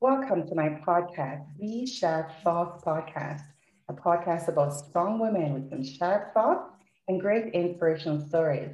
Welcome 0.00 0.48
to 0.48 0.54
my 0.54 0.70
podcast, 0.86 1.44
The 1.58 1.84
Sharp 1.84 2.32
Thoughts 2.42 2.82
Podcast, 2.82 3.42
a 3.90 3.92
podcast 3.92 4.48
about 4.48 4.72
strong 4.72 5.18
women 5.18 5.52
with 5.52 5.68
some 5.68 5.84
sharp 5.84 6.32
thoughts 6.32 6.70
and 7.08 7.20
great 7.20 7.52
inspirational 7.52 8.26
stories. 8.26 8.70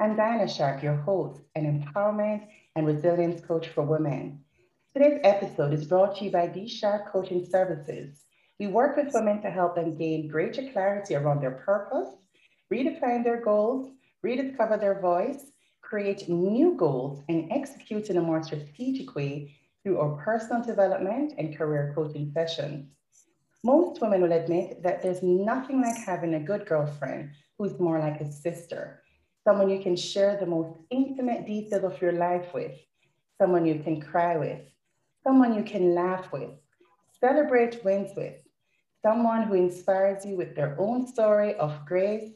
I'm 0.00 0.16
Diana 0.16 0.48
Sharp, 0.48 0.82
your 0.82 0.96
host, 0.96 1.42
an 1.54 1.66
empowerment 1.66 2.46
and 2.76 2.86
resilience 2.86 3.42
coach 3.42 3.68
for 3.68 3.82
women. 3.82 4.42
Today's 4.94 5.20
episode 5.22 5.74
is 5.74 5.84
brought 5.84 6.16
to 6.16 6.24
you 6.24 6.30
by 6.30 6.46
D 6.46 6.66
Sharp 6.66 7.12
Coaching 7.12 7.44
Services. 7.44 8.24
We 8.58 8.68
work 8.68 8.96
with 8.96 9.12
women 9.12 9.42
to 9.42 9.50
help 9.50 9.74
them 9.74 9.98
gain 9.98 10.28
greater 10.28 10.72
clarity 10.72 11.14
around 11.14 11.42
their 11.42 11.62
purpose, 11.66 12.08
redefine 12.72 13.22
their 13.22 13.42
goals, 13.42 13.92
rediscover 14.22 14.76
their 14.76 15.00
voice, 15.00 15.52
create 15.80 16.28
new 16.28 16.74
goals, 16.76 17.22
and 17.28 17.50
execute 17.52 18.10
in 18.10 18.16
a 18.16 18.22
more 18.22 18.42
strategic 18.42 19.14
way 19.14 19.56
through 19.82 19.98
our 19.98 20.22
personal 20.22 20.62
development 20.62 21.34
and 21.38 21.56
career 21.56 21.92
coaching 21.94 22.30
sessions. 22.32 22.90
Most 23.64 24.00
women 24.00 24.22
will 24.22 24.32
admit 24.32 24.82
that 24.82 25.02
there's 25.02 25.22
nothing 25.22 25.80
like 25.80 25.96
having 25.96 26.34
a 26.34 26.40
good 26.40 26.66
girlfriend 26.66 27.30
who's 27.58 27.78
more 27.80 27.98
like 27.98 28.20
a 28.20 28.30
sister, 28.30 29.02
someone 29.44 29.70
you 29.70 29.82
can 29.82 29.96
share 29.96 30.36
the 30.38 30.46
most 30.46 30.78
intimate 30.90 31.46
details 31.46 31.84
of 31.84 32.00
your 32.00 32.12
life 32.12 32.52
with, 32.54 32.72
someone 33.38 33.66
you 33.66 33.80
can 33.82 34.00
cry 34.00 34.36
with, 34.36 34.60
someone 35.24 35.54
you 35.54 35.62
can 35.62 35.94
laugh 35.94 36.30
with, 36.32 36.50
celebrate 37.20 37.82
wins 37.84 38.10
with, 38.16 38.34
someone 39.02 39.42
who 39.42 39.54
inspires 39.54 40.24
you 40.24 40.36
with 40.36 40.54
their 40.54 40.76
own 40.78 41.06
story 41.06 41.54
of 41.54 41.84
grace, 41.86 42.32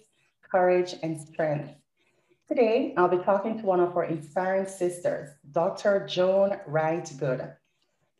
courage, 0.51 0.95
and 1.03 1.21
strength. 1.21 1.75
Today, 2.55 2.93
I'll 2.99 3.09
be 3.09 3.25
talking 3.25 3.59
to 3.59 3.65
one 3.65 3.81
of 3.81 3.97
our 3.97 4.05
inspiring 4.05 4.67
sisters, 4.67 5.31
Dr. 5.53 6.07
Joan 6.07 6.59
Wright 6.67 7.11
Good. 7.19 7.51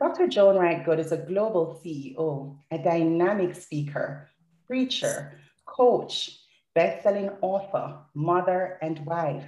Dr. 0.01 0.27
Joan 0.27 0.57
Wright 0.57 0.83
Good 0.83 0.99
is 1.01 1.13
a 1.13 1.19
global 1.19 1.79
CEO, 1.85 2.57
a 2.71 2.79
dynamic 2.83 3.55
speaker, 3.55 4.31
preacher, 4.67 5.39
coach, 5.67 6.39
best-selling 6.75 7.29
author, 7.43 7.99
mother, 8.15 8.79
and 8.81 9.05
wife. 9.05 9.45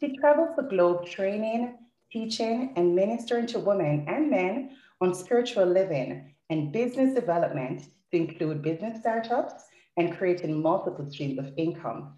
She 0.00 0.16
travels 0.16 0.56
the 0.56 0.62
globe 0.62 1.04
training, 1.04 1.76
teaching, 2.10 2.72
and 2.74 2.96
ministering 2.96 3.44
to 3.48 3.58
women 3.58 4.06
and 4.08 4.30
men 4.30 4.78
on 5.02 5.14
spiritual 5.14 5.66
living 5.66 6.34
and 6.48 6.72
business 6.72 7.14
development 7.14 7.82
to 8.12 8.16
include 8.16 8.62
business 8.62 8.98
startups 8.98 9.64
and 9.98 10.16
creating 10.16 10.62
multiple 10.62 11.04
streams 11.04 11.38
of 11.38 11.52
income. 11.58 12.14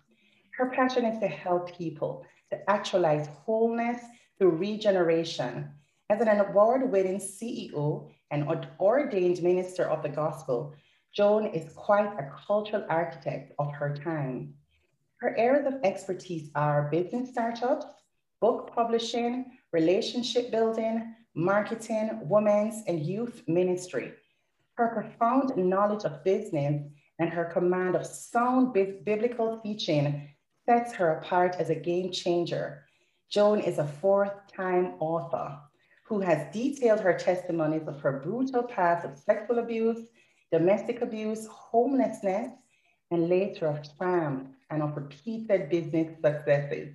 Her 0.59 0.71
passion 0.71 1.05
is 1.05 1.21
to 1.21 1.29
help 1.29 1.73
people 1.79 2.27
to 2.51 2.69
actualize 2.69 3.29
wholeness 3.29 4.03
through 4.37 4.57
regeneration. 4.57 5.71
As 6.11 6.21
an 6.21 6.41
award 6.41 6.91
winning 6.91 7.21
CEO 7.21 8.11
and 8.33 8.67
ordained 8.81 9.41
minister 9.41 9.85
of 9.85 10.03
the 10.03 10.09
gospel, 10.09 10.75
Joan 11.15 11.47
is 11.47 11.73
quite 11.75 12.13
a 12.19 12.33
cultural 12.45 12.85
architect 12.89 13.53
of 13.61 13.73
her 13.73 13.95
time. 13.95 14.55
Her 15.19 15.37
areas 15.39 15.69
of 15.69 15.81
expertise 15.85 16.51
are 16.57 16.91
business 16.91 17.31
startups, 17.31 17.87
book 18.41 18.73
publishing, 18.75 19.59
relationship 19.73 20.51
building, 20.51 21.15
marketing, 21.37 22.19
women's 22.23 22.83
and 22.89 22.99
youth 22.99 23.45
ministry. 23.47 24.13
Her 24.75 24.89
profound 24.89 25.57
knowledge 25.57 26.05
of 26.05 26.25
business 26.25 26.83
and 27.21 27.31
her 27.31 27.45
command 27.45 27.95
of 27.95 28.05
sound 28.05 28.73
biblical 28.73 29.61
teaching 29.61 30.29
sets 30.69 30.93
her 30.93 31.13
apart 31.13 31.57
as 31.59 31.71
a 31.71 31.75
game 31.75 32.13
changer. 32.13 32.85
Joan 33.31 33.59
is 33.59 33.79
a 33.79 33.87
fourth 33.87 34.35
time 34.55 34.97
author 35.01 35.59
who 36.05 36.21
has 36.21 36.53
detailed 36.53 37.01
her 37.01 37.15
testimonies 37.15 37.89
of 37.89 37.99
her 38.01 38.21
brutal 38.21 38.65
past 38.65 39.07
of 39.07 39.17
sexual 39.17 39.61
abuse, 39.61 40.09
domestic 40.53 41.01
abuse, 41.01 41.47
homelessness, 41.47 42.51
and 43.11 43.31
later 43.31 43.67
of 43.67 43.81
triumph 43.97 44.49
and 44.69 44.83
of 44.83 44.95
repeated 44.95 45.71
business 45.71 46.15
successes. 46.23 46.95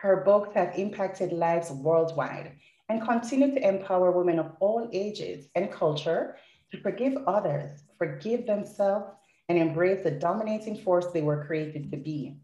Her 0.00 0.22
books 0.24 0.54
have 0.54 0.78
impacted 0.78 1.32
lives 1.32 1.70
worldwide 1.70 2.52
and 2.88 3.02
continue 3.02 3.52
to 3.54 3.68
empower 3.68 4.10
women 4.10 4.38
of 4.38 4.52
all 4.58 4.88
ages 4.90 5.48
and 5.54 5.70
culture 5.70 6.38
to 6.70 6.80
forgive 6.80 7.18
others, 7.26 7.82
forgive 7.98 8.46
themselves, 8.46 9.12
and 9.50 9.58
embrace 9.58 10.02
the 10.02 10.10
dominating 10.10 10.78
force 10.78 11.08
they 11.08 11.20
were 11.20 11.44
created 11.44 11.90
to 11.90 11.98
be. 11.98 12.38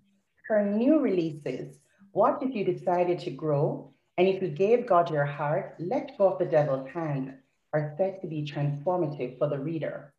Her 0.49 0.65
new 0.65 0.99
releases, 0.99 1.79
What 2.13 2.43
If 2.43 2.55
You 2.55 2.65
Decided 2.65 3.19
to 3.21 3.31
Grow, 3.31 3.93
and 4.17 4.27
If 4.27 4.43
You 4.43 4.49
Gave 4.49 4.87
God 4.87 5.11
Your 5.11 5.25
Heart, 5.25 5.77
Let 5.79 6.17
Go 6.19 6.33
of 6.33 6.39
the 6.39 6.47
Devil's 6.47 6.89
Hand, 6.89 7.35
are 7.73 7.95
said 7.97 8.21
to 8.21 8.27
be 8.27 8.43
transformative 8.43 9.39
for 9.39 9.49
the 9.49 9.59
reader. 9.59 10.15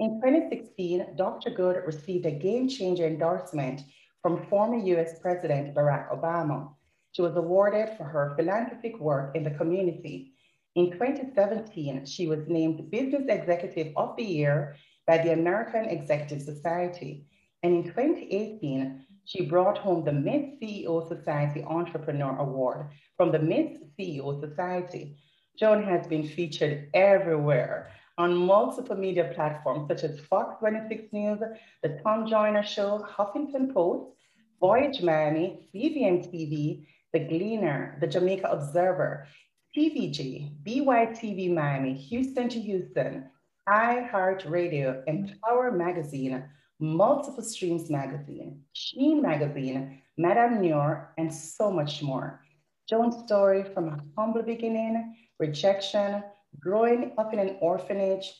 In 0.00 0.20
2016, 0.20 1.14
Dr. 1.16 1.50
Good 1.50 1.86
received 1.86 2.26
a 2.26 2.32
game 2.32 2.68
changer 2.68 3.06
endorsement 3.06 3.82
from 4.20 4.44
former 4.46 4.76
US 4.76 5.18
President 5.20 5.74
Barack 5.74 6.10
Obama. 6.10 6.74
She 7.12 7.22
was 7.22 7.36
awarded 7.36 7.96
for 7.96 8.04
her 8.04 8.34
philanthropic 8.36 8.98
work 8.98 9.36
in 9.36 9.44
the 9.44 9.52
community 9.52 10.34
in 10.76 10.92
2017, 10.92 12.06
she 12.06 12.28
was 12.28 12.46
named 12.46 12.90
Business 12.90 13.24
Executive 13.28 13.92
of 13.96 14.16
the 14.16 14.22
Year 14.22 14.76
by 15.06 15.18
the 15.18 15.32
American 15.32 15.86
Executive 15.86 16.42
Society. 16.42 17.26
And 17.64 17.74
in 17.74 17.84
2018, 17.84 19.04
she 19.30 19.46
brought 19.46 19.78
home 19.78 20.04
the 20.04 20.12
Mid 20.12 20.60
CEO 20.60 21.06
Society 21.06 21.62
Entrepreneur 21.62 22.36
Award 22.38 22.90
from 23.16 23.30
the 23.30 23.38
Mid 23.38 23.78
CEO 23.96 24.40
Society. 24.40 25.16
Joan 25.56 25.84
has 25.84 26.04
been 26.08 26.26
featured 26.26 26.88
everywhere 26.94 27.92
on 28.18 28.34
multiple 28.34 28.96
media 28.96 29.30
platforms 29.32 29.86
such 29.86 30.02
as 30.02 30.18
Fox 30.18 30.56
26 30.58 31.12
News, 31.12 31.38
The 31.84 32.00
Tom 32.02 32.26
Joyner 32.26 32.64
Show, 32.64 33.06
Huffington 33.08 33.72
Post, 33.72 34.16
Voyage 34.58 35.00
Miami, 35.00 35.70
CBN 35.72 36.28
TV, 36.28 36.86
The 37.12 37.20
Gleaner, 37.20 37.98
The 38.00 38.08
Jamaica 38.08 38.48
Observer, 38.50 39.28
TVG, 39.76 40.60
BYTV 40.64 41.54
Miami, 41.54 41.94
Houston 41.94 42.48
to 42.48 42.60
Houston, 42.60 43.30
iHeartRadio, 43.68 45.04
Empower 45.06 45.70
Magazine, 45.70 46.42
Multiple 46.82 47.42
Streams 47.42 47.90
Magazine, 47.90 48.62
Sheen 48.72 49.20
Magazine, 49.20 50.00
MadameNoire, 50.18 51.08
and 51.18 51.32
so 51.32 51.70
much 51.70 52.02
more. 52.02 52.40
Joan's 52.88 53.22
story 53.26 53.64
from 53.74 53.88
a 53.88 54.02
humble 54.16 54.42
beginning, 54.42 55.14
rejection, 55.38 56.24
growing 56.58 57.12
up 57.18 57.34
in 57.34 57.38
an 57.38 57.58
orphanage, 57.60 58.32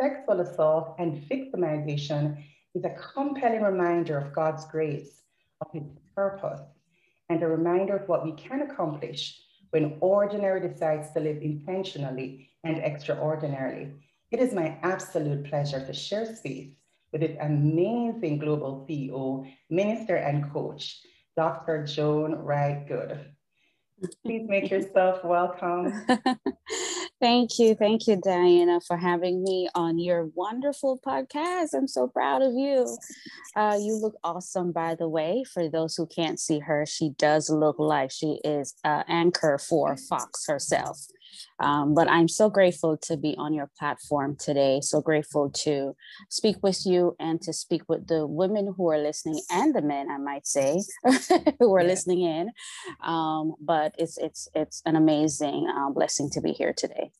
sexual 0.00 0.40
assault, 0.40 0.96
and 0.98 1.22
victimization 1.30 2.42
is 2.74 2.84
a 2.84 2.96
compelling 3.14 3.62
reminder 3.62 4.18
of 4.18 4.34
God's 4.34 4.64
grace, 4.64 5.22
of 5.60 5.68
his 5.72 5.84
purpose, 6.12 6.62
and 7.28 7.40
a 7.40 7.46
reminder 7.46 7.94
of 7.94 8.08
what 8.08 8.24
we 8.24 8.32
can 8.32 8.62
accomplish 8.62 9.40
when 9.70 9.96
ordinary 10.00 10.60
decides 10.68 11.12
to 11.12 11.20
live 11.20 11.40
intentionally 11.40 12.50
and 12.64 12.78
extraordinarily. 12.78 13.92
It 14.32 14.40
is 14.40 14.52
my 14.52 14.76
absolute 14.82 15.48
pleasure 15.48 15.86
to 15.86 15.92
share 15.92 16.26
space 16.34 16.72
with 17.16 17.30
this 17.30 17.38
amazing 17.40 18.38
global 18.38 18.86
CEO, 18.88 19.50
minister, 19.70 20.16
and 20.16 20.52
coach, 20.52 21.00
Dr. 21.36 21.84
Joan 21.84 22.34
Wright 22.34 22.86
Good. 22.86 23.18
Please 24.22 24.46
make 24.46 24.70
yourself 24.70 25.24
welcome. 25.24 26.04
Thank 27.20 27.58
you. 27.58 27.74
Thank 27.74 28.06
you, 28.06 28.20
Diana, 28.22 28.78
for 28.86 28.98
having 28.98 29.42
me 29.42 29.70
on 29.74 29.98
your 29.98 30.26
wonderful 30.34 31.00
podcast. 31.00 31.68
I'm 31.72 31.88
so 31.88 32.06
proud 32.06 32.42
of 32.42 32.52
you. 32.52 32.94
Uh, 33.54 33.78
you 33.80 33.94
look 33.94 34.16
awesome, 34.22 34.70
by 34.70 34.94
the 34.94 35.08
way. 35.08 35.42
For 35.50 35.70
those 35.70 35.96
who 35.96 36.06
can't 36.06 36.38
see 36.38 36.58
her, 36.58 36.84
she 36.84 37.08
does 37.16 37.48
look 37.48 37.78
like 37.78 38.10
she 38.10 38.38
is 38.44 38.74
an 38.84 39.04
anchor 39.08 39.56
for 39.56 39.96
Fox 39.96 40.46
herself. 40.46 40.98
Um, 41.60 41.94
but 41.94 42.08
I'm 42.08 42.28
so 42.28 42.50
grateful 42.50 42.96
to 43.02 43.16
be 43.16 43.34
on 43.38 43.54
your 43.54 43.70
platform 43.78 44.36
today. 44.36 44.80
So 44.82 45.00
grateful 45.00 45.50
to 45.64 45.94
speak 46.30 46.56
with 46.62 46.84
you 46.84 47.16
and 47.18 47.40
to 47.42 47.52
speak 47.52 47.82
with 47.88 48.06
the 48.06 48.26
women 48.26 48.74
who 48.76 48.90
are 48.90 48.98
listening 48.98 49.40
and 49.50 49.74
the 49.74 49.82
men, 49.82 50.10
I 50.10 50.18
might 50.18 50.46
say, 50.46 50.80
who 51.58 51.74
are 51.74 51.82
yeah. 51.82 51.86
listening 51.86 52.22
in. 52.22 52.50
Um, 53.02 53.54
but 53.60 53.94
it's 53.98 54.18
it's 54.18 54.48
it's 54.54 54.82
an 54.86 54.96
amazing 54.96 55.68
uh, 55.68 55.90
blessing 55.90 56.30
to 56.30 56.40
be 56.40 56.52
here 56.52 56.72
today. 56.76 57.10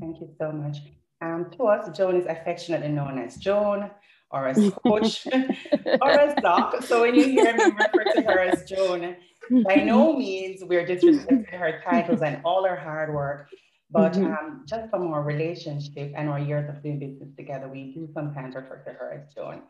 Thank 0.00 0.20
you 0.20 0.28
so 0.38 0.52
much. 0.52 0.78
Um, 1.22 1.50
to 1.56 1.64
us, 1.64 1.96
Joan 1.96 2.16
is 2.16 2.26
affectionately 2.26 2.88
known 2.88 3.18
as 3.18 3.36
Joan 3.36 3.90
or 4.30 4.48
as 4.48 4.70
Coach 4.84 5.26
or 6.00 6.10
as 6.10 6.34
Doc. 6.42 6.82
So 6.82 7.02
when 7.02 7.14
you 7.14 7.24
hear 7.24 7.56
me 7.56 7.64
refer 7.64 8.04
to 8.14 8.22
her 8.22 8.40
as 8.40 8.68
Joan, 8.68 9.16
by 9.64 9.76
no 9.76 10.12
means 10.18 10.62
we're 10.64 10.86
disrespecting 10.86 11.50
her 11.50 11.80
titles 11.84 12.22
and 12.22 12.40
all 12.44 12.64
her 12.66 12.76
hard 12.76 13.14
work. 13.14 13.48
But 13.90 14.14
mm-hmm. 14.14 14.26
um, 14.26 14.64
just 14.66 14.90
from 14.90 15.12
our 15.12 15.22
relationship 15.22 16.12
and 16.16 16.28
our 16.28 16.40
years 16.40 16.68
of 16.68 16.82
doing 16.82 16.98
business 16.98 17.28
together, 17.36 17.68
we 17.68 17.92
do 17.94 18.08
sometimes 18.12 18.56
refer 18.56 18.82
to 18.84 18.90
her 18.90 19.12
as 19.12 19.32
Joan, 19.32 19.62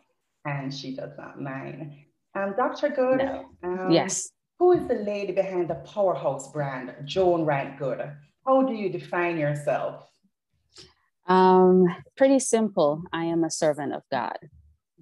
and 0.46 0.72
she 0.72 0.96
does 0.96 1.12
not 1.18 1.40
mind. 1.40 1.92
Um, 2.34 2.54
Dr. 2.56 2.88
Good, 2.88 3.18
no. 3.18 3.44
um, 3.62 3.90
yes. 3.90 4.30
Who 4.58 4.72
is 4.72 4.88
the 4.88 4.94
lady 4.94 5.32
behind 5.32 5.68
the 5.68 5.74
powerhouse 5.74 6.50
brand, 6.50 6.94
Joan 7.04 7.44
Wright 7.44 7.78
Good? 7.78 8.10
How 8.46 8.62
do 8.62 8.72
you 8.72 8.88
define 8.88 9.36
yourself? 9.36 10.08
Um, 11.26 11.86
pretty 12.16 12.38
simple. 12.38 13.02
I 13.12 13.24
am 13.24 13.44
a 13.44 13.50
servant 13.50 13.92
of 13.92 14.02
God. 14.10 14.38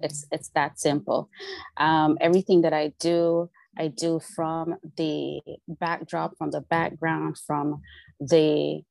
It's 0.01 0.25
it's 0.31 0.49
that 0.49 0.79
simple. 0.79 1.29
Um, 1.77 2.17
everything 2.19 2.61
that 2.61 2.73
I 2.73 2.93
do, 2.99 3.49
I 3.77 3.87
do 3.87 4.19
from 4.35 4.75
the 4.97 5.41
backdrop, 5.67 6.37
from 6.37 6.51
the 6.51 6.61
background, 6.61 7.37
from 7.37 7.81
the 8.19 8.81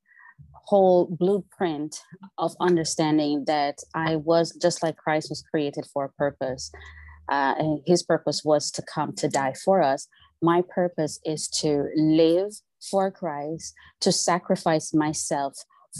whole 0.65 1.05
blueprint 1.05 2.01
of 2.37 2.55
understanding 2.59 3.45
that 3.45 3.77
I 3.93 4.15
was 4.15 4.57
just 4.59 4.81
like 4.81 4.97
Christ 4.97 5.29
was 5.29 5.43
created 5.43 5.85
for 5.93 6.05
a 6.05 6.13
purpose. 6.13 6.71
Uh, 7.29 7.55
and 7.57 7.81
his 7.85 8.03
purpose 8.03 8.43
was 8.43 8.71
to 8.71 8.81
come 8.81 9.13
to 9.13 9.27
die 9.27 9.53
for 9.63 9.81
us. 9.81 10.07
My 10.41 10.63
purpose 10.67 11.19
is 11.25 11.47
to 11.61 11.87
live 11.95 12.51
for 12.89 13.09
Christ, 13.11 13.73
to 14.01 14.11
sacrifice 14.11 14.93
myself 14.93 15.55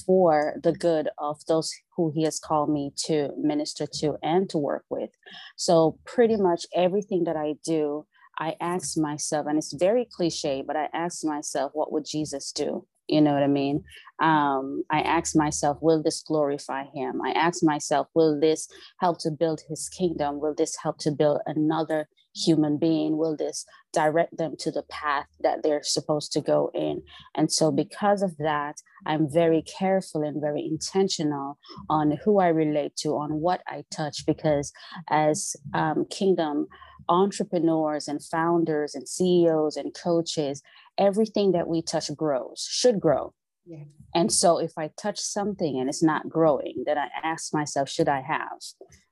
for 0.06 0.56
the 0.64 0.74
good 0.74 1.10
of 1.18 1.46
those 1.48 1.74
who 1.96 2.12
he 2.14 2.24
has 2.24 2.40
called 2.40 2.70
me 2.70 2.92
to 3.06 3.30
minister 3.38 3.88
to 4.00 4.16
and 4.22 4.50
to 4.50 4.58
work 4.58 4.86
with. 4.90 5.12
So, 5.56 6.00
pretty 6.06 6.38
much 6.38 6.66
everything 6.74 7.24
that 7.26 7.36
I 7.38 7.56
do, 7.64 8.06
I 8.38 8.56
ask 8.60 8.98
myself, 8.98 9.48
and 9.48 9.58
it's 9.58 9.74
very 9.74 10.08
cliche, 10.12 10.64
but 10.66 10.76
I 10.76 10.90
ask 10.94 11.24
myself, 11.24 11.72
what 11.74 11.92
would 11.92 12.06
Jesus 12.06 12.52
do? 12.52 12.86
You 13.08 13.22
know 13.22 13.34
what 13.34 13.44
I 13.44 13.48
mean? 13.48 13.84
Um, 14.20 14.84
I 14.90 15.02
ask 15.02 15.36
myself, 15.36 15.78
will 15.82 16.02
this 16.02 16.24
glorify 16.24 16.86
him? 16.94 17.22
I 17.24 17.32
ask 17.32 17.64
myself, 17.64 18.08
will 18.16 18.40
this 18.40 18.68
help 19.00 19.20
to 19.20 19.32
build 19.32 19.62
his 19.70 19.88
kingdom? 19.90 20.40
Will 20.40 20.56
this 20.56 20.76
help 20.82 20.98
to 21.00 21.12
build 21.12 21.40
another 21.46 22.10
human 22.36 22.78
being? 22.78 23.18
Will 23.18 23.36
this 23.36 23.66
direct 23.94 24.38
them 24.38 24.56
to 24.60 24.72
the 24.72 24.84
path 24.84 25.28
that 25.40 25.64
they're 25.64 25.84
supposed 25.84 26.32
to 26.34 26.42
go 26.42 26.70
in? 26.74 27.02
And 27.36 27.52
so, 27.52 27.72
because 27.72 28.22
of 28.22 28.38
that, 28.38 28.82
I'm 29.06 29.32
very 29.32 29.62
careful 29.62 30.24
and 30.24 30.42
very 30.42 30.66
intentional 30.66 31.58
on 31.90 32.18
who 32.24 32.40
I 32.40 32.48
relate 32.50 32.96
to, 32.98 33.18
on 33.18 33.40
what 33.40 33.62
I 33.68 33.84
touch, 33.92 34.26
because 34.26 34.72
as 35.10 35.56
um, 35.74 36.06
kingdom 36.10 36.68
entrepreneurs 37.08 38.08
and 38.08 38.24
founders 38.24 38.96
and 38.96 39.08
CEOs 39.08 39.78
and 39.78 39.94
coaches, 39.94 40.62
everything 40.98 41.52
that 41.52 41.68
we 41.68 41.82
touch 41.82 42.14
grows, 42.16 42.68
should 42.70 43.00
grow. 43.00 43.34
Yeah. 43.66 43.84
And 44.14 44.32
so 44.32 44.60
if 44.60 44.74
I 44.78 44.92
touch 44.96 45.20
something 45.20 45.80
and 45.80 45.90
it's 45.90 46.04
not 46.04 46.30
growing, 46.30 46.84
then 46.86 46.98
I 46.98 47.08
ask 47.24 47.54
myself, 47.54 47.90
should 47.90 48.08
I 48.08 48.22
have? 48.22 48.60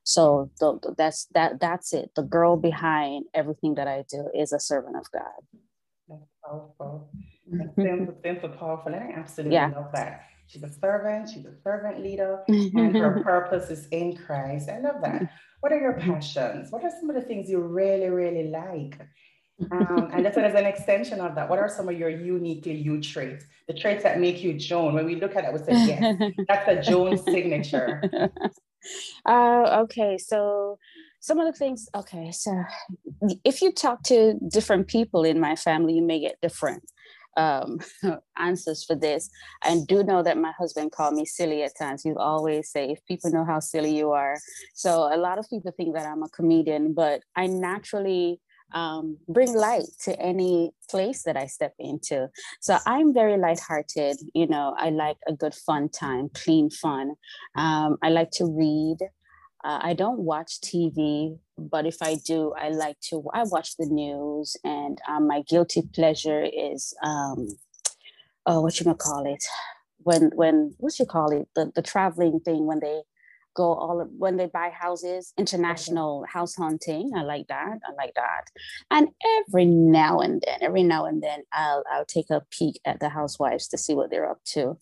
So 0.04 0.50
the, 0.60 0.78
the, 0.82 0.94
that's 0.96 1.26
that 1.34 1.60
that's 1.60 1.92
it. 1.92 2.10
The 2.14 2.22
girl 2.22 2.56
behind 2.56 3.24
everything 3.34 3.74
that 3.76 3.88
I 3.88 4.04
do 4.08 4.28
is 4.34 4.52
a 4.52 4.60
servant 4.60 4.96
of 4.96 5.10
God. 5.10 5.60
That's 6.08 6.22
powerful. 6.44 7.10
That's 7.50 7.70
mm-hmm. 7.70 8.10
simple, 8.22 8.48
powerful. 8.50 8.92
And 8.92 9.02
I 9.02 9.18
absolutely 9.18 9.54
yeah. 9.54 9.70
love 9.74 9.90
that. 9.94 10.26
She's 10.46 10.62
a 10.62 10.70
servant, 10.70 11.30
she's 11.30 11.46
a 11.46 11.54
servant 11.62 12.02
leader, 12.02 12.42
and 12.48 12.96
her 12.96 13.14
mm-hmm. 13.14 13.22
purpose 13.24 13.70
is 13.70 13.88
in 13.88 14.14
Christ. 14.14 14.68
I 14.68 14.78
love 14.80 14.96
that. 15.02 15.30
What 15.60 15.72
are 15.72 15.80
your 15.80 15.94
mm-hmm. 15.94 16.12
passions? 16.12 16.70
What 16.70 16.84
are 16.84 16.90
some 16.90 17.08
of 17.08 17.16
the 17.16 17.22
things 17.22 17.48
you 17.48 17.60
really, 17.60 18.10
really 18.10 18.50
like? 18.50 19.00
Um, 19.70 20.10
and 20.12 20.24
that's 20.24 20.36
as 20.36 20.54
an 20.54 20.66
extension 20.66 21.20
of 21.20 21.34
that. 21.36 21.48
What 21.48 21.58
are 21.58 21.68
some 21.68 21.88
of 21.88 21.98
your 21.98 22.10
uniquely 22.10 22.74
you 22.74 23.00
traits? 23.00 23.46
The 23.68 23.74
traits 23.74 24.02
that 24.02 24.18
make 24.18 24.42
you 24.42 24.54
Joan. 24.54 24.94
When 24.94 25.04
we 25.04 25.16
look 25.16 25.36
at 25.36 25.44
it, 25.44 25.52
we 25.52 25.58
say, 25.58 25.72
yes, 25.86 26.32
that's 26.48 26.68
a 26.68 26.82
Joan 26.82 27.16
signature. 27.16 28.00
Uh, 29.26 29.80
okay, 29.82 30.18
so 30.18 30.78
some 31.20 31.40
of 31.40 31.46
the 31.46 31.58
things, 31.58 31.88
okay, 31.94 32.30
so 32.30 32.64
if 33.44 33.62
you 33.62 33.72
talk 33.72 34.02
to 34.02 34.34
different 34.48 34.88
people 34.88 35.24
in 35.24 35.40
my 35.40 35.56
family, 35.56 35.94
you 35.94 36.02
may 36.02 36.20
get 36.20 36.38
different 36.42 36.82
um, 37.36 37.80
answers 38.36 38.84
for 38.84 38.94
this. 38.94 39.30
I 39.62 39.80
do 39.88 40.02
know 40.02 40.22
that 40.22 40.38
my 40.38 40.52
husband 40.52 40.92
called 40.92 41.14
me 41.14 41.24
silly 41.24 41.62
at 41.62 41.78
times. 41.78 42.04
You 42.04 42.16
always 42.18 42.70
say, 42.70 42.90
if 42.90 43.04
people 43.06 43.30
know 43.30 43.44
how 43.44 43.60
silly 43.60 43.96
you 43.96 44.10
are. 44.12 44.36
So 44.74 45.14
a 45.14 45.16
lot 45.16 45.38
of 45.38 45.48
people 45.48 45.72
think 45.76 45.94
that 45.94 46.06
I'm 46.06 46.22
a 46.22 46.28
comedian, 46.28 46.92
but 46.92 47.22
I 47.36 47.46
naturally 47.46 48.40
um, 48.72 49.18
bring 49.28 49.54
light 49.54 49.84
to 50.04 50.18
any 50.20 50.72
place 50.90 51.22
that 51.22 51.36
I 51.36 51.46
step 51.46 51.74
into. 51.78 52.28
So 52.60 52.78
I'm 52.86 53.14
very 53.14 53.36
lighthearted. 53.36 54.16
You 54.34 54.46
know, 54.46 54.74
I 54.76 54.90
like 54.90 55.16
a 55.28 55.32
good 55.32 55.54
fun 55.54 55.88
time, 55.88 56.30
clean 56.34 56.70
fun. 56.70 57.14
Um, 57.56 57.96
I 58.02 58.10
like 58.10 58.30
to 58.32 58.46
read. 58.46 58.98
Uh, 59.64 59.80
I 59.82 59.94
don't 59.94 60.20
watch 60.20 60.60
TV, 60.60 61.38
but 61.56 61.86
if 61.86 62.02
I 62.02 62.16
do, 62.16 62.52
I 62.52 62.68
like 62.68 63.00
to. 63.08 63.24
I 63.32 63.44
watch 63.44 63.76
the 63.78 63.86
news, 63.86 64.56
and 64.62 65.00
um, 65.08 65.26
my 65.26 65.42
guilty 65.48 65.82
pleasure 65.94 66.44
is, 66.44 66.92
um, 67.02 67.48
oh, 68.44 68.60
what 68.60 68.78
you 68.78 68.84
gonna 68.84 68.96
call 68.96 69.24
it? 69.24 69.42
When 69.98 70.30
when 70.34 70.74
what 70.76 70.98
you 70.98 71.06
call 71.06 71.32
it? 71.32 71.48
The 71.54 71.72
the 71.74 71.80
traveling 71.80 72.40
thing 72.40 72.66
when 72.66 72.80
they 72.80 73.04
go 73.54 73.74
all 73.74 74.00
of, 74.00 74.08
when 74.16 74.36
they 74.36 74.46
buy 74.46 74.70
houses, 74.70 75.28
mm-hmm. 75.28 75.42
international 75.42 76.24
house 76.30 76.54
hunting. 76.54 77.12
I 77.16 77.22
like 77.22 77.46
that. 77.48 77.78
I 77.86 77.92
like 77.96 78.14
that. 78.14 78.50
And 78.90 79.08
every 79.38 79.64
now 79.64 80.20
and 80.20 80.42
then, 80.44 80.58
every 80.60 80.82
now 80.82 81.06
and 81.06 81.22
then, 81.22 81.42
I'll 81.52 81.84
I'll 81.90 82.04
take 82.04 82.30
a 82.30 82.42
peek 82.50 82.80
at 82.84 83.00
the 83.00 83.08
housewives 83.08 83.68
to 83.68 83.78
see 83.78 83.94
what 83.94 84.10
they're 84.10 84.30
up 84.30 84.42
to. 84.54 84.76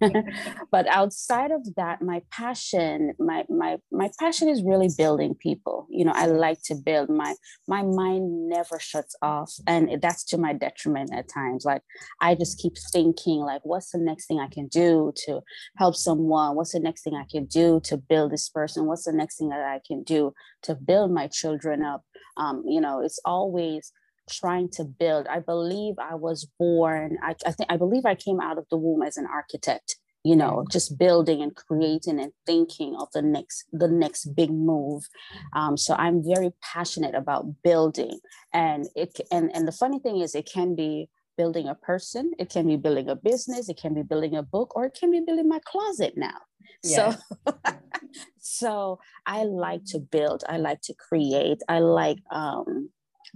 but 0.70 0.86
outside 0.88 1.50
of 1.50 1.74
that, 1.76 2.02
my 2.02 2.22
passion, 2.30 3.14
my 3.18 3.44
my 3.48 3.78
my 3.90 4.10
passion 4.18 4.48
is 4.48 4.62
really 4.62 4.88
building 4.96 5.34
people. 5.34 5.86
You 5.90 6.04
know, 6.04 6.12
I 6.14 6.26
like 6.26 6.62
to 6.64 6.74
build. 6.74 7.08
My 7.08 7.34
my 7.66 7.82
mind 7.82 8.48
never 8.48 8.78
shuts 8.78 9.16
off, 9.22 9.54
and 9.66 10.00
that's 10.00 10.24
to 10.24 10.38
my 10.38 10.52
detriment 10.52 11.10
at 11.12 11.28
times. 11.28 11.64
Like 11.64 11.82
I 12.20 12.34
just 12.34 12.58
keep 12.58 12.74
thinking, 12.92 13.40
like, 13.40 13.62
what's 13.64 13.90
the 13.90 13.98
next 13.98 14.26
thing 14.26 14.40
I 14.40 14.48
can 14.48 14.68
do 14.68 15.12
to 15.26 15.40
help 15.76 15.96
someone? 15.96 16.56
What's 16.56 16.72
the 16.72 16.80
next 16.80 17.02
thing 17.02 17.14
I 17.14 17.24
can 17.30 17.46
do 17.46 17.80
to 17.86 17.96
build 17.96 18.32
this 18.32 18.48
person? 18.48 18.86
What's 18.86 19.04
the 19.04 19.12
next 19.12 19.38
thing 19.38 19.48
that 19.50 19.60
i 19.60 19.80
can 19.86 20.02
do 20.02 20.32
to 20.62 20.74
build 20.74 21.10
my 21.10 21.28
children 21.28 21.82
up? 21.82 22.02
Um, 22.36 22.62
you 22.66 22.80
know 22.80 23.00
it's 23.00 23.20
always 23.24 23.92
trying 24.28 24.68
to 24.70 24.84
build. 24.84 25.26
I 25.28 25.40
believe 25.40 25.94
i 25.98 26.14
was 26.14 26.48
born 26.58 27.18
I, 27.22 27.34
I 27.46 27.52
think 27.52 27.70
i 27.70 27.76
believe 27.76 28.04
i 28.04 28.14
came 28.14 28.40
out 28.40 28.58
of 28.58 28.66
the 28.70 28.76
womb 28.76 29.02
as 29.02 29.16
an 29.16 29.26
architect 29.26 29.96
you 30.26 30.34
know 30.34 30.64
just 30.72 30.98
building 30.98 31.40
and 31.40 31.54
creating 31.54 32.18
and 32.18 32.32
thinking 32.46 32.96
of 32.98 33.08
the 33.14 33.22
next 33.22 33.64
the 33.72 33.86
next 33.86 34.34
big 34.34 34.50
move. 34.50 35.04
Um, 35.52 35.76
so 35.76 35.94
i'm 35.94 36.24
very 36.24 36.50
passionate 36.60 37.14
about 37.14 37.62
building. 37.62 38.18
And 38.52 38.88
it 38.96 39.20
and 39.30 39.54
and 39.54 39.68
the 39.68 39.78
funny 39.82 40.00
thing 40.00 40.18
is 40.20 40.34
it 40.34 40.50
can 40.52 40.74
be 40.74 41.08
building 41.36 41.68
a 41.68 41.74
person 41.74 42.32
it 42.38 42.50
can 42.50 42.66
be 42.66 42.76
building 42.76 43.08
a 43.08 43.16
business 43.16 43.68
it 43.68 43.78
can 43.80 43.94
be 43.94 44.02
building 44.02 44.36
a 44.36 44.42
book 44.42 44.74
or 44.76 44.86
it 44.86 44.96
can 44.98 45.10
be 45.10 45.20
building 45.20 45.48
my 45.48 45.60
closet 45.64 46.14
now 46.16 46.38
so 46.82 47.14
so 48.38 48.98
I 49.26 49.44
like 49.44 49.84
to 49.86 49.98
build, 49.98 50.44
I 50.48 50.58
like 50.58 50.80
to 50.82 50.94
create, 50.94 51.58
I 51.68 51.80
like 51.80 52.18
um 52.30 52.90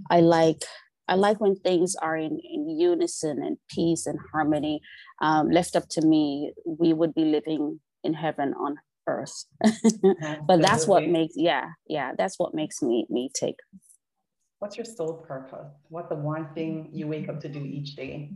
I 0.09 0.21
like 0.21 0.63
I 1.07 1.15
like 1.15 1.41
when 1.41 1.55
things 1.55 1.95
are 1.95 2.15
in, 2.15 2.39
in 2.39 2.69
unison 2.69 3.43
and 3.43 3.57
peace 3.69 4.05
and 4.05 4.17
harmony. 4.31 4.81
Um, 5.21 5.49
left 5.49 5.75
up 5.75 5.89
to 5.89 6.01
me, 6.01 6.53
we 6.65 6.93
would 6.93 7.13
be 7.13 7.25
living 7.25 7.81
in 8.03 8.13
heaven 8.13 8.53
on 8.53 8.77
earth. 9.07 9.45
but 10.47 10.61
that's 10.61 10.87
what 10.87 11.05
makes 11.07 11.33
yeah, 11.35 11.71
yeah, 11.87 12.13
that's 12.17 12.39
what 12.39 12.53
makes 12.53 12.81
me 12.81 13.05
me 13.09 13.29
take. 13.33 13.57
What's 14.61 14.77
your 14.77 14.85
sole 14.85 15.25
purpose? 15.27 15.73
What's 15.89 16.09
the 16.09 16.15
one 16.15 16.53
thing 16.53 16.89
you 16.93 17.07
wake 17.07 17.27
up 17.29 17.39
to 17.41 17.49
do 17.49 17.59
each 17.65 17.95
day? 17.95 18.29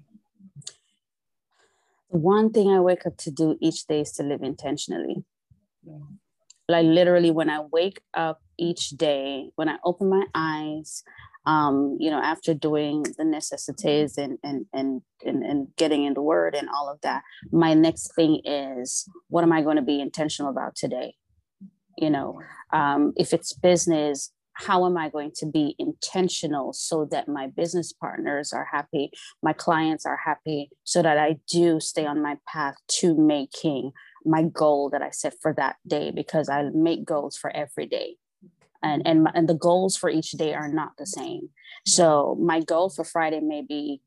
the 2.12 2.18
one 2.18 2.52
thing 2.52 2.70
I 2.70 2.80
wake 2.80 3.06
up 3.06 3.16
to 3.18 3.32
do 3.32 3.58
each 3.60 3.86
day 3.86 4.02
is 4.02 4.12
to 4.14 4.24
live 4.24 4.42
intentionally. 4.42 5.24
Yeah. 5.84 6.00
Like 6.68 6.86
literally, 6.86 7.30
when 7.30 7.50
I 7.50 7.60
wake 7.72 8.02
up 8.16 8.42
each 8.58 8.90
day, 8.90 9.50
when 9.56 9.70
I 9.70 9.78
open 9.84 10.10
my 10.10 10.26
eyes, 10.34 11.04
um, 11.46 11.98
you 12.00 12.10
know, 12.10 12.20
after 12.20 12.56
doing 12.56 13.06
the 13.20 13.26
necessities 13.26 14.18
and, 14.18 14.40
and 14.44 14.66
and 14.74 15.04
and 15.24 15.44
and 15.44 15.68
getting 15.76 16.06
in 16.06 16.16
the 16.16 16.24
word 16.24 16.56
and 16.56 16.70
all 16.70 16.90
of 16.90 17.02
that, 17.02 17.22
my 17.52 17.76
next 17.76 18.16
thing 18.16 18.42
is 18.46 19.08
what 19.28 19.44
am 19.44 19.52
I 19.52 19.62
going 19.62 19.76
to 19.76 19.84
be 19.84 20.02
intentional 20.02 20.50
about 20.50 20.76
today? 20.76 21.14
You 22.00 22.10
know, 22.10 22.42
um, 22.74 23.14
if 23.16 23.32
it's 23.32 23.54
business, 23.54 24.32
how 24.56 24.86
am 24.86 24.98
I 24.98 25.10
going 25.10 25.32
to 25.36 25.46
be 25.46 25.76
intentional 25.78 26.74
so 26.74 27.06
that 27.12 27.28
my 27.28 27.48
business 27.48 27.92
partners 27.92 28.54
are 28.54 28.66
happy, 28.66 29.12
my 29.44 29.54
clients 29.54 30.06
are 30.06 30.18
happy, 30.18 30.70
so 30.84 31.02
that 31.02 31.18
I 31.18 31.38
do 31.48 31.80
stay 31.80 32.06
on 32.06 32.22
my 32.22 32.38
path 32.48 32.76
to 33.00 33.16
making 33.16 33.92
my 34.26 34.44
goal 34.44 34.90
that 34.92 35.02
I 35.02 35.12
set 35.12 35.36
for 35.42 35.54
that 35.58 35.76
day 35.86 36.12
because 36.12 36.50
I 36.50 36.64
make 36.74 37.06
goals 37.06 37.38
for 37.38 37.56
every 37.56 37.86
day. 37.86 38.16
And, 38.82 39.02
and, 39.06 39.28
and 39.34 39.50
the 39.50 39.56
goals 39.56 39.98
for 39.98 40.10
each 40.10 40.32
day 40.32 40.54
are 40.54 40.72
not 40.72 40.92
the 40.98 41.06
same. 41.06 41.50
So 41.86 42.38
my 42.40 42.62
goal 42.62 42.90
for 42.90 43.04
Friday 43.04 43.42
may 43.42 43.62
be, 43.62 44.02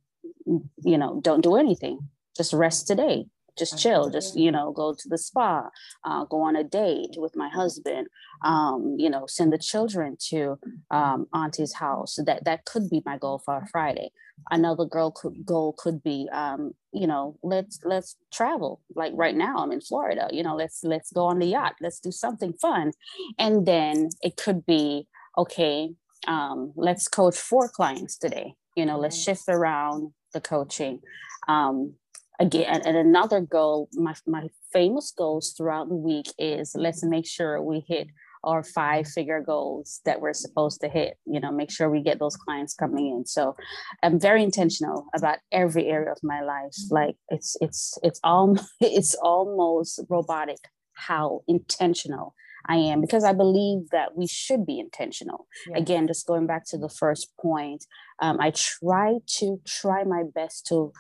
you 0.46 0.98
know, 0.98 1.20
don't 1.22 1.42
do 1.42 1.56
anything, 1.56 1.98
just 2.36 2.52
rest 2.52 2.86
today 2.86 3.26
just 3.58 3.78
chill 3.78 4.10
just 4.10 4.36
you 4.36 4.50
know 4.50 4.72
go 4.72 4.94
to 4.94 5.08
the 5.08 5.18
spa 5.18 5.68
uh, 6.04 6.24
go 6.24 6.40
on 6.42 6.56
a 6.56 6.64
date 6.64 7.14
with 7.16 7.34
my 7.36 7.48
husband 7.48 8.06
um, 8.44 8.94
you 8.98 9.10
know 9.10 9.24
send 9.26 9.52
the 9.52 9.58
children 9.58 10.16
to 10.28 10.58
um, 10.90 11.26
auntie's 11.32 11.74
house. 11.74 12.18
That 12.24 12.44
that 12.44 12.64
could 12.64 12.88
be 12.90 13.02
my 13.04 13.18
goal 13.18 13.42
for 13.44 13.66
friday. 13.70 14.10
Another 14.50 14.84
girl 14.84 15.10
could 15.10 15.44
goal 15.44 15.74
could 15.76 16.02
be 16.02 16.28
um, 16.32 16.72
you 16.92 17.06
know 17.06 17.36
let's 17.42 17.80
let's 17.84 18.16
travel 18.32 18.80
like 18.94 19.12
right 19.14 19.36
now 19.36 19.58
i'm 19.58 19.72
in 19.72 19.80
florida 19.80 20.26
you 20.32 20.42
know 20.42 20.56
let's 20.56 20.80
let's 20.84 21.12
go 21.12 21.24
on 21.26 21.38
the 21.38 21.46
yacht 21.46 21.74
let's 21.80 22.00
do 22.00 22.10
something 22.10 22.52
fun. 22.54 22.92
And 23.38 23.66
then 23.66 24.08
it 24.22 24.36
could 24.36 24.64
be 24.64 25.06
okay 25.36 25.90
um, 26.26 26.72
let's 26.76 27.08
coach 27.08 27.36
four 27.36 27.68
clients 27.68 28.16
today 28.16 28.54
you 28.76 28.86
know 28.86 28.98
let's 28.98 29.20
shift 29.20 29.44
around 29.48 30.12
the 30.32 30.40
coaching. 30.40 31.00
Um, 31.48 31.94
again 32.38 32.80
and 32.84 32.96
another 32.96 33.40
goal 33.40 33.88
my, 33.94 34.14
my 34.26 34.48
famous 34.72 35.12
goals 35.16 35.54
throughout 35.56 35.88
the 35.88 35.94
week 35.94 36.26
is 36.38 36.72
let's 36.74 37.04
make 37.04 37.26
sure 37.26 37.60
we 37.62 37.84
hit 37.86 38.08
our 38.44 38.62
five 38.62 39.06
figure 39.08 39.42
goals 39.44 40.00
that 40.04 40.20
we're 40.20 40.32
supposed 40.32 40.80
to 40.80 40.88
hit 40.88 41.18
you 41.26 41.40
know 41.40 41.50
make 41.50 41.70
sure 41.70 41.90
we 41.90 42.02
get 42.02 42.18
those 42.18 42.36
clients 42.36 42.74
coming 42.74 43.08
in 43.08 43.26
so 43.26 43.56
i'm 44.02 44.20
very 44.20 44.42
intentional 44.42 45.06
about 45.14 45.38
every 45.50 45.86
area 45.86 46.12
of 46.12 46.18
my 46.22 46.40
life 46.40 46.74
like 46.90 47.16
it's 47.28 47.56
it's 47.60 47.98
it's 48.02 48.20
all 48.22 48.56
it's 48.80 49.14
almost 49.16 50.00
robotic 50.08 50.58
how 50.94 51.40
intentional 51.48 52.34
I 52.68 52.76
am 52.76 53.00
because 53.00 53.24
I 53.24 53.32
believe 53.32 53.88
that 53.90 54.16
we 54.16 54.26
should 54.26 54.66
be 54.66 54.78
intentional. 54.78 55.46
Yeah. 55.68 55.78
Again, 55.78 56.06
just 56.06 56.26
going 56.26 56.46
back 56.46 56.66
to 56.66 56.76
the 56.76 56.88
first 56.88 57.32
point, 57.40 57.86
um, 58.20 58.38
I 58.40 58.52
try 58.54 59.18
to 59.38 59.60
try 59.66 60.04
my 60.04 60.24
best 60.34 60.66
to 60.66 60.92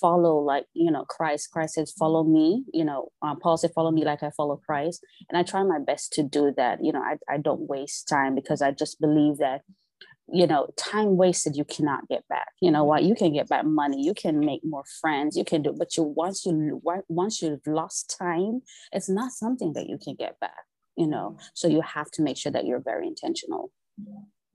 follow 0.00 0.38
like 0.38 0.66
you 0.74 0.90
know 0.90 1.04
christ. 1.04 1.50
Christ 1.50 1.74
says 1.74 1.92
follow 1.92 2.24
me 2.24 2.64
you 2.72 2.84
know 2.84 3.10
um, 3.22 3.38
paul 3.40 3.56
said 3.56 3.72
follow 3.74 3.90
me 3.90 4.04
like 4.04 4.22
i 4.22 4.30
follow 4.36 4.56
christ. 4.56 5.04
And 5.28 5.38
i 5.38 5.42
try 5.42 5.62
my 5.62 5.78
best 5.78 6.12
to 6.14 6.22
do 6.22 6.52
that 6.56 6.84
you 6.84 6.92
know 6.92 7.00
I, 7.00 7.16
I 7.28 7.38
don't 7.38 7.68
waste 7.68 8.08
time 8.08 8.34
because 8.34 8.62
i 8.62 8.70
just 8.70 9.00
believe 9.00 9.38
that 9.38 9.62
you 10.32 10.46
know 10.46 10.68
time 10.76 11.16
wasted 11.16 11.56
you 11.56 11.64
cannot 11.64 12.08
get 12.08 12.26
back. 12.28 12.48
You 12.60 12.70
know 12.70 12.84
what? 12.84 13.02
You 13.02 13.16
can 13.16 13.32
get 13.32 13.48
back 13.48 13.64
money. 13.64 14.00
You 14.00 14.14
can 14.14 14.38
make 14.38 14.60
more 14.64 14.84
friends. 15.00 15.36
You 15.36 15.44
can 15.44 15.62
do 15.62 15.74
but 15.76 15.96
you 15.96 16.04
once 16.04 16.46
you 16.46 16.80
once 17.08 17.42
you've 17.42 17.66
lost 17.66 18.16
time 18.16 18.62
it's 18.92 19.08
not 19.08 19.32
something 19.32 19.72
that 19.72 19.88
you 19.88 19.98
can 19.98 20.14
get 20.14 20.38
back 20.38 20.64
you 21.00 21.06
know? 21.06 21.38
So 21.54 21.66
you 21.66 21.80
have 21.80 22.10
to 22.12 22.22
make 22.22 22.36
sure 22.36 22.52
that 22.52 22.66
you're 22.66 22.80
very 22.80 23.06
intentional. 23.06 23.72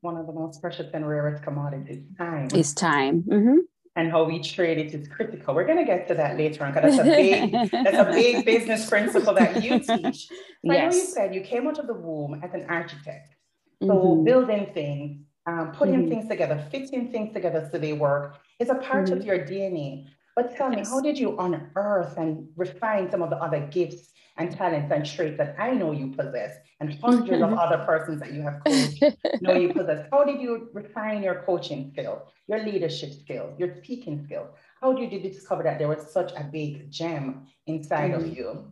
One 0.01 0.17
of 0.17 0.27
the 0.27 0.33
most 0.33 0.61
precious 0.61 0.87
and 0.93 1.07
rarest 1.07 1.43
commodities 1.43 2.03
time. 2.17 2.47
Is 2.53 2.73
time. 2.73 3.23
Mm-hmm 3.23 3.57
and 3.95 4.11
how 4.11 4.23
we 4.23 4.39
trade 4.39 4.77
it 4.77 4.93
is 4.93 5.07
critical. 5.07 5.55
We're 5.55 5.65
going 5.65 5.77
to 5.77 5.85
get 5.85 6.07
to 6.09 6.15
that 6.15 6.37
later 6.37 6.65
on 6.65 6.73
because 6.73 6.97
that's 6.97 7.07
a 7.07 7.11
big 7.11 7.51
that's 7.71 7.97
a 7.97 8.11
big 8.11 8.45
business 8.45 8.89
principle 8.89 9.33
that 9.33 9.63
you 9.63 9.79
teach. 9.79 10.27
So 10.27 10.33
yes. 10.63 10.81
I 10.83 10.89
know 10.89 10.95
you 10.95 11.05
said 11.05 11.35
you 11.35 11.41
came 11.41 11.67
out 11.67 11.79
of 11.79 11.87
the 11.87 11.93
womb 11.93 12.41
as 12.43 12.53
an 12.53 12.65
architect, 12.67 13.35
so 13.81 13.93
mm-hmm. 13.93 14.23
building 14.25 14.67
things, 14.73 15.21
um, 15.45 15.71
putting 15.71 16.01
mm-hmm. 16.01 16.09
things 16.09 16.27
together, 16.27 16.63
fitting 16.71 17.11
things 17.11 17.33
together 17.33 17.69
so 17.71 17.77
they 17.77 17.93
work 17.93 18.37
is 18.59 18.69
a 18.69 18.75
part 18.75 19.05
mm-hmm. 19.05 19.19
of 19.19 19.25
your 19.25 19.39
DNA. 19.39 20.07
But 20.35 20.55
tell 20.55 20.73
yes. 20.73 20.89
me, 20.89 20.91
how 20.91 21.01
did 21.01 21.17
you 21.17 21.37
unearth 21.37 22.17
and 22.17 22.49
refine 22.57 23.09
some 23.09 23.21
of 23.21 23.29
the 23.29 23.37
other 23.37 23.61
gifts 23.67 24.11
and 24.37 24.55
talents 24.55 24.91
and 24.91 25.05
traits 25.05 25.37
that 25.37 25.55
I 25.57 25.71
know 25.71 25.91
you 25.91 26.07
possess 26.07 26.57
and 26.79 26.93
hundreds 27.01 27.41
of 27.41 27.53
other 27.53 27.83
persons 27.85 28.19
that 28.19 28.33
you 28.33 28.41
have 28.41 28.61
coached 28.65 29.41
know 29.41 29.53
you 29.53 29.73
possess. 29.73 30.07
How 30.11 30.23
did 30.23 30.41
you 30.41 30.69
refine 30.73 31.23
your 31.23 31.43
coaching 31.45 31.91
skills, 31.91 32.21
your 32.47 32.63
leadership 32.63 33.13
skills, 33.13 33.57
your 33.57 33.75
speaking 33.77 34.23
skills? 34.25 34.49
How 34.81 34.93
did 34.93 35.11
you 35.11 35.19
discover 35.19 35.63
that 35.63 35.79
there 35.79 35.87
was 35.87 36.11
such 36.11 36.31
a 36.33 36.43
big 36.43 36.91
gem 36.91 37.47
inside 37.65 38.11
mm-hmm. 38.11 38.25
of 38.25 38.37
you? 38.37 38.71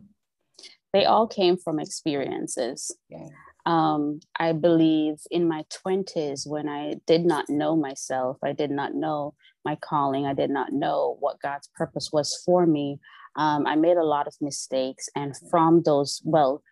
They 0.92 1.06
all 1.06 1.26
came 1.26 1.56
from 1.56 1.80
experiences. 1.80 2.94
Yeah. 3.08 3.28
Um, 3.66 4.20
I 4.38 4.52
believe 4.52 5.16
in 5.30 5.48
my 5.48 5.64
20s, 5.86 6.46
when 6.46 6.68
I 6.68 6.96
did 7.06 7.24
not 7.24 7.48
know 7.48 7.74
myself, 7.74 8.36
I 8.44 8.52
did 8.52 8.70
not 8.70 8.94
know 8.94 9.34
my 9.64 9.76
calling, 9.76 10.26
I 10.26 10.34
did 10.34 10.50
not 10.50 10.72
know 10.72 11.16
what 11.20 11.40
God's 11.40 11.68
purpose 11.74 12.10
was 12.12 12.40
for 12.44 12.66
me. 12.66 13.00
Um, 13.36 13.66
I 13.66 13.76
made 13.76 13.96
a 13.96 14.04
lot 14.04 14.26
of 14.26 14.34
mistakes. 14.40 15.08
And 15.14 15.34
from 15.50 15.82
those, 15.84 16.22
well, 16.24 16.62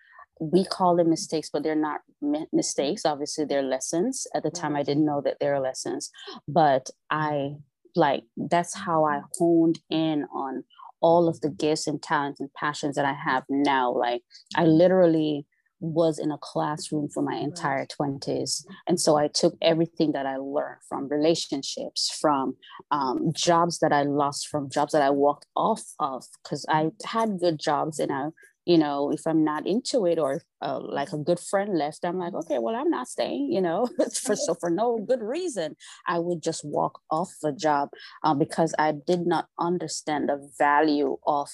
we 0.40 0.64
call 0.64 0.96
them 0.96 1.10
mistakes, 1.10 1.50
but 1.52 1.62
they're 1.62 1.74
not 1.74 2.00
mi- 2.20 2.46
mistakes. 2.52 3.04
Obviously, 3.04 3.44
they're 3.44 3.62
lessons. 3.62 4.26
At 4.34 4.42
the 4.42 4.50
time, 4.50 4.76
I 4.76 4.82
didn't 4.82 5.04
know 5.04 5.20
that 5.24 5.38
they 5.40 5.46
are 5.46 5.60
lessons, 5.60 6.10
but 6.48 6.90
I 7.10 7.56
like 7.94 8.24
that's 8.36 8.74
how 8.74 9.04
I 9.04 9.20
honed 9.38 9.78
in 9.90 10.24
on 10.34 10.64
all 11.00 11.28
of 11.28 11.40
the 11.40 11.50
gifts 11.50 11.86
and 11.86 12.02
talents 12.02 12.40
and 12.40 12.52
passions 12.54 12.96
that 12.96 13.04
I 13.04 13.12
have 13.12 13.44
now. 13.48 13.92
Like, 13.92 14.22
I 14.56 14.64
literally 14.64 15.46
was 15.82 16.18
in 16.18 16.30
a 16.30 16.38
classroom 16.38 17.08
for 17.08 17.22
my 17.22 17.34
entire 17.34 17.86
20s. 17.86 18.64
And 18.86 19.00
so 19.00 19.16
I 19.16 19.28
took 19.28 19.54
everything 19.60 20.12
that 20.12 20.26
I 20.26 20.36
learned 20.36 20.80
from 20.88 21.08
relationships, 21.08 22.16
from 22.20 22.54
um, 22.92 23.32
jobs 23.34 23.80
that 23.80 23.92
I 23.92 24.04
lost, 24.04 24.48
from 24.48 24.70
jobs 24.70 24.92
that 24.92 25.02
I 25.02 25.10
walked 25.10 25.46
off 25.56 25.82
of, 25.98 26.24
because 26.42 26.64
I 26.68 26.90
had 27.04 27.40
good 27.40 27.58
jobs 27.58 27.98
and 27.98 28.12
I 28.12 28.28
you 28.64 28.78
know 28.78 29.10
if 29.10 29.26
i'm 29.26 29.42
not 29.42 29.66
into 29.66 30.06
it 30.06 30.20
or 30.20 30.40
uh, 30.60 30.78
like 30.78 31.12
a 31.12 31.18
good 31.18 31.40
friend 31.40 31.76
left 31.76 32.04
i'm 32.04 32.16
like 32.16 32.32
okay 32.32 32.58
well 32.60 32.76
i'm 32.76 32.90
not 32.90 33.08
staying 33.08 33.50
you 33.50 33.60
know 33.60 33.88
for 34.22 34.36
so 34.36 34.54
for 34.54 34.70
no 34.70 34.98
good 34.98 35.20
reason 35.20 35.74
i 36.06 36.16
would 36.16 36.40
just 36.40 36.64
walk 36.64 37.00
off 37.10 37.32
the 37.42 37.52
job 37.52 37.88
um, 38.22 38.38
because 38.38 38.72
i 38.78 38.92
did 38.92 39.26
not 39.26 39.48
understand 39.58 40.28
the 40.28 40.48
value 40.58 41.16
of 41.26 41.48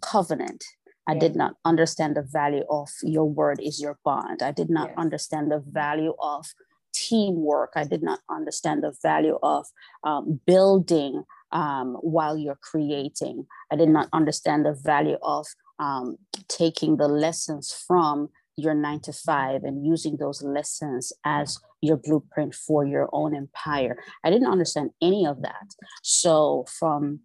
covenant 0.00 0.62
I 1.08 1.14
did 1.14 1.34
not 1.34 1.54
understand 1.64 2.16
the 2.16 2.22
value 2.22 2.64
of 2.70 2.88
your 3.02 3.28
word 3.28 3.60
is 3.60 3.80
your 3.80 3.98
bond. 4.04 4.42
I 4.42 4.52
did 4.52 4.70
not 4.70 4.90
yes. 4.90 4.98
understand 4.98 5.50
the 5.50 5.62
value 5.66 6.14
of 6.20 6.46
teamwork. 6.94 7.72
I 7.74 7.84
did 7.84 8.02
not 8.02 8.20
understand 8.30 8.84
the 8.84 8.94
value 9.02 9.38
of 9.42 9.66
um, 10.04 10.40
building 10.46 11.24
um, 11.50 11.94
while 12.00 12.36
you're 12.36 12.58
creating. 12.62 13.46
I 13.70 13.76
did 13.76 13.88
not 13.88 14.08
understand 14.12 14.64
the 14.64 14.74
value 14.74 15.18
of 15.22 15.46
um, 15.78 16.18
taking 16.48 16.96
the 16.96 17.08
lessons 17.08 17.72
from 17.72 18.28
your 18.56 18.74
nine 18.74 19.00
to 19.00 19.12
five 19.12 19.64
and 19.64 19.84
using 19.84 20.16
those 20.16 20.42
lessons 20.42 21.12
as 21.24 21.58
your 21.80 21.96
blueprint 21.96 22.54
for 22.54 22.84
your 22.84 23.08
own 23.12 23.34
empire 23.34 23.96
i 24.24 24.30
didn't 24.30 24.50
understand 24.50 24.90
any 25.00 25.26
of 25.26 25.40
that 25.40 25.68
so 26.02 26.64
from 26.68 27.20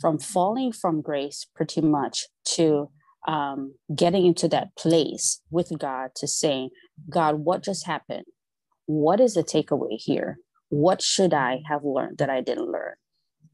from 0.00 0.18
falling 0.18 0.72
from 0.72 1.02
grace 1.02 1.46
pretty 1.54 1.82
much 1.82 2.28
to 2.44 2.90
um, 3.26 3.74
getting 3.94 4.26
into 4.26 4.48
that 4.48 4.74
place 4.76 5.40
with 5.50 5.72
god 5.78 6.10
to 6.16 6.26
saying 6.26 6.70
god 7.08 7.36
what 7.36 7.62
just 7.62 7.86
happened? 7.86 8.24
What 8.86 9.20
is 9.20 9.34
the 9.34 9.44
takeaway 9.44 9.96
here? 9.98 10.38
What 10.68 11.02
should 11.02 11.34
i 11.34 11.62
have 11.68 11.84
learned 11.84 12.18
that 12.18 12.30
i 12.30 12.40
didn't 12.40 12.70
learn? 12.70 12.94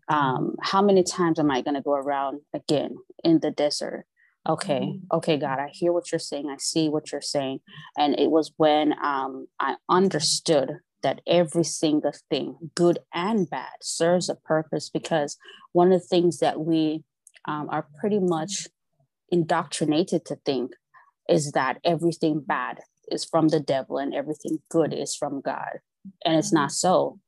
Um, 0.08 0.54
how 0.62 0.82
many 0.82 1.02
times 1.02 1.38
am 1.38 1.50
i 1.50 1.62
going 1.62 1.74
to 1.74 1.82
go 1.82 1.94
around 1.94 2.40
again 2.54 2.96
in 3.24 3.40
the 3.40 3.50
desert? 3.50 4.04
Okay 4.48 4.80
mm-hmm. 4.80 5.16
okay 5.16 5.36
god 5.36 5.58
i 5.58 5.68
hear 5.72 5.92
what 5.92 6.12
you're 6.12 6.18
saying 6.18 6.48
i 6.48 6.56
see 6.58 6.88
what 6.88 7.10
you're 7.12 7.20
saying. 7.20 7.60
And 7.98 8.18
it 8.18 8.30
was 8.30 8.52
when 8.56 8.94
um, 9.02 9.48
i 9.58 9.76
understood 9.88 10.78
that 11.02 11.20
every 11.26 11.64
single 11.64 12.12
thing 12.30 12.56
good 12.74 12.98
and 13.14 13.48
bad 13.48 13.78
serves 13.82 14.28
a 14.28 14.34
purpose 14.34 14.90
because 14.90 15.36
one 15.72 15.92
of 15.92 16.00
the 16.00 16.06
things 16.06 16.38
that 16.38 16.58
we 16.60 17.04
um, 17.46 17.68
are 17.70 17.86
pretty 18.00 18.18
much 18.18 18.66
indoctrinated 19.30 20.24
to 20.24 20.36
think 20.44 20.72
is 21.28 21.52
that 21.52 21.78
everything 21.84 22.40
bad 22.40 22.80
is 23.10 23.24
from 23.24 23.48
the 23.48 23.60
devil 23.60 23.98
and 23.98 24.14
everything 24.14 24.58
good 24.70 24.92
is 24.92 25.14
from 25.14 25.40
god 25.40 25.80
and 26.24 26.36
it's 26.36 26.52
not 26.52 26.72
so 26.72 27.18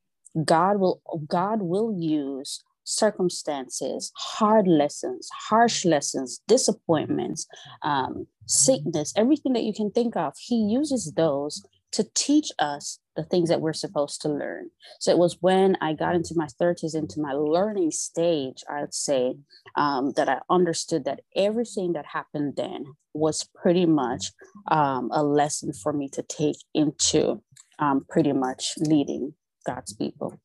god 0.45 0.79
will 0.79 1.01
god 1.29 1.63
will 1.63 1.93
use 1.93 2.63
circumstances, 2.89 4.11
hard 4.17 4.67
lessons, 4.67 5.29
harsh 5.49 5.85
lessons, 5.85 6.41
disappointments, 6.49 7.47
um, 7.83 8.27
sickness, 8.47 9.13
everything 9.15 9.53
that 9.53 9.65
you 9.65 9.75
can 9.75 9.91
think 9.91 10.17
of. 10.17 10.33
He 10.39 10.57
uses 10.57 11.13
those 11.13 11.63
to 11.93 12.09
teach 12.15 12.51
us 12.59 12.99
the 13.19 13.25
things 13.25 13.49
that 13.49 13.61
we're 13.61 13.73
supposed 13.73 14.23
to 14.23 14.29
learn. 14.29 14.71
So 15.01 15.11
it 15.11 15.19
was 15.19 15.39
when 15.41 15.77
I 15.81 15.93
got 15.93 16.15
into 16.15 16.35
my 16.37 16.47
30s, 16.47 16.95
into 16.95 17.21
my 17.21 17.33
learning 17.33 17.91
stage, 17.91 18.63
I'd 18.71 18.95
say, 18.95 19.35
um, 19.75 20.13
that 20.13 20.29
I 20.29 20.39
understood 20.49 21.05
that 21.07 21.23
everything 21.35 21.95
that 21.95 22.07
happened 22.07 22.55
then 22.57 22.85
was 23.15 23.43
pretty 23.61 23.87
much 23.87 24.31
um, 24.71 25.11
a 25.13 25.25
lesson 25.25 25.73
for 25.73 25.93
me 25.93 26.09
to 26.11 26.23
take 26.23 26.59
into 26.75 27.43
um, 27.81 28.07
pretty 28.09 28.33
much 28.33 28.75
leading 28.79 29.35
God's 29.67 29.95
people. 29.95 30.39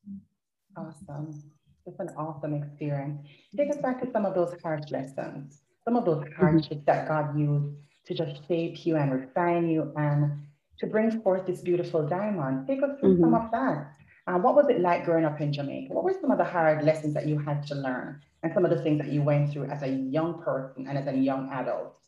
Awesome. 0.76 1.44
It's 1.86 2.00
an 2.00 2.10
awesome 2.16 2.54
experience. 2.54 3.24
Take 3.56 3.70
us 3.70 3.76
back 3.76 4.02
to 4.02 4.10
some 4.10 4.26
of 4.26 4.34
those 4.34 4.52
hard 4.64 4.90
lessons, 4.90 5.60
some 5.84 5.94
of 5.94 6.04
those 6.04 6.24
mm-hmm. 6.24 6.40
hardships 6.40 6.74
mm-hmm. 6.74 6.84
that 6.86 7.06
God 7.06 7.38
used 7.38 7.76
to 8.06 8.14
just 8.14 8.48
shape 8.48 8.84
you 8.84 8.96
and 8.96 9.12
refine 9.12 9.70
you 9.70 9.92
and 9.94 10.44
to 10.78 10.86
bring 10.86 11.20
forth 11.22 11.46
this 11.46 11.60
beautiful 11.60 12.06
diamond. 12.06 12.66
Take 12.66 12.82
us 12.82 12.98
through 13.00 13.14
mm-hmm. 13.14 13.22
some 13.22 13.34
of 13.34 13.50
that. 13.52 13.92
Uh, 14.26 14.38
what 14.38 14.54
was 14.54 14.68
it 14.68 14.80
like 14.80 15.04
growing 15.04 15.24
up 15.24 15.40
in 15.40 15.52
Jamaica? 15.52 15.92
What 15.92 16.04
were 16.04 16.16
some 16.18 16.30
of 16.30 16.38
the 16.38 16.44
hard 16.44 16.84
lessons 16.84 17.12
that 17.14 17.26
you 17.26 17.38
had 17.38 17.66
to 17.66 17.74
learn 17.74 18.20
and 18.42 18.52
some 18.54 18.64
of 18.64 18.70
the 18.70 18.82
things 18.82 18.98
that 18.98 19.12
you 19.12 19.22
went 19.22 19.52
through 19.52 19.64
as 19.64 19.82
a 19.82 19.88
young 19.88 20.42
person 20.42 20.86
and 20.88 20.96
as 20.96 21.06
a 21.06 21.16
young 21.16 21.50
adult? 21.50 21.98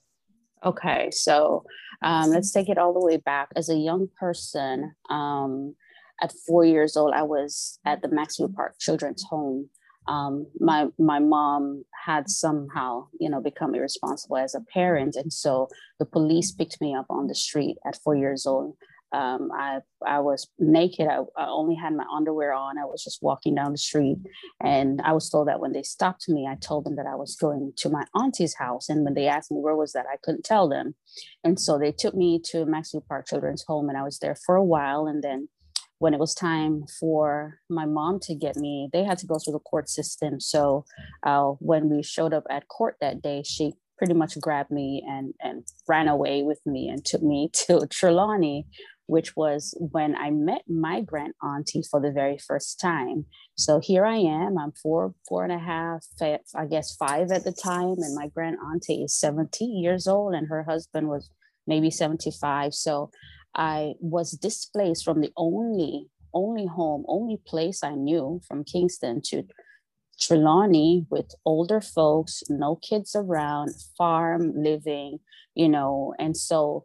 Okay, 0.65 1.11
so 1.11 1.65
um, 2.03 2.31
let's 2.31 2.51
take 2.51 2.69
it 2.69 2.79
all 2.79 2.95
the 2.95 3.05
way 3.05 3.19
back. 3.19 3.49
As 3.55 3.69
a 3.69 3.75
young 3.75 4.09
person, 4.19 4.95
um, 5.11 5.75
at 6.23 6.33
four 6.47 6.65
years 6.65 6.97
old, 6.97 7.13
I 7.15 7.23
was 7.23 7.79
at 7.85 8.01
the 8.01 8.09
Maxfield 8.09 8.55
Park 8.55 8.77
Children's 8.79 9.23
Home. 9.25 9.69
Um, 10.09 10.47
my 10.61 10.89
my 10.99 11.19
mom 11.19 11.85
had 12.05 12.31
somehow, 12.31 13.09
you 13.19 13.29
know, 13.29 13.41
become 13.41 13.75
irresponsible 13.75 14.37
as 14.37 14.55
a 14.55 14.61
parent, 14.73 15.17
and 15.17 15.33
so 15.33 15.69
the 15.99 16.07
police 16.07 16.53
picked 16.53 16.81
me 16.81 16.95
up 16.95 17.07
on 17.11 17.27
the 17.27 17.35
street 17.35 17.77
at 17.87 17.99
four 18.03 18.15
years 18.15 18.47
old 18.47 18.77
um, 19.13 19.51
I 19.53 19.79
I 20.05 20.19
was 20.19 20.49
naked. 20.59 21.07
I, 21.07 21.21
I, 21.37 21.49
only 21.49 21.77
had 21.77 21.95
my 21.95 22.05
underwear 22.13 22.53
on. 22.53 22.77
I 22.77 22.85
was 22.85 23.05
just 23.05 23.23
walking 23.23 23.55
down 23.55 23.73
the 23.73 23.79
street, 23.79 24.19
and 24.61 25.01
I 25.03 25.13
was 25.13 25.31
told 25.31 25.49
that 25.49 25.61
when 25.61 25.73
they 25.73 25.83
stopped 25.83 26.29
me, 26.29 26.47
I 26.47 26.57
told 26.57 26.85
them 26.85 26.97
that 26.97 27.07
I 27.07 27.15
was 27.15 27.37
going 27.37 27.73
to 27.77 27.89
my 27.89 28.05
auntie's 28.15 28.55
house. 28.55 28.89
And 28.89 29.05
when 29.05 29.15
they 29.15 29.29
asked 29.29 29.53
me 29.53 29.59
where 29.59 29.77
was 29.77 29.93
that, 29.93 30.07
I 30.13 30.17
couldn't 30.23 30.45
tell 30.45 30.69
them. 30.69 30.97
And 31.45 31.59
so 31.59 31.79
they 31.79 31.93
took 31.93 32.15
me 32.15 32.41
to 32.47 32.67
Maxfield 32.67 33.07
Park 33.07 33.29
Children's 33.29 33.65
Home, 33.69 33.89
and 33.89 33.97
I 33.97 34.03
was 34.03 34.19
there 34.19 34.37
for 34.45 34.57
a 34.57 34.65
while. 34.65 35.07
And 35.07 35.23
then 35.23 35.49
when 35.99 36.15
it 36.15 36.21
was 36.21 36.35
time 36.35 36.85
for 37.01 37.59
my 37.71 37.87
mom 37.87 38.21
to 38.21 38.35
get 38.35 38.57
me, 38.57 38.89
they 38.93 39.05
had 39.05 39.19
to 39.19 39.27
go 39.27 39.39
through 39.39 39.55
the 39.55 39.61
court 39.61 39.89
system. 39.89 40.41
So 40.41 40.85
uh, 41.23 41.53
when 41.59 41.89
we 41.89 42.03
showed 42.03 42.35
up 42.35 42.45
at 42.51 42.69
court 42.69 42.97
that 43.01 43.23
day, 43.23 43.43
she 43.45 43.73
pretty 43.97 44.13
much 44.13 44.39
grabbed 44.41 44.71
me 44.71 45.03
and 45.09 45.33
and 45.41 45.67
ran 45.89 46.07
away 46.07 46.43
with 46.43 46.61
me 46.67 46.89
and 46.89 47.03
took 47.05 47.23
me 47.23 47.51
to 47.53 47.87
Trelawny 47.87 48.65
which 49.07 49.37
was 49.37 49.75
when 49.79 50.17
I 50.17 50.31
met 50.31 50.63
my 50.69 51.01
grand 51.01 51.35
auntie 51.43 51.83
for 51.89 52.01
the 52.01 52.11
very 52.11 52.39
first 52.39 52.81
time. 52.81 53.25
So 53.57 53.81
here 53.81 54.05
I 54.05 54.17
am, 54.17 54.59
I'm 54.59 54.73
four, 54.73 55.15
four 55.29 55.45
and 55.45 55.53
a 55.53 55.59
half, 55.59 56.05
I 56.21 56.67
guess 56.69 56.97
five 56.97 57.31
at 57.31 57.45
the 57.45 57.53
time, 57.53 57.97
and 57.99 58.15
my 58.15 58.29
grand 58.29 58.57
auntie 58.59 59.05
is 59.05 59.19
70 59.19 59.65
years 59.65 60.07
old, 60.07 60.35
and 60.35 60.49
her 60.49 60.65
husband 60.65 61.09
was 61.09 61.31
maybe 61.67 61.91
75. 61.91 62.75
So 62.75 63.11
I 63.57 63.95
was 64.01 64.33
displaced 64.33 65.05
from 65.05 65.23
the 65.23 65.33
only, 65.37 66.09
only 66.35 66.67
home, 66.67 67.05
only 67.09 67.39
place 67.47 67.83
I 67.83 67.95
knew 67.95 68.41
from 68.47 68.65
Kingston 68.65 69.23
to 69.27 69.45
Trelawny 70.21 71.07
with 71.11 71.35
older 71.45 71.81
folks, 71.81 72.43
no 72.49 72.77
kids 72.77 73.15
around, 73.15 73.71
farm 73.97 74.53
living, 74.55 75.19
you 75.55 75.69
know, 75.69 76.15
and 76.19 76.37
so 76.37 76.85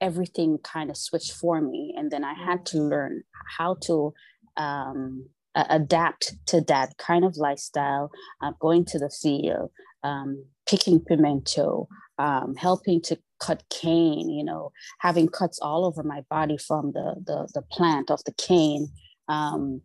everything 0.00 0.58
kind 0.62 0.90
of 0.90 0.96
switched 0.96 1.32
for 1.32 1.60
me. 1.60 1.94
And 1.96 2.10
then 2.10 2.24
i 2.24 2.34
had 2.34 2.66
to 2.66 2.78
learn 2.78 3.22
how 3.58 3.76
to 3.82 4.12
um, 4.56 5.26
adapt 5.54 6.34
to 6.46 6.60
that 6.62 6.96
kind 6.98 7.24
of 7.24 7.36
lifestyle 7.36 8.10
uh, 8.42 8.52
going 8.60 8.84
to 8.86 8.98
the 8.98 9.10
field 9.10 9.70
um, 10.04 10.44
picking 10.68 11.00
pimento 11.00 11.88
um, 12.18 12.54
helping 12.56 13.00
to 13.02 13.18
cut 13.40 13.64
cane 13.70 14.30
you 14.30 14.44
know 14.44 14.70
having 15.00 15.28
cuts 15.28 15.58
all 15.60 15.84
over 15.84 16.02
my 16.02 16.22
body 16.30 16.56
from 16.56 16.92
the 16.92 17.16
the, 17.26 17.48
the 17.54 17.62
plant 17.62 18.10
of 18.10 18.22
the 18.24 18.32
cane 18.34 18.88
um, 19.28 19.80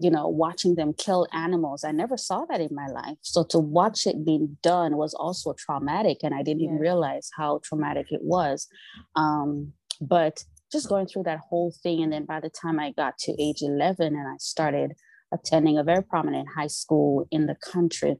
you 0.00 0.10
know, 0.10 0.28
watching 0.28 0.74
them 0.74 0.92
kill 0.92 1.26
animals. 1.32 1.84
I 1.84 1.92
never 1.92 2.16
saw 2.16 2.44
that 2.46 2.60
in 2.60 2.74
my 2.74 2.86
life. 2.86 3.16
So 3.22 3.44
to 3.44 3.58
watch 3.58 4.06
it 4.06 4.24
being 4.24 4.56
done 4.62 4.96
was 4.96 5.14
also 5.14 5.54
traumatic. 5.54 6.18
And 6.22 6.34
I 6.34 6.42
didn't 6.42 6.60
yeah. 6.60 6.66
even 6.66 6.78
realize 6.78 7.30
how 7.36 7.60
traumatic 7.64 8.06
it 8.10 8.20
was. 8.22 8.68
Um, 9.16 9.72
but 10.00 10.44
just 10.72 10.88
going 10.88 11.06
through 11.06 11.24
that 11.24 11.40
whole 11.48 11.74
thing. 11.82 12.02
And 12.02 12.12
then 12.12 12.24
by 12.24 12.40
the 12.40 12.50
time 12.50 12.78
I 12.78 12.92
got 12.92 13.18
to 13.18 13.42
age 13.42 13.62
11 13.62 14.06
and 14.06 14.28
I 14.28 14.36
started 14.38 14.92
attending 15.32 15.78
a 15.78 15.84
very 15.84 16.02
prominent 16.02 16.48
high 16.54 16.66
school 16.66 17.26
in 17.30 17.46
the 17.46 17.56
country, 17.56 18.16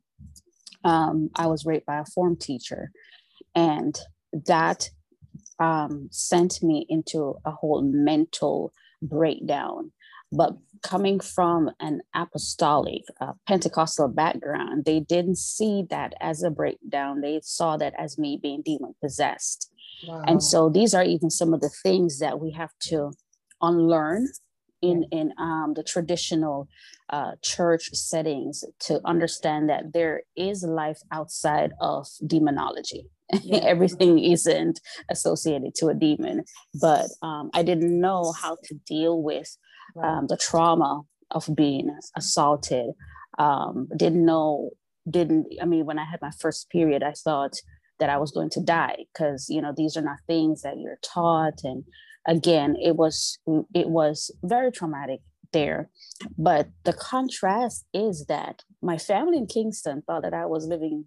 um, 0.84 1.30
I 1.34 1.46
was 1.46 1.66
raped 1.66 1.86
by 1.86 1.98
a 1.98 2.04
form 2.04 2.36
teacher. 2.36 2.90
And 3.54 3.98
that 4.46 4.88
um, 5.58 6.08
sent 6.10 6.62
me 6.62 6.86
into 6.88 7.36
a 7.44 7.50
whole 7.50 7.82
mental 7.82 8.72
breakdown. 9.02 9.92
But 10.32 10.56
coming 10.82 11.18
from 11.18 11.70
an 11.80 12.02
apostolic 12.14 13.02
uh, 13.20 13.32
Pentecostal 13.46 14.08
background, 14.08 14.84
they 14.84 15.00
didn't 15.00 15.38
see 15.38 15.84
that 15.90 16.14
as 16.20 16.42
a 16.42 16.50
breakdown. 16.50 17.20
They 17.20 17.40
saw 17.42 17.76
that 17.76 17.94
as 17.98 18.16
me 18.16 18.38
being 18.40 18.62
demon 18.62 18.94
possessed. 19.02 19.72
Wow. 20.06 20.22
And 20.26 20.42
so 20.42 20.68
these 20.68 20.94
are 20.94 21.04
even 21.04 21.30
some 21.30 21.52
of 21.52 21.60
the 21.60 21.70
things 21.82 22.20
that 22.20 22.40
we 22.40 22.52
have 22.52 22.70
to 22.82 23.12
unlearn 23.60 24.28
in 24.82 25.04
in 25.10 25.32
um, 25.38 25.74
the 25.74 25.82
traditional 25.82 26.68
uh, 27.10 27.32
church 27.42 27.90
settings 27.92 28.64
to 28.78 29.00
understand 29.04 29.68
that 29.68 29.92
there 29.92 30.22
is 30.36 30.62
life 30.62 31.00
outside 31.12 31.72
of 31.80 32.06
demonology. 32.26 33.06
Yeah. 33.44 33.58
Everything 33.58 34.18
isn't 34.18 34.80
associated 35.08 35.76
to 35.76 35.86
a 35.86 35.94
demon, 35.94 36.42
but 36.80 37.06
um, 37.22 37.50
I 37.54 37.62
didn't 37.62 38.00
know 38.00 38.32
how 38.32 38.56
to 38.64 38.74
deal 38.86 39.22
with 39.22 39.56
um, 40.02 40.26
the 40.26 40.36
trauma 40.36 41.02
of 41.30 41.48
being 41.54 41.96
assaulted. 42.16 42.90
Um, 43.38 43.88
didn't 43.96 44.24
know, 44.24 44.70
didn't, 45.08 45.46
I 45.62 45.64
mean, 45.64 45.86
when 45.86 46.00
I 46.00 46.06
had 46.06 46.20
my 46.20 46.32
first 46.40 46.70
period, 46.70 47.04
I 47.04 47.12
thought 47.12 47.54
that 48.00 48.10
I 48.10 48.18
was 48.18 48.32
going 48.32 48.50
to 48.50 48.60
die 48.60 49.04
because, 49.12 49.46
you 49.48 49.62
know, 49.62 49.72
these 49.76 49.96
are 49.96 50.02
not 50.02 50.18
things 50.26 50.62
that 50.62 50.78
you're 50.78 50.98
taught. 51.00 51.60
And 51.62 51.84
again, 52.26 52.74
it 52.82 52.96
was, 52.96 53.38
it 53.72 53.88
was 53.88 54.32
very 54.42 54.72
traumatic 54.72 55.20
there. 55.52 55.90
But 56.36 56.68
the 56.84 56.92
contrast 56.92 57.86
is 57.92 58.26
that 58.26 58.62
my 58.82 58.98
family 58.98 59.38
in 59.38 59.46
Kingston 59.46 60.02
thought 60.02 60.22
that 60.22 60.34
I 60.34 60.46
was 60.46 60.66
living 60.66 61.06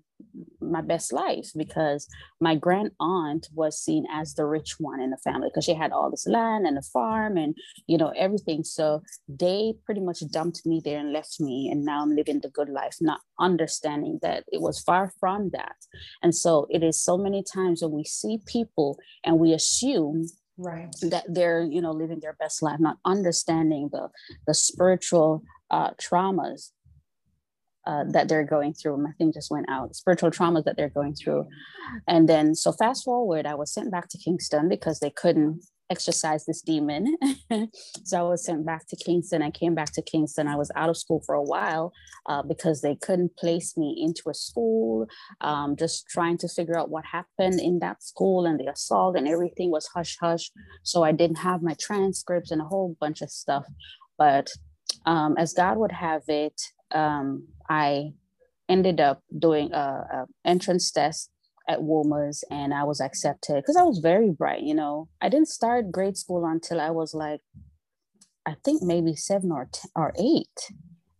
my 0.61 0.81
best 0.81 1.11
life 1.11 1.51
because 1.55 2.07
my 2.39 2.55
grand 2.55 2.91
aunt 2.99 3.47
was 3.53 3.79
seen 3.79 4.05
as 4.11 4.33
the 4.33 4.45
rich 4.45 4.75
one 4.79 4.99
in 4.99 5.09
the 5.09 5.17
family 5.17 5.49
because 5.49 5.65
she 5.65 5.73
had 5.73 5.91
all 5.91 6.09
this 6.09 6.27
land 6.27 6.65
and 6.65 6.77
a 6.77 6.81
farm 6.81 7.37
and 7.37 7.55
you 7.87 7.97
know 7.97 8.13
everything 8.15 8.63
so 8.63 9.01
they 9.27 9.73
pretty 9.85 10.01
much 10.01 10.19
dumped 10.31 10.65
me 10.65 10.81
there 10.83 10.99
and 10.99 11.11
left 11.11 11.39
me 11.39 11.69
and 11.71 11.83
now 11.83 12.01
i'm 12.01 12.15
living 12.15 12.39
the 12.39 12.49
good 12.49 12.69
life 12.69 12.95
not 13.01 13.19
understanding 13.39 14.17
that 14.21 14.43
it 14.51 14.61
was 14.61 14.79
far 14.79 15.11
from 15.19 15.49
that 15.51 15.75
and 16.21 16.33
so 16.33 16.65
it 16.69 16.83
is 16.83 17.01
so 17.01 17.17
many 17.17 17.43
times 17.43 17.81
when 17.81 17.91
we 17.91 18.03
see 18.03 18.39
people 18.47 18.97
and 19.23 19.39
we 19.39 19.53
assume 19.53 20.25
right 20.57 20.93
that 21.01 21.23
they're 21.27 21.63
you 21.63 21.81
know 21.81 21.91
living 21.91 22.19
their 22.19 22.35
best 22.39 22.61
life 22.61 22.79
not 22.79 22.97
understanding 23.05 23.89
the 23.91 24.09
the 24.45 24.53
spiritual 24.53 25.41
uh, 25.71 25.91
traumas 25.93 26.69
uh, 27.85 28.05
that 28.07 28.29
they're 28.29 28.45
going 28.45 28.73
through. 28.73 28.97
My 28.97 29.11
thing 29.17 29.33
just 29.33 29.51
went 29.51 29.69
out. 29.69 29.95
Spiritual 29.95 30.31
traumas 30.31 30.63
that 30.63 30.77
they're 30.77 30.89
going 30.89 31.15
through, 31.15 31.47
and 32.07 32.29
then 32.29 32.55
so 32.55 32.71
fast 32.71 33.03
forward, 33.03 33.45
I 33.45 33.55
was 33.55 33.73
sent 33.73 33.91
back 33.91 34.07
to 34.09 34.17
Kingston 34.17 34.69
because 34.69 34.99
they 34.99 35.09
couldn't 35.09 35.65
exorcise 35.89 36.45
this 36.45 36.61
demon. 36.61 37.17
so 38.03 38.19
I 38.19 38.21
was 38.23 38.45
sent 38.45 38.65
back 38.65 38.87
to 38.87 38.95
Kingston. 38.95 39.41
I 39.41 39.51
came 39.51 39.75
back 39.75 39.91
to 39.93 40.01
Kingston. 40.01 40.47
I 40.47 40.55
was 40.55 40.71
out 40.75 40.89
of 40.89 40.97
school 40.97 41.21
for 41.25 41.35
a 41.35 41.43
while 41.43 41.93
uh, 42.27 42.41
because 42.41 42.81
they 42.81 42.95
couldn't 42.95 43.35
place 43.37 43.77
me 43.77 43.95
into 44.01 44.29
a 44.29 44.33
school. 44.33 45.07
Um, 45.41 45.75
just 45.75 46.07
trying 46.07 46.37
to 46.39 46.47
figure 46.47 46.77
out 46.77 46.89
what 46.89 47.05
happened 47.05 47.59
in 47.59 47.79
that 47.79 48.03
school 48.03 48.45
and 48.45 48.59
the 48.59 48.71
assault 48.71 49.17
and 49.17 49.27
everything 49.27 49.71
was 49.71 49.87
hush 49.87 50.17
hush. 50.19 50.51
So 50.83 51.03
I 51.03 51.11
didn't 51.11 51.37
have 51.37 51.61
my 51.61 51.75
transcripts 51.79 52.51
and 52.51 52.61
a 52.61 52.65
whole 52.65 52.95
bunch 52.99 53.21
of 53.21 53.29
stuff. 53.29 53.65
But 54.17 54.49
um, 55.05 55.35
as 55.37 55.53
God 55.53 55.77
would 55.77 55.91
have 55.91 56.23
it, 56.27 56.59
um, 56.91 57.47
I 57.69 58.13
ended 58.69 59.01
up 59.01 59.21
doing 59.37 59.73
a, 59.73 59.77
a 59.77 60.25
entrance 60.45 60.91
test 60.91 61.29
at 61.67 61.83
Wolmer's 61.83 62.43
and 62.49 62.73
I 62.73 62.83
was 62.83 62.99
accepted 62.99 63.55
because 63.55 63.77
I 63.77 63.83
was 63.83 63.99
very 63.99 64.31
bright, 64.31 64.63
you 64.63 64.75
know. 64.75 65.09
I 65.21 65.29
didn't 65.29 65.47
start 65.47 65.91
grade 65.91 66.17
school 66.17 66.45
until 66.45 66.79
I 66.81 66.89
was 66.89 67.13
like, 67.13 67.41
I 68.45 68.55
think 68.63 68.83
maybe 68.83 69.15
seven 69.15 69.51
or 69.51 69.69
or 69.95 70.13
eight. 70.19 70.71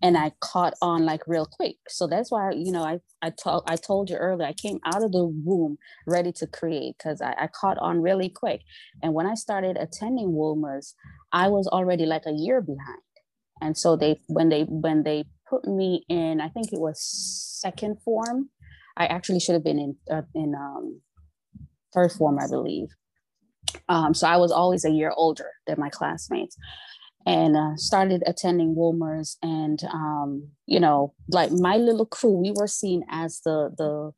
And 0.02 0.18
I 0.18 0.34
caught 0.42 0.74
on 0.82 1.06
like 1.06 1.22
real 1.28 1.46
quick. 1.46 1.78
So 1.88 2.08
that's 2.08 2.30
why, 2.30 2.52
you 2.52 2.74
know, 2.74 2.84
I 2.84 3.00
I 3.22 3.30
told 3.30 3.64
I 3.68 3.78
told 3.78 4.10
you 4.10 4.18
earlier, 4.18 4.48
I 4.48 4.54
came 4.54 4.80
out 4.86 5.04
of 5.04 5.14
the 5.14 5.26
womb 5.26 5.78
ready 6.06 6.34
to 6.34 6.48
create 6.48 6.96
because 6.98 7.22
I, 7.22 7.34
I 7.40 7.48
caught 7.48 7.78
on 7.78 8.02
really 8.02 8.30
quick. 8.30 8.62
And 9.02 9.14
when 9.14 9.26
I 9.26 9.36
started 9.36 9.78
attending 9.78 10.34
Wolmer's, 10.36 10.94
I 11.32 11.48
was 11.48 11.68
already 11.68 12.06
like 12.06 12.24
a 12.26 12.34
year 12.34 12.60
behind. 12.62 13.02
And 13.62 13.78
so 13.78 13.96
they 13.96 14.20
when 14.28 14.50
they 14.50 14.64
when 14.64 15.04
they 15.04 15.24
put 15.50 15.66
me 15.66 16.04
in, 16.10 16.42
I 16.42 16.50
think 16.50 16.74
it 16.74 16.80
was 16.82 17.00
second 17.02 18.02
form. 18.04 18.50
I 18.98 19.06
actually 19.08 19.40
should 19.40 19.54
have 19.54 19.64
been 19.64 19.80
in 19.80 19.96
uh, 20.12 20.22
in 20.36 20.56
um, 20.56 21.02
third 21.94 22.12
form, 22.12 22.40
I 22.40 22.48
believe. 22.48 22.90
Um, 23.90 24.14
so 24.14 24.28
I 24.28 24.38
was 24.38 24.52
always 24.52 24.86
a 24.86 24.92
year 24.92 25.12
older 25.16 25.50
than 25.68 25.80
my 25.80 25.90
classmates, 25.90 26.58
and 27.26 27.56
uh, 27.56 27.76
started 27.76 28.24
attending 28.26 28.76
Wolmer's. 28.76 29.38
And 29.42 29.84
um, 29.92 30.50
you 30.66 30.80
know, 30.80 31.14
like 31.30 31.52
my 31.52 31.78
little 31.78 32.06
crew, 32.06 32.32
we 32.32 32.52
were 32.52 32.68
seen 32.68 33.04
as 33.10 33.42
the 33.46 33.72
the 33.78 34.12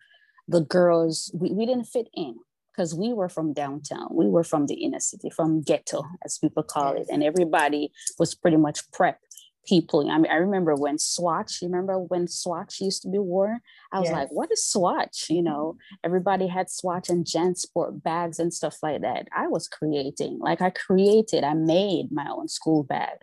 the 0.47 0.61
girls. 0.61 1.31
We, 1.33 1.51
we 1.51 1.65
didn't 1.65 1.85
fit 1.85 2.09
in 2.13 2.35
because 2.75 2.93
we 2.93 3.13
were 3.13 3.29
from 3.29 3.53
downtown. 3.53 4.07
We 4.11 4.27
were 4.27 4.43
from 4.43 4.67
the 4.67 4.75
inner 4.75 4.99
city, 4.99 5.29
from 5.29 5.61
ghetto, 5.61 6.03
as 6.25 6.38
people 6.38 6.63
call 6.63 6.93
it, 6.93 7.07
and 7.09 7.23
everybody 7.23 7.91
was 8.19 8.35
pretty 8.35 8.57
much 8.57 8.91
prep 8.91 9.19
people. 9.65 10.10
I 10.10 10.17
mean, 10.17 10.32
I 10.32 10.36
remember 10.36 10.75
when 10.75 10.97
Swatch, 10.97 11.62
you 11.62 11.67
remember 11.67 11.99
when 11.99 12.28
Swatch 12.28 12.80
used 12.80 13.01
to 13.04 13.10
be 13.10 13.19
worn? 13.19 13.60
I 13.91 13.99
was 13.99 14.10
yes. 14.10 14.15
like, 14.15 14.32
what 14.32 14.51
is 14.51 14.65
Swatch? 14.65 15.28
You 15.30 15.41
know, 15.41 15.78
everybody 16.04 16.47
had 16.47 16.69
Swatch 16.69 17.10
and 17.10 17.25
JanSport 17.25 18.04
bags 18.04 18.39
and 18.39 18.54
stuff 18.54 18.78
like 18.82 19.01
that. 19.01 19.28
I 19.36 19.47
was 19.47 19.67
creating, 19.67 20.39
like 20.39 20.62
I 20.62 20.69
created, 20.69 21.43
I 21.43 21.54
made 21.54 22.12
my 22.12 22.28
own 22.30 22.47
school 22.47 22.84
bag. 22.84 23.17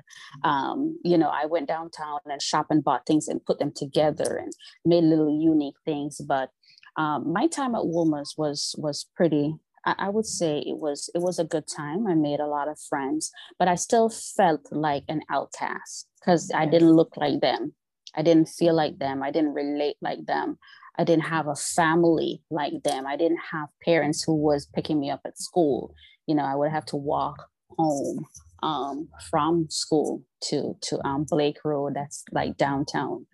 Um, 0.44 0.98
you 1.04 1.18
know, 1.18 1.28
I 1.28 1.46
went 1.46 1.68
downtown 1.68 2.20
and 2.26 2.42
shop 2.42 2.66
and 2.70 2.84
bought 2.84 3.06
things 3.06 3.28
and 3.28 3.44
put 3.44 3.58
them 3.58 3.72
together 3.72 4.36
and 4.36 4.52
made 4.84 5.04
little 5.04 5.40
unique 5.40 5.76
things. 5.84 6.20
But 6.20 6.50
um, 6.96 7.32
my 7.32 7.46
time 7.46 7.74
at 7.74 7.86
Wolmer's 7.86 8.34
was 8.36 8.74
was 8.78 9.06
pretty 9.16 9.54
I, 9.84 10.08
would 10.08 10.26
say 10.26 10.58
it 10.58 10.78
was 10.78 11.10
it 11.14 11.22
was 11.22 11.38
a 11.38 11.44
good 11.44 11.66
time. 11.66 12.06
I 12.06 12.14
made 12.14 12.40
a 12.40 12.46
lot 12.46 12.68
of 12.68 12.78
friends, 12.78 13.32
but 13.58 13.68
I 13.68 13.74
still 13.74 14.08
felt 14.08 14.68
like 14.70 15.04
an 15.08 15.22
outcast 15.28 16.06
because 16.22 16.50
I 16.54 16.66
didn't 16.66 16.92
look 16.92 17.16
like 17.16 17.40
them. 17.40 17.74
I 18.14 18.22
didn't 18.22 18.48
feel 18.48 18.74
like 18.74 18.98
them. 18.98 19.22
I 19.22 19.30
didn't 19.30 19.54
relate 19.54 19.96
like 20.00 20.26
them. 20.26 20.58
I 20.98 21.04
didn't 21.04 21.24
have 21.24 21.48
a 21.48 21.56
family 21.56 22.42
like 22.50 22.82
them. 22.84 23.06
I 23.06 23.16
didn't 23.16 23.40
have 23.50 23.68
parents 23.84 24.22
who 24.22 24.34
was 24.36 24.66
picking 24.74 25.00
me 25.00 25.10
up 25.10 25.20
at 25.24 25.38
school. 25.38 25.94
You 26.26 26.34
know, 26.34 26.44
I 26.44 26.54
would 26.54 26.70
have 26.70 26.84
to 26.86 26.96
walk 26.96 27.48
home 27.78 28.26
um, 28.62 29.08
from 29.30 29.66
school 29.70 30.22
to 30.44 30.76
to 30.82 31.06
um, 31.06 31.24
Blake 31.28 31.58
Road. 31.64 31.94
That's 31.94 32.24
like 32.32 32.56
downtown. 32.56 33.26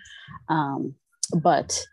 Um, 0.49 0.95
but 1.43 1.85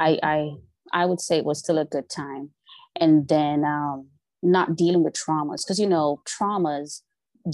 I 0.00 0.18
I 0.22 0.50
I 0.92 1.06
would 1.06 1.20
say 1.20 1.38
it 1.38 1.44
was 1.44 1.60
still 1.60 1.78
a 1.78 1.84
good 1.84 2.10
time 2.10 2.50
and 2.96 3.28
then 3.28 3.64
um, 3.64 4.08
not 4.42 4.76
dealing 4.76 5.02
with 5.02 5.14
traumas 5.14 5.64
because 5.64 5.78
you 5.78 5.88
know 5.88 6.20
traumas 6.26 7.02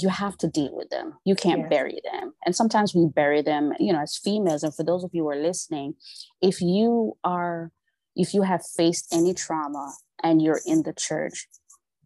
you 0.00 0.08
have 0.08 0.36
to 0.36 0.48
deal 0.48 0.74
with 0.74 0.90
them 0.90 1.14
you 1.24 1.34
can't 1.34 1.62
yeah. 1.62 1.68
bury 1.68 2.00
them 2.04 2.32
and 2.44 2.54
sometimes 2.54 2.94
we 2.94 3.06
bury 3.06 3.42
them 3.42 3.72
you 3.78 3.92
know 3.92 4.00
as 4.00 4.16
females 4.16 4.62
and 4.62 4.74
for 4.74 4.84
those 4.84 5.04
of 5.04 5.10
you 5.12 5.22
who 5.22 5.30
are 5.30 5.36
listening 5.36 5.94
if 6.42 6.60
you 6.60 7.16
are 7.24 7.70
if 8.16 8.34
you 8.34 8.42
have 8.42 8.62
faced 8.76 9.06
any 9.12 9.32
trauma 9.32 9.92
and 10.22 10.42
you're 10.42 10.60
in 10.66 10.82
the 10.82 10.92
church 10.92 11.48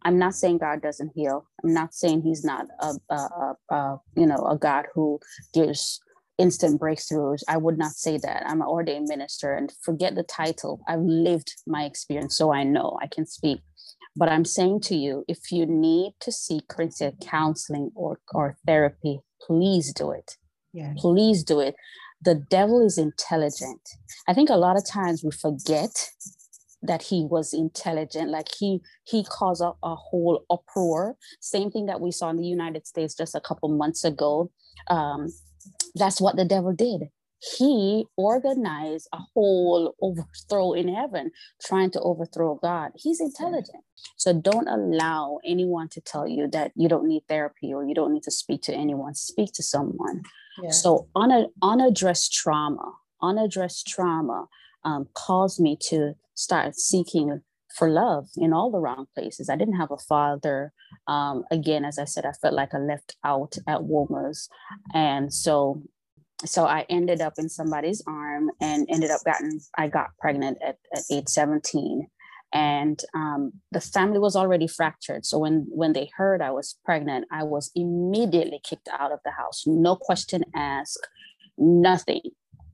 i'm 0.03 0.17
not 0.17 0.33
saying 0.33 0.57
god 0.57 0.81
doesn't 0.81 1.11
heal 1.15 1.45
i'm 1.63 1.73
not 1.73 1.93
saying 1.93 2.21
he's 2.21 2.43
not 2.43 2.65
a, 2.79 2.93
a, 3.09 3.15
a, 3.15 3.75
a 3.75 4.01
you 4.15 4.25
know 4.25 4.45
a 4.49 4.57
god 4.57 4.85
who 4.93 5.19
gives 5.53 5.99
instant 6.37 6.81
breakthroughs. 6.81 7.43
I 7.47 7.57
would 7.57 7.77
not 7.77 7.91
say 7.91 8.17
that. 8.17 8.43
I'm 8.45 8.61
an 8.61 8.67
ordained 8.67 9.07
minister 9.07 9.53
and 9.53 9.71
forget 9.81 10.15
the 10.15 10.23
title. 10.23 10.81
I've 10.87 11.01
lived 11.01 11.53
my 11.67 11.83
experience, 11.83 12.37
so 12.37 12.51
I 12.51 12.63
know 12.63 12.97
I 13.01 13.07
can 13.07 13.25
speak. 13.25 13.61
But 14.15 14.29
I'm 14.29 14.45
saying 14.45 14.81
to 14.81 14.95
you, 14.95 15.25
if 15.27 15.51
you 15.51 15.65
need 15.65 16.13
to 16.21 16.31
seek 16.31 16.67
Christian 16.67 17.17
counseling 17.21 17.91
or, 17.95 18.19
or 18.31 18.57
therapy, 18.65 19.19
please 19.41 19.91
do 19.93 20.11
it. 20.11 20.37
Yeah. 20.71 20.93
Please 20.97 21.43
do 21.43 21.59
it. 21.59 21.75
The 22.21 22.35
devil 22.35 22.85
is 22.85 22.97
intelligent. 22.97 23.81
I 24.27 24.33
think 24.33 24.49
a 24.49 24.55
lot 24.55 24.77
of 24.77 24.87
times 24.87 25.23
we 25.23 25.31
forget 25.31 26.09
that 26.81 27.01
he 27.01 27.25
was 27.29 27.53
intelligent 27.53 28.29
like 28.29 28.49
he 28.59 28.81
he 29.05 29.23
caused 29.23 29.61
a, 29.61 29.71
a, 29.83 29.95
whole 29.95 30.43
uproar 30.49 31.15
same 31.39 31.71
thing 31.71 31.85
that 31.85 32.01
we 32.01 32.11
saw 32.11 32.29
in 32.29 32.35
the 32.35 32.45
united 32.45 32.85
states 32.85 33.15
just 33.15 33.35
a 33.35 33.39
couple 33.39 33.69
months 33.69 34.03
ago 34.03 34.51
um, 34.89 35.29
that's 35.95 36.19
what 36.19 36.35
the 36.35 36.45
devil 36.45 36.73
did. 36.73 37.03
He 37.57 38.05
organized 38.15 39.09
a 39.11 39.19
whole 39.33 39.95
overthrow 40.01 40.73
in 40.73 40.93
heaven, 40.93 41.31
trying 41.61 41.91
to 41.91 41.99
overthrow 42.01 42.55
God. 42.55 42.91
He's 42.95 43.19
intelligent. 43.19 43.83
So 44.15 44.33
don't 44.33 44.67
allow 44.67 45.39
anyone 45.45 45.89
to 45.89 46.01
tell 46.01 46.27
you 46.27 46.47
that 46.51 46.71
you 46.75 46.87
don't 46.87 47.07
need 47.07 47.23
therapy 47.27 47.73
or 47.73 47.85
you 47.85 47.93
don't 47.93 48.13
need 48.13 48.23
to 48.23 48.31
speak 48.31 48.61
to 48.63 48.73
anyone. 48.73 49.13
Speak 49.13 49.51
to 49.53 49.63
someone. 49.63 50.23
Yeah. 50.61 50.69
So 50.69 51.07
un- 51.15 51.49
unaddressed 51.61 52.31
trauma, 52.31 52.93
unaddressed 53.21 53.87
trauma 53.87 54.47
um, 54.85 55.07
caused 55.13 55.59
me 55.59 55.77
to 55.89 56.13
start 56.35 56.75
seeking 56.75 57.41
for 57.75 57.89
love 57.89 58.27
in 58.37 58.53
all 58.53 58.71
the 58.71 58.79
wrong 58.79 59.07
places. 59.15 59.49
I 59.49 59.55
didn't 59.55 59.77
have 59.77 59.91
a 59.91 59.97
father. 59.97 60.71
Um, 61.07 61.43
again, 61.51 61.85
as 61.85 61.97
I 61.97 62.05
said, 62.05 62.25
I 62.25 62.31
felt 62.33 62.53
like 62.53 62.73
I 62.73 62.77
left 62.77 63.15
out 63.23 63.55
at 63.67 63.83
Wolmer's. 63.83 64.47
And 64.93 65.33
so 65.33 65.81
so 66.45 66.65
I 66.65 66.85
ended 66.89 67.21
up 67.21 67.33
in 67.37 67.49
somebody's 67.49 68.03
arm 68.07 68.49
and 68.61 68.87
ended 68.89 69.11
up 69.11 69.21
gotten 69.25 69.59
I 69.77 69.87
got 69.87 70.17
pregnant 70.19 70.57
at, 70.61 70.77
at 70.95 71.03
age 71.11 71.27
17 71.27 72.07
and 72.53 72.99
um, 73.15 73.53
the 73.71 73.81
family 73.81 74.19
was 74.19 74.35
already 74.35 74.67
fractured. 74.67 75.25
So 75.25 75.39
when 75.39 75.65
when 75.69 75.93
they 75.93 76.09
heard 76.15 76.41
I 76.41 76.51
was 76.51 76.77
pregnant 76.85 77.27
I 77.31 77.43
was 77.43 77.71
immediately 77.75 78.59
kicked 78.63 78.89
out 78.91 79.11
of 79.11 79.19
the 79.23 79.31
house. 79.31 79.63
No 79.65 79.95
question 79.95 80.43
asked. 80.55 81.07
Nothing. 81.57 82.21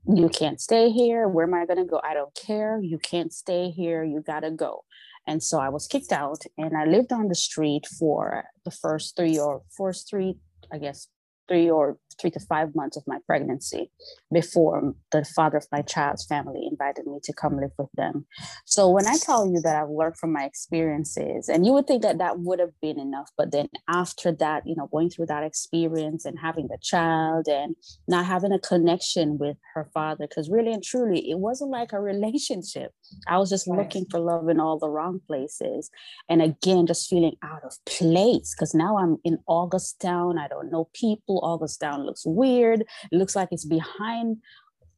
You 0.08 0.28
can't 0.28 0.60
stay 0.60 0.90
here. 0.90 1.28
Where 1.28 1.46
am 1.46 1.54
I 1.54 1.66
going 1.66 1.78
to 1.78 1.84
go? 1.84 2.00
I 2.02 2.14
don't 2.14 2.34
care. 2.34 2.80
You 2.82 2.98
can't 2.98 3.32
stay 3.32 3.70
here. 3.70 4.02
You 4.02 4.22
got 4.22 4.40
to 4.40 4.50
go. 4.50 4.84
And 5.26 5.42
so 5.42 5.58
I 5.58 5.68
was 5.68 5.86
kicked 5.86 6.12
out 6.12 6.42
and 6.56 6.76
I 6.76 6.86
lived 6.86 7.12
on 7.12 7.28
the 7.28 7.34
street 7.34 7.86
for 7.98 8.44
the 8.64 8.70
first 8.70 9.16
three 9.16 9.38
or 9.38 9.62
first 9.76 10.08
three, 10.08 10.38
I 10.72 10.78
guess, 10.78 11.08
three 11.50 11.68
or 11.68 11.98
three 12.20 12.30
to 12.30 12.40
five 12.40 12.74
months 12.74 12.96
of 12.96 13.02
my 13.06 13.18
pregnancy 13.26 13.90
before 14.32 14.94
the 15.10 15.24
father 15.24 15.56
of 15.56 15.66
my 15.72 15.82
child's 15.82 16.24
family 16.26 16.68
invited 16.70 17.06
me 17.06 17.18
to 17.22 17.32
come 17.32 17.56
live 17.56 17.70
with 17.78 17.88
them. 17.94 18.26
So 18.66 18.88
when 18.90 19.06
I 19.06 19.16
tell 19.16 19.46
you 19.46 19.60
that 19.62 19.82
I've 19.82 19.88
learned 19.88 20.18
from 20.18 20.32
my 20.32 20.44
experiences, 20.44 21.48
and 21.48 21.64
you 21.64 21.72
would 21.72 21.86
think 21.86 22.02
that 22.02 22.18
that 22.18 22.40
would 22.40 22.58
have 22.58 22.78
been 22.82 22.98
enough, 22.98 23.30
but 23.38 23.52
then 23.52 23.68
after 23.88 24.32
that, 24.32 24.66
you 24.66 24.76
know, 24.76 24.88
going 24.92 25.10
through 25.10 25.26
that 25.26 25.42
experience 25.42 26.24
and 26.24 26.38
having 26.38 26.68
the 26.68 26.78
child 26.82 27.46
and 27.48 27.74
not 28.06 28.26
having 28.26 28.52
a 28.52 28.58
connection 28.58 29.38
with 29.38 29.56
her 29.74 29.88
father, 29.94 30.26
because 30.28 30.50
really 30.50 30.72
and 30.72 30.84
truly, 30.84 31.30
it 31.30 31.38
wasn't 31.38 31.70
like 31.70 31.92
a 31.92 32.00
relationship. 32.00 32.92
I 33.26 33.38
was 33.38 33.50
just 33.50 33.66
right. 33.66 33.78
looking 33.78 34.04
for 34.10 34.20
love 34.20 34.48
in 34.48 34.60
all 34.60 34.78
the 34.78 34.90
wrong 34.90 35.20
places. 35.26 35.90
And 36.28 36.42
again, 36.42 36.86
just 36.86 37.08
feeling 37.08 37.36
out 37.42 37.64
of 37.64 37.74
place 37.86 38.54
because 38.54 38.74
now 38.74 38.98
I'm 38.98 39.16
in 39.24 39.38
August 39.46 40.00
Town. 40.00 40.38
I 40.38 40.48
don't 40.48 40.70
know 40.70 40.88
people. 40.92 41.39
Town 41.78 42.04
looks 42.04 42.24
weird. 42.24 42.82
It 42.82 43.16
looks 43.16 43.36
like 43.36 43.48
it's 43.50 43.64
behind 43.64 44.38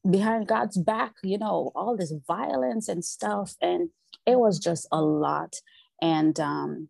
behind 0.08 0.48
God's 0.48 0.78
back, 0.78 1.12
you 1.22 1.38
know, 1.38 1.70
all 1.74 1.96
this 1.96 2.12
violence 2.26 2.88
and 2.88 3.04
stuff. 3.04 3.54
And 3.60 3.90
it 4.26 4.38
was 4.38 4.58
just 4.58 4.88
a 4.90 5.00
lot. 5.00 5.54
And 6.00 6.38
um, 6.40 6.88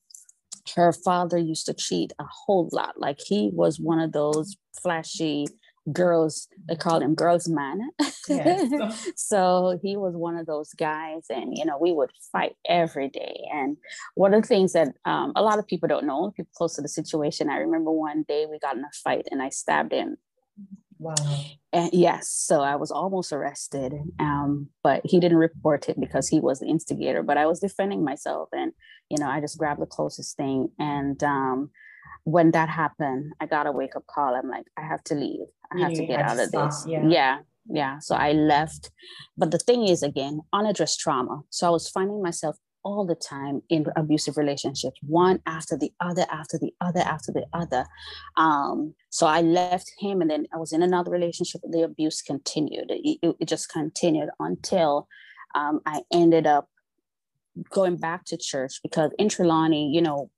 her 0.77 0.93
father 0.93 1.38
used 1.38 1.67
to 1.67 1.75
cheat 1.75 2.12
a 2.19 2.25
whole 2.25 2.69
lot. 2.73 2.99
Like 2.99 3.21
he 3.25 3.51
was 3.53 3.79
one 3.79 3.99
of 3.99 4.12
those 4.12 4.57
flashy 4.81 5.47
girls, 5.90 6.49
they 6.68 6.77
called 6.77 7.03
him 7.03 7.14
girls 7.14 7.49
man. 7.49 7.90
Yes. 8.29 9.12
so 9.16 9.79
he 9.83 9.97
was 9.97 10.14
one 10.14 10.37
of 10.37 10.47
those 10.47 10.73
guys. 10.75 11.27
And, 11.29 11.57
you 11.57 11.64
know, 11.64 11.79
we 11.79 11.92
would 11.92 12.11
fight 12.31 12.53
every 12.68 13.09
day. 13.09 13.49
And 13.53 13.77
one 14.14 14.35
of 14.35 14.42
the 14.42 14.49
things 14.49 14.75
that 14.75 14.88
um, 15.05 15.33
a 15.35 15.42
lot 15.42 15.59
of 15.59 15.66
people 15.66 15.88
don't 15.88 16.07
know, 16.07 16.33
people 16.37 16.53
close 16.55 16.77
to 16.77 16.83
the 16.83 16.88
situation, 16.88 17.49
I 17.49 17.57
remember 17.57 17.90
one 17.90 18.25
day 18.29 18.47
we 18.49 18.59
got 18.59 18.77
in 18.77 18.85
a 18.85 18.90
fight 19.03 19.27
and 19.31 19.42
I 19.42 19.49
stabbed 19.49 19.92
him 19.92 20.18
Wow. 21.03 21.14
And 21.73 21.90
yes, 21.92 22.29
so 22.29 22.61
I 22.61 22.77
was 22.77 22.92
almost 22.92 23.33
arrested, 23.33 23.92
um, 24.21 24.68
but 24.85 25.01
he 25.05 25.18
didn't 25.18 25.38
report 25.38 25.88
it 25.88 25.99
because 25.99 26.29
he 26.29 26.38
was 26.38 26.61
the 26.61 26.66
instigator. 26.66 27.25
But 27.25 27.38
I 27.38 27.47
was 27.47 27.59
defending 27.59 28.05
myself, 28.05 28.51
and 28.53 28.73
you 29.11 29.18
know, 29.18 29.29
I 29.29 29.40
just 29.40 29.59
grabbed 29.59 29.83
the 29.83 29.87
closest 29.87 30.37
thing. 30.37 30.68
And 30.79 31.21
um, 31.25 31.71
when 32.23 32.53
that 32.53 32.68
happened, 32.68 33.33
I 33.40 33.47
got 33.47 33.66
a 33.66 33.73
wake 33.73 33.97
up 33.97 34.07
call. 34.07 34.37
I'm 34.37 34.49
like, 34.49 34.66
I 34.79 34.83
have 34.83 35.03
to 35.05 35.14
leave. 35.14 35.40
I 35.77 35.81
have 35.81 35.95
to 35.95 36.07
get 36.07 36.21
out 36.21 36.39
of 36.39 36.51
this. 36.51 36.85
Yeah. 36.87 37.07
yeah, 37.07 37.39
yeah. 37.69 37.99
So 37.99 38.15
I 38.15 38.33
left. 38.33 38.91
But 39.37 39.51
the 39.51 39.59
thing 39.59 39.87
is, 39.87 40.03
again, 40.03 40.41
unaddressed 40.53 41.01
trauma. 41.01 41.43
So 41.51 41.67
I 41.67 41.71
was 41.71 41.89
finding 41.89 42.23
myself 42.23 42.57
all 42.85 43.07
the 43.07 43.15
time 43.15 43.63
in 43.69 43.87
abusive 43.97 44.37
relationships, 44.37 44.99
one 45.03 45.41
after 45.47 45.77
the 45.77 45.93
other, 46.01 46.27
after 46.31 46.59
the 46.59 46.73
other, 46.81 47.01
after 47.01 47.33
the 47.33 47.47
other. 47.53 47.87
Um, 48.37 48.95
so 49.11 49.27
I 49.27 49.41
left 49.41 49.93
him 49.99 50.21
and 50.21 50.31
then 50.31 50.47
I 50.53 50.57
was 50.57 50.73
in 50.73 50.83
another 50.83 51.11
relationship. 51.11 51.61
The 51.63 51.83
abuse 51.83 52.23
continued. 52.23 52.87
It, 52.89 53.37
it 53.39 53.47
just 53.47 53.69
continued 53.69 54.31
until 54.41 55.07
um, 55.55 55.81
I 55.87 56.03
ended 56.13 56.47
up 56.47 56.69
going 57.71 57.97
back 57.97 58.25
to 58.27 58.37
church 58.37 58.81
because 58.83 59.11
in 59.19 59.29
Trelawny, 59.29 59.93
you 59.93 60.01
know, 60.01 60.31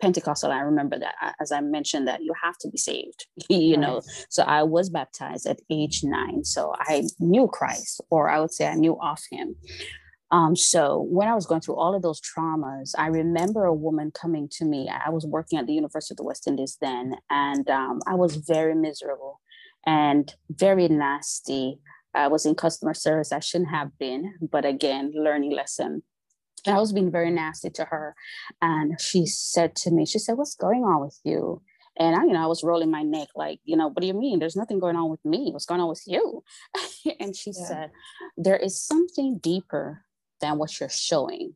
Pentecostal, 0.00 0.52
I 0.52 0.60
remember 0.60 0.98
that 0.98 1.34
as 1.40 1.52
I 1.52 1.60
mentioned 1.60 2.08
that 2.08 2.22
you 2.22 2.32
have 2.42 2.56
to 2.58 2.68
be 2.68 2.78
saved, 2.78 3.26
you 3.48 3.76
know. 3.76 4.02
So 4.30 4.42
I 4.44 4.62
was 4.62 4.90
baptized 4.90 5.46
at 5.46 5.60
age 5.70 6.02
nine. 6.04 6.44
So 6.44 6.74
I 6.78 7.04
knew 7.18 7.48
Christ, 7.48 8.00
or 8.10 8.30
I 8.30 8.40
would 8.40 8.52
say 8.52 8.66
I 8.66 8.74
knew 8.74 8.98
of 9.00 9.18
him. 9.30 9.56
Um, 10.30 10.56
so 10.56 11.06
when 11.10 11.28
I 11.28 11.34
was 11.34 11.46
going 11.46 11.60
through 11.60 11.76
all 11.76 11.94
of 11.94 12.02
those 12.02 12.20
traumas, 12.20 12.92
I 12.98 13.06
remember 13.06 13.66
a 13.66 13.74
woman 13.74 14.10
coming 14.10 14.48
to 14.52 14.64
me. 14.64 14.88
I 14.88 15.10
was 15.10 15.26
working 15.26 15.58
at 15.58 15.66
the 15.66 15.74
University 15.74 16.14
of 16.14 16.16
the 16.16 16.24
West 16.24 16.48
Indies 16.48 16.76
then, 16.80 17.14
and 17.30 17.68
um, 17.70 18.00
I 18.06 18.14
was 18.14 18.36
very 18.36 18.74
miserable 18.74 19.40
and 19.86 20.34
very 20.50 20.88
nasty. 20.88 21.78
I 22.14 22.28
was 22.28 22.46
in 22.46 22.54
customer 22.54 22.94
service. 22.94 23.32
I 23.32 23.40
shouldn't 23.40 23.70
have 23.70 23.96
been, 23.98 24.34
but 24.50 24.64
again, 24.64 25.12
learning 25.14 25.52
lesson. 25.52 26.02
And 26.66 26.76
I 26.76 26.80
was 26.80 26.92
being 26.92 27.10
very 27.10 27.30
nasty 27.30 27.70
to 27.70 27.84
her. 27.84 28.14
And 28.62 29.00
she 29.00 29.26
said 29.26 29.76
to 29.76 29.90
me, 29.90 30.06
she 30.06 30.18
said, 30.18 30.36
What's 30.36 30.54
going 30.54 30.82
on 30.84 31.00
with 31.00 31.18
you? 31.24 31.62
And 31.96 32.16
I, 32.16 32.24
you 32.24 32.32
know, 32.32 32.42
I 32.42 32.46
was 32.46 32.64
rolling 32.64 32.90
my 32.90 33.02
neck, 33.02 33.28
like, 33.36 33.60
you 33.64 33.76
know, 33.76 33.86
what 33.88 34.00
do 34.00 34.06
you 34.06 34.14
mean? 34.14 34.40
There's 34.40 34.56
nothing 34.56 34.80
going 34.80 34.96
on 34.96 35.10
with 35.10 35.24
me. 35.24 35.50
What's 35.52 35.66
going 35.66 35.80
on 35.80 35.88
with 35.88 36.02
you? 36.06 36.42
and 37.20 37.36
she 37.36 37.52
yeah. 37.56 37.66
said, 37.66 37.90
There 38.36 38.56
is 38.56 38.80
something 38.80 39.38
deeper 39.38 40.04
than 40.40 40.58
what 40.58 40.80
you're 40.80 40.88
showing. 40.88 41.54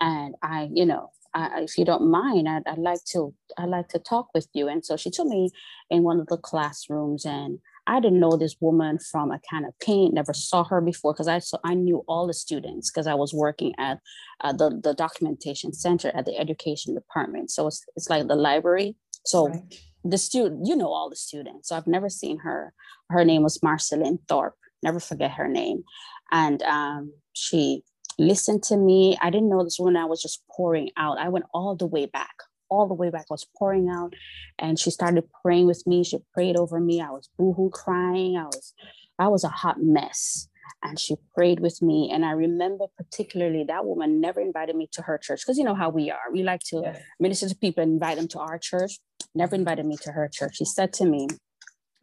And 0.00 0.34
I, 0.42 0.68
you 0.72 0.84
know, 0.84 1.10
I, 1.34 1.62
if 1.62 1.78
you 1.78 1.84
don't 1.84 2.10
mind, 2.10 2.48
I'd, 2.48 2.66
I'd 2.66 2.78
like 2.78 3.04
to, 3.12 3.34
I'd 3.56 3.68
like 3.68 3.88
to 3.88 3.98
talk 3.98 4.28
with 4.34 4.48
you. 4.52 4.68
And 4.68 4.84
so 4.84 4.96
she 4.96 5.10
took 5.10 5.26
me 5.26 5.50
in 5.90 6.02
one 6.02 6.20
of 6.20 6.26
the 6.26 6.36
classrooms 6.36 7.24
and 7.24 7.60
I 7.86 8.00
didn't 8.00 8.20
know 8.20 8.36
this 8.36 8.56
woman 8.60 8.98
from 8.98 9.32
a 9.32 9.40
can 9.40 9.64
of 9.64 9.78
paint, 9.80 10.14
never 10.14 10.32
saw 10.32 10.64
her 10.64 10.80
before 10.80 11.12
because 11.12 11.28
I 11.28 11.40
so 11.40 11.58
I 11.64 11.74
knew 11.74 12.04
all 12.06 12.26
the 12.26 12.34
students 12.34 12.90
because 12.90 13.06
I 13.06 13.14
was 13.14 13.34
working 13.34 13.74
at 13.78 13.98
uh, 14.40 14.52
the, 14.52 14.80
the 14.82 14.94
documentation 14.94 15.72
center 15.72 16.12
at 16.14 16.24
the 16.24 16.38
education 16.38 16.94
department. 16.94 17.50
So 17.50 17.66
it's, 17.66 17.84
it's 17.96 18.08
like 18.08 18.28
the 18.28 18.36
library. 18.36 18.96
So 19.24 19.48
right. 19.48 19.62
the 20.04 20.18
student, 20.18 20.66
you 20.66 20.76
know 20.76 20.88
all 20.88 21.10
the 21.10 21.16
students. 21.16 21.68
So 21.68 21.76
I've 21.76 21.86
never 21.86 22.08
seen 22.08 22.38
her. 22.38 22.72
Her 23.10 23.24
name 23.24 23.42
was 23.42 23.62
Marceline 23.62 24.18
Thorpe. 24.28 24.56
Never 24.82 25.00
forget 25.00 25.32
her 25.32 25.48
name. 25.48 25.84
And 26.30 26.62
um, 26.62 27.12
she 27.32 27.82
listened 28.18 28.62
to 28.64 28.76
me. 28.76 29.16
I 29.20 29.30
didn't 29.30 29.48
know 29.48 29.64
this 29.64 29.78
woman. 29.78 29.96
I 29.96 30.06
was 30.06 30.22
just 30.22 30.42
pouring 30.50 30.90
out. 30.96 31.18
I 31.18 31.28
went 31.28 31.46
all 31.52 31.76
the 31.76 31.86
way 31.86 32.06
back, 32.06 32.34
all 32.72 32.88
the 32.88 32.94
way 32.94 33.10
back. 33.10 33.26
I 33.30 33.34
was 33.34 33.46
pouring 33.58 33.88
out, 33.88 34.14
and 34.58 34.78
she 34.78 34.90
started 34.90 35.24
praying 35.42 35.66
with 35.66 35.86
me. 35.86 36.02
She 36.02 36.18
prayed 36.32 36.56
over 36.56 36.80
me. 36.80 37.00
I 37.00 37.10
was 37.10 37.28
boohoo 37.38 37.70
crying. 37.70 38.36
I 38.36 38.46
was, 38.46 38.74
I 39.18 39.28
was 39.28 39.44
a 39.44 39.48
hot 39.48 39.76
mess. 39.80 40.48
And 40.84 40.98
she 40.98 41.16
prayed 41.36 41.60
with 41.60 41.80
me. 41.82 42.10
And 42.12 42.24
I 42.24 42.32
remember 42.32 42.86
particularly 42.96 43.64
that 43.64 43.84
woman 43.84 44.20
never 44.20 44.40
invited 44.40 44.74
me 44.74 44.88
to 44.92 45.02
her 45.02 45.18
church 45.18 45.42
because 45.42 45.58
you 45.58 45.64
know 45.64 45.74
how 45.74 45.90
we 45.90 46.10
are. 46.10 46.32
We 46.32 46.42
like 46.42 46.60
to 46.70 46.94
minister 47.20 47.48
to 47.48 47.54
people 47.54 47.82
and 47.82 47.92
invite 47.92 48.16
them 48.16 48.28
to 48.28 48.40
our 48.40 48.58
church. 48.58 48.98
Never 49.34 49.54
invited 49.54 49.86
me 49.86 49.96
to 50.02 50.12
her 50.12 50.28
church. 50.32 50.56
She 50.56 50.64
said 50.64 50.92
to 50.94 51.04
me, 51.04 51.28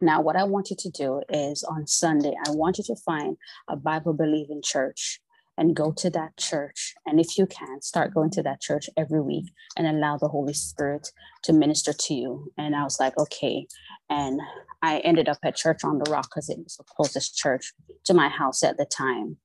now, 0.02 0.22
what 0.22 0.36
I 0.36 0.44
want 0.44 0.70
you 0.70 0.76
to 0.78 0.90
do 0.90 1.20
is 1.28 1.62
on 1.62 1.86
Sunday, 1.86 2.34
I 2.46 2.52
want 2.52 2.78
you 2.78 2.84
to 2.84 2.96
find 3.04 3.36
a 3.68 3.76
Bible 3.76 4.14
believing 4.14 4.62
church 4.64 5.20
and 5.60 5.76
go 5.76 5.92
to 5.92 6.08
that 6.08 6.34
church. 6.38 6.94
And 7.04 7.20
if 7.20 7.36
you 7.36 7.44
can, 7.46 7.82
start 7.82 8.14
going 8.14 8.30
to 8.30 8.42
that 8.42 8.62
church 8.62 8.88
every 8.96 9.20
week 9.20 9.44
and 9.76 9.86
allow 9.86 10.16
the 10.16 10.26
Holy 10.26 10.54
Spirit 10.54 11.12
to 11.42 11.52
minister 11.52 11.92
to 11.92 12.14
you. 12.14 12.50
And 12.56 12.74
I 12.74 12.82
was 12.82 12.98
like, 12.98 13.16
okay. 13.18 13.66
And 14.08 14.40
I 14.80 15.00
ended 15.00 15.28
up 15.28 15.36
at 15.44 15.56
Church 15.56 15.84
on 15.84 15.98
the 15.98 16.10
Rock 16.10 16.30
because 16.30 16.48
it 16.48 16.58
was 16.58 16.76
the 16.76 16.84
closest 16.84 17.36
church 17.36 17.74
to 18.06 18.14
my 18.14 18.30
house 18.30 18.62
at 18.62 18.78
the 18.78 18.86
time. 18.86 19.36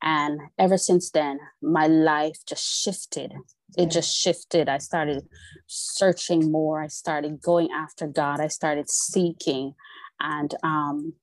And 0.00 0.38
ever 0.60 0.78
since 0.78 1.10
then, 1.10 1.40
my 1.60 1.88
life 1.88 2.38
just 2.46 2.64
shifted. 2.64 3.32
It 3.76 3.90
just 3.90 4.16
shifted. 4.16 4.68
I 4.68 4.78
started 4.78 5.24
searching 5.66 6.52
more. 6.52 6.82
I 6.82 6.86
started 6.86 7.42
going 7.42 7.70
after 7.72 8.06
God. 8.06 8.40
I 8.40 8.46
started 8.46 8.88
seeking. 8.88 9.74
And, 10.20 10.54
um, 10.62 11.14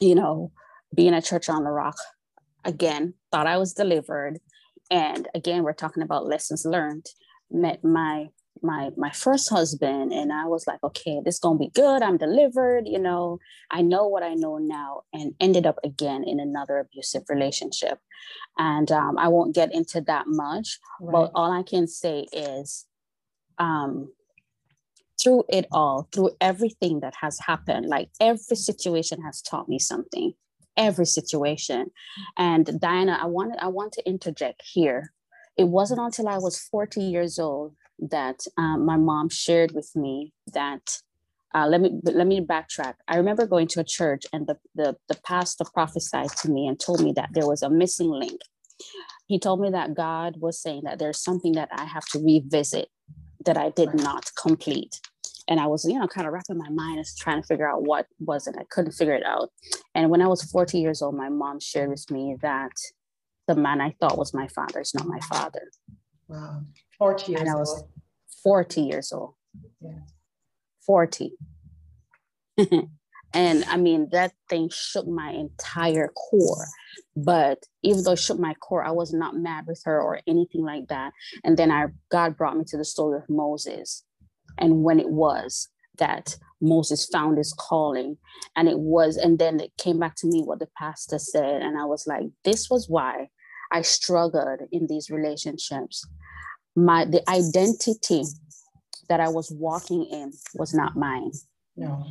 you 0.00 0.14
know, 0.14 0.50
being 0.94 1.12
at 1.12 1.26
Church 1.26 1.50
on 1.50 1.64
the 1.64 1.70
Rock 1.70 1.98
again, 2.64 3.12
thought 3.32 3.46
I 3.46 3.58
was 3.58 3.72
delivered. 3.72 4.38
And 4.90 5.26
again, 5.34 5.62
we're 5.62 5.72
talking 5.72 6.02
about 6.02 6.26
lessons 6.26 6.64
learned. 6.64 7.06
Met 7.50 7.82
my 7.82 8.28
my 8.62 8.90
my 8.96 9.10
first 9.10 9.48
husband 9.50 10.12
and 10.12 10.32
I 10.32 10.44
was 10.44 10.66
like, 10.66 10.82
okay, 10.84 11.20
this 11.24 11.36
is 11.36 11.40
gonna 11.40 11.58
be 11.58 11.70
good. 11.74 12.02
I'm 12.02 12.16
delivered, 12.16 12.86
you 12.86 12.98
know, 12.98 13.38
I 13.70 13.82
know 13.82 14.06
what 14.06 14.22
I 14.22 14.34
know 14.34 14.58
now, 14.58 15.02
and 15.12 15.34
ended 15.40 15.66
up 15.66 15.78
again 15.82 16.24
in 16.24 16.38
another 16.38 16.78
abusive 16.78 17.24
relationship. 17.28 17.98
And 18.58 18.92
um, 18.92 19.18
I 19.18 19.28
won't 19.28 19.54
get 19.54 19.74
into 19.74 20.00
that 20.02 20.26
much, 20.28 20.78
right. 21.00 21.12
but 21.12 21.32
all 21.34 21.50
I 21.50 21.62
can 21.62 21.86
say 21.88 22.26
is 22.32 22.86
um 23.58 24.12
through 25.20 25.44
it 25.48 25.66
all, 25.72 26.08
through 26.12 26.30
everything 26.40 27.00
that 27.00 27.14
has 27.20 27.38
happened, 27.38 27.86
like 27.86 28.10
every 28.20 28.56
situation 28.56 29.22
has 29.22 29.40
taught 29.42 29.68
me 29.68 29.78
something 29.78 30.34
every 30.76 31.06
situation. 31.06 31.90
And 32.36 32.80
Diana, 32.80 33.18
I 33.20 33.26
want 33.26 33.54
I 33.60 33.68
want 33.68 33.92
to 33.94 34.08
interject 34.08 34.62
here. 34.64 35.12
It 35.56 35.64
wasn't 35.68 36.00
until 36.00 36.28
I 36.28 36.38
was 36.38 36.58
40 36.58 37.02
years 37.02 37.38
old 37.38 37.74
that 37.98 38.40
um, 38.56 38.84
my 38.86 38.96
mom 38.96 39.28
shared 39.28 39.72
with 39.72 39.90
me 39.94 40.32
that 40.52 40.98
uh, 41.54 41.66
let 41.66 41.80
me 41.80 42.00
let 42.02 42.26
me 42.26 42.40
backtrack. 42.40 42.94
I 43.08 43.16
remember 43.16 43.46
going 43.46 43.68
to 43.68 43.80
a 43.80 43.84
church 43.84 44.24
and 44.32 44.46
the, 44.46 44.56
the 44.74 44.96
the 45.08 45.18
pastor 45.24 45.64
prophesied 45.72 46.30
to 46.42 46.50
me 46.50 46.66
and 46.66 46.78
told 46.80 47.02
me 47.02 47.12
that 47.16 47.30
there 47.32 47.46
was 47.46 47.62
a 47.62 47.70
missing 47.70 48.10
link. 48.10 48.40
He 49.26 49.38
told 49.38 49.60
me 49.60 49.70
that 49.70 49.94
God 49.94 50.36
was 50.40 50.60
saying 50.60 50.82
that 50.84 50.98
there's 50.98 51.22
something 51.22 51.52
that 51.52 51.68
I 51.72 51.84
have 51.84 52.04
to 52.12 52.18
revisit 52.18 52.88
that 53.44 53.56
I 53.56 53.70
did 53.70 53.94
not 53.94 54.30
complete 54.40 55.00
and 55.52 55.60
I 55.60 55.66
was, 55.66 55.84
you 55.84 55.98
know, 55.98 56.08
kind 56.08 56.26
of 56.26 56.32
wrapping 56.32 56.56
my 56.56 56.70
mind 56.70 56.98
as 56.98 57.14
trying 57.14 57.42
to 57.42 57.46
figure 57.46 57.70
out 57.70 57.82
what 57.82 58.06
was 58.18 58.46
it. 58.46 58.56
I 58.58 58.64
couldn't 58.70 58.92
figure 58.92 59.12
it 59.12 59.22
out. 59.22 59.50
And 59.94 60.08
when 60.08 60.22
I 60.22 60.26
was 60.26 60.42
40 60.42 60.78
years 60.78 61.02
old, 61.02 61.14
my 61.14 61.28
mom 61.28 61.60
shared 61.60 61.90
with 61.90 62.10
me 62.10 62.38
that 62.40 62.72
the 63.46 63.54
man 63.54 63.82
I 63.82 63.94
thought 64.00 64.16
was 64.16 64.32
my 64.32 64.48
father 64.48 64.80
is 64.80 64.94
not 64.94 65.06
my 65.06 65.20
father. 65.20 65.70
Wow. 66.26 66.62
40 66.96 67.32
years 67.32 67.40
and 67.42 67.50
I 67.50 67.54
was 67.54 67.68
old. 67.68 67.90
40 68.42 68.80
years 68.80 69.12
old. 69.12 69.34
Yeah. 69.82 69.98
40. 70.86 71.32
and 73.34 73.64
I 73.66 73.76
mean, 73.76 74.08
that 74.10 74.32
thing 74.48 74.70
shook 74.72 75.06
my 75.06 75.32
entire 75.32 76.08
core. 76.08 76.66
But 77.14 77.58
even 77.82 78.04
though 78.04 78.12
it 78.12 78.20
shook 78.20 78.38
my 78.38 78.54
core, 78.54 78.82
I 78.82 78.92
was 78.92 79.12
not 79.12 79.36
mad 79.36 79.66
with 79.66 79.82
her 79.84 80.00
or 80.00 80.20
anything 80.26 80.64
like 80.64 80.88
that. 80.88 81.12
And 81.44 81.58
then 81.58 81.70
I 81.70 81.88
God 82.10 82.38
brought 82.38 82.56
me 82.56 82.64
to 82.68 82.78
the 82.78 82.86
story 82.86 83.18
of 83.18 83.28
Moses 83.28 84.02
and 84.58 84.82
when 84.82 85.00
it 85.00 85.10
was 85.10 85.68
that 85.98 86.36
Moses 86.60 87.06
found 87.06 87.38
his 87.38 87.52
calling. 87.52 88.16
And 88.56 88.68
it 88.68 88.78
was, 88.78 89.16
and 89.16 89.38
then 89.38 89.60
it 89.60 89.72
came 89.76 89.98
back 89.98 90.14
to 90.16 90.26
me 90.26 90.42
what 90.42 90.60
the 90.60 90.68
pastor 90.78 91.18
said. 91.18 91.62
And 91.62 91.78
I 91.78 91.84
was 91.84 92.06
like, 92.06 92.24
this 92.44 92.70
was 92.70 92.88
why 92.88 93.28
I 93.70 93.82
struggled 93.82 94.60
in 94.70 94.86
these 94.86 95.10
relationships. 95.10 96.06
My 96.74 97.04
the 97.04 97.28
identity 97.28 98.24
that 99.08 99.20
I 99.20 99.28
was 99.28 99.50
walking 99.50 100.06
in 100.10 100.32
was 100.54 100.72
not 100.72 100.96
mine. 100.96 101.32
No. 101.76 102.04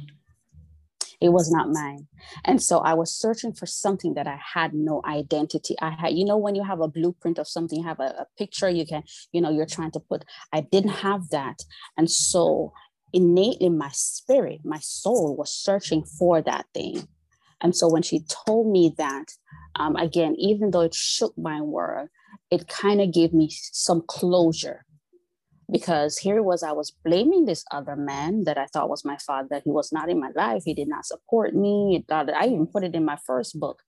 It 1.22 1.30
was 1.30 1.52
not 1.52 1.70
mine. 1.70 2.08
And 2.46 2.62
so 2.62 2.80
I 2.80 2.96
was 2.96 3.12
searching 3.16 3.54
for 3.54 3.68
something 3.68 4.16
that 4.16 4.26
I 4.26 4.40
had 4.54 4.74
no 4.74 5.02
identity. 5.06 5.76
I 5.80 5.92
had, 5.92 6.14
you 6.14 6.26
know, 6.26 6.38
when 6.38 6.56
you 6.56 6.64
have 6.64 6.82
a 6.82 6.88
blueprint 6.88 7.38
of 7.38 7.48
something, 7.48 7.80
you 7.80 7.86
have 7.86 8.00
a, 8.00 8.24
a 8.24 8.28
picture 8.38 8.70
you 8.70 8.86
can, 8.88 9.04
you 9.32 9.40
know, 9.40 9.52
you're 9.52 9.68
trying 9.68 9.92
to 9.92 10.00
put. 10.00 10.26
I 10.52 10.62
didn't 10.62 10.92
have 10.92 11.30
that. 11.30 11.64
And 11.96 12.10
so 12.10 12.74
innately, 13.14 13.70
my 13.70 13.90
spirit, 13.92 14.62
my 14.64 14.80
soul 14.80 15.36
was 15.38 15.54
searching 15.54 16.04
for 16.04 16.42
that 16.42 16.66
thing. 16.74 17.08
And 17.62 17.76
so 17.76 17.88
when 17.88 18.02
she 18.02 18.26
told 18.46 18.72
me 18.72 18.94
that, 18.98 19.26
um, 19.76 19.96
again, 19.96 20.36
even 20.38 20.72
though 20.72 20.82
it 20.82 20.96
shook 20.96 21.38
my 21.38 21.62
world, 21.62 22.10
it 22.50 22.68
kind 22.68 23.00
of 23.00 23.14
gave 23.14 23.32
me 23.32 23.50
some 23.52 24.04
closure 24.08 24.86
because 25.72 26.18
here 26.18 26.38
it 26.38 26.44
was 26.44 26.64
i 26.64 26.72
was 26.72 26.92
blaming 27.04 27.46
this 27.46 27.64
other 27.72 27.96
man 27.96 28.44
that 28.44 28.58
i 28.58 28.66
thought 28.68 28.90
was 28.90 29.06
my 29.06 29.18
father. 29.18 29.48
That 29.50 29.64
he 29.64 29.72
was 29.72 29.92
not 29.92 30.10
in 30.10 30.20
my 30.20 30.32
life. 30.36 30.64
He 30.66 30.74
did 30.74 30.88
not 30.88 31.06
support 31.06 31.56
me. 31.56 32.04
I 32.10 32.46
even 32.46 32.68
put 32.68 32.84
it 32.84 32.96
in 32.96 33.06
my 33.06 33.18
first 33.26 33.60
book. 33.60 33.82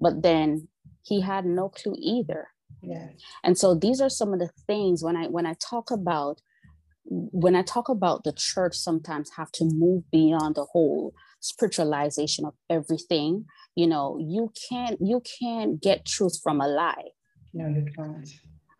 But 0.00 0.22
then 0.22 0.68
he 1.04 1.20
had 1.20 1.44
no 1.44 1.68
clue 1.68 1.96
either. 1.98 2.48
Yeah. 2.80 3.08
and 3.44 3.56
so 3.56 3.74
these 3.74 4.00
are 4.00 4.08
some 4.08 4.32
of 4.32 4.40
the 4.40 4.50
things 4.66 5.04
when 5.04 5.16
i 5.16 5.26
when 5.28 5.46
i 5.46 5.54
talk 5.70 5.90
about 5.92 6.40
when 7.04 7.54
i 7.54 7.62
talk 7.62 7.88
about 7.88 8.24
the 8.24 8.32
church 8.32 8.74
sometimes 8.74 9.30
have 9.36 9.52
to 9.52 9.64
move 9.64 10.02
beyond 10.10 10.56
the 10.56 10.64
whole 10.64 11.12
spiritualization 11.42 12.44
of 12.44 12.54
everything. 12.70 13.44
You 13.76 13.86
know 13.86 14.18
you 14.18 14.52
can't 14.68 14.98
you 15.00 15.22
can't 15.38 15.80
get 15.80 16.06
truth 16.06 16.40
from 16.42 16.60
a 16.60 16.68
lie. 16.68 17.10
No 17.52 17.68
you 17.68 17.86
can't 17.96 18.28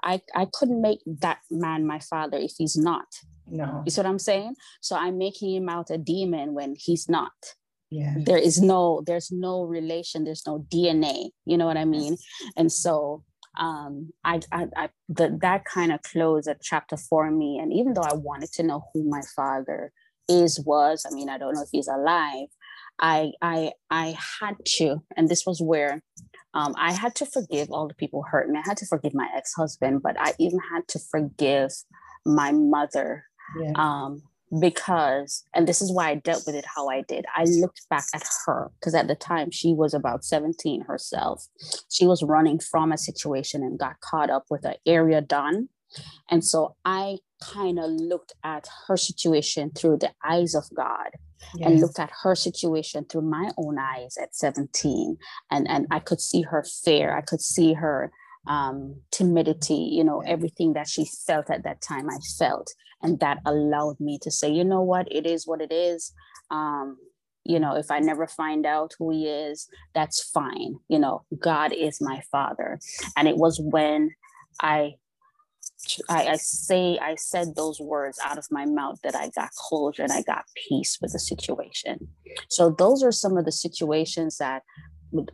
I, 0.03 0.21
I 0.35 0.47
couldn't 0.53 0.81
make 0.81 1.01
that 1.07 1.39
man 1.51 1.87
my 1.87 1.99
father 1.99 2.39
if 2.39 2.53
he's 2.59 2.77
not. 2.77 3.07
No. 3.47 3.83
You 3.85 3.91
see 3.91 4.01
what 4.01 4.09
I'm 4.09 4.19
saying? 4.19 4.55
So 4.81 4.97
I'm 4.97 5.19
making 5.19 5.55
him 5.55 5.69
out 5.69 5.91
a 5.91 5.99
demon 5.99 6.55
when 6.55 6.75
he's 6.79 7.09
not. 7.09 7.33
Yeah. 7.91 8.15
There 8.17 8.39
is 8.39 8.61
no, 8.61 9.03
there's 9.07 9.31
no 9.31 9.65
relation, 9.65 10.25
there's 10.25 10.47
no 10.47 10.67
DNA. 10.73 11.31
You 11.45 11.59
know 11.59 11.67
what 11.67 11.77
I 11.77 11.85
mean? 11.85 12.17
And 12.57 12.73
so 12.73 13.25
um 13.61 14.11
I 14.25 14.41
I, 14.51 14.67
I 14.75 14.89
the, 15.11 15.39
that 15.43 15.67
kind 15.67 15.93
of 15.93 16.01
closed 16.03 16.49
a 16.49 16.57
chapter 16.63 16.97
for 16.97 17.31
me. 17.31 17.59
And 17.59 17.73
even 17.73 17.93
though 17.93 18.03
I 18.03 18.15
wanted 18.15 18.51
to 18.53 18.63
know 18.63 18.85
who 18.93 19.09
my 19.09 19.21
father 19.37 19.93
is, 20.29 20.59
was, 20.61 21.05
I 21.11 21.15
mean, 21.15 21.29
I 21.29 21.37
don't 21.37 21.55
know 21.55 21.63
if 21.63 21.69
he's 21.71 21.89
alive. 21.89 22.49
I 22.99 23.33
I 23.43 23.73
I 23.91 24.17
had 24.41 24.57
to, 24.77 25.03
and 25.17 25.29
this 25.29 25.45
was 25.45 25.61
where 25.61 26.03
um, 26.55 26.75
I 26.77 26.93
had 26.93 27.15
to 27.17 27.27
forgive 27.27 27.71
all 27.71 27.89
the 27.89 27.95
people 27.95 28.23
who 28.23 28.29
hurt 28.29 28.49
me. 28.49 28.59
I 28.59 28.69
had 28.69 28.77
to 28.79 28.87
forgive 28.87 29.15
my 29.15 29.29
ex 29.35 29.55
husband, 29.55 30.03
but 30.03 30.17
I 30.19 30.35
even 30.39 30.59
had 30.73 30.87
to 30.89 30.99
forgive 30.99 31.71
my 32.27 32.53
mother 32.53 33.25
yeah. 33.59 33.73
um, 33.77 34.23
because, 34.61 35.45
and 35.55 35.67
this 35.67 35.81
is 35.81 35.91
why 35.91 36.11
I 36.11 36.15
dealt 36.17 36.45
with 36.47 36.55
it 36.55 36.67
how 36.77 36.89
I 36.89 37.03
did. 37.03 37.25
I 37.35 37.45
looked 37.45 37.89
back 37.89 38.05
at 38.15 38.23
her 38.47 38.71
because 38.79 38.95
at 38.95 39.09
the 39.09 39.15
time 39.15 39.51
she 39.51 39.73
was 39.73 39.95
about 39.95 40.25
17 40.25 40.83
herself. 40.83 41.47
She 41.91 42.07
was 42.07 42.23
running 42.23 42.59
from 42.59 42.93
a 42.93 42.99
situation 42.99 43.63
and 43.63 43.79
got 43.79 44.01
caught 44.01 44.31
up 44.31 44.45
with 44.51 44.65
an 44.65 44.75
area 44.87 45.21
don 45.23 45.69
And 46.31 46.45
so 46.45 46.77
I 46.85 47.19
kind 47.43 47.79
of 47.79 47.91
looked 47.91 48.33
at 48.45 48.69
her 48.87 48.97
situation 48.97 49.71
through 49.71 49.99
the 49.99 50.13
eyes 50.25 50.55
of 50.55 50.65
God 50.75 51.11
yes. 51.55 51.71
and 51.71 51.81
looked 51.81 51.99
at 51.99 52.11
her 52.23 52.35
situation 52.35 53.05
through 53.05 53.23
my 53.23 53.51
own 53.57 53.79
eyes 53.79 54.17
at 54.21 54.35
17. 54.35 55.17
And, 55.51 55.69
and 55.69 55.87
I 55.91 55.99
could 55.99 56.21
see 56.21 56.43
her 56.43 56.65
fear, 56.85 57.17
I 57.17 57.23
could 57.23 57.41
see 57.41 57.75
her 57.75 58.13
um, 58.47 58.97
timidity, 59.11 59.75
you 59.93 60.05
know, 60.05 60.21
everything 60.21 60.73
that 60.73 60.89
she 60.89 61.07
felt 61.27 61.51
at 61.51 61.65
that 61.65 61.81
time, 61.81 62.09
I 62.11 62.19
felt. 62.39 62.73
And 63.03 63.19
that 63.21 63.39
allowed 63.45 64.01
me 64.01 64.19
to 64.23 64.31
say, 64.31 64.51
you 64.51 64.65
know 64.65 64.83
what, 64.83 65.09
it 65.11 65.27
is 65.27 65.47
what 65.47 65.61
it 65.61 65.73
is. 65.73 66.13
Um, 66.51 66.99
you 67.45 67.59
know, 67.59 67.75
if 67.77 67.91
I 67.91 67.99
never 67.99 68.27
find 68.27 68.65
out 68.67 68.95
who 68.99 69.11
he 69.11 69.27
is, 69.27 69.69
that's 69.95 70.23
fine. 70.23 70.77
You 70.89 71.01
know, 71.01 71.25
God 71.39 71.73
is 71.73 72.01
my 72.01 72.23
father. 72.31 72.79
And 73.17 73.27
it 73.27 73.37
was 73.37 73.61
when 73.61 74.11
I 74.61 74.95
I, 76.09 76.29
I, 76.29 76.37
say 76.37 76.99
I 76.99 77.17
said 77.17 77.55
those 77.55 77.81
words 77.81 78.19
out 78.25 78.39
of 78.39 78.47
my 78.51 78.65
mouth 78.67 79.01
that 79.03 79.15
I 79.15 79.31
got 79.31 79.51
closure 79.51 80.03
and 80.03 80.13
I 80.13 80.23
got 80.23 80.45
peace 80.69 80.99
with 81.01 81.13
the 81.13 81.19
situation. 81.19 82.09
So 82.49 82.71
those 82.71 83.03
are 83.03 83.13
some 83.13 83.37
of 83.37 83.45
the 83.45 83.53
situations 83.53 84.39
that 84.39 84.63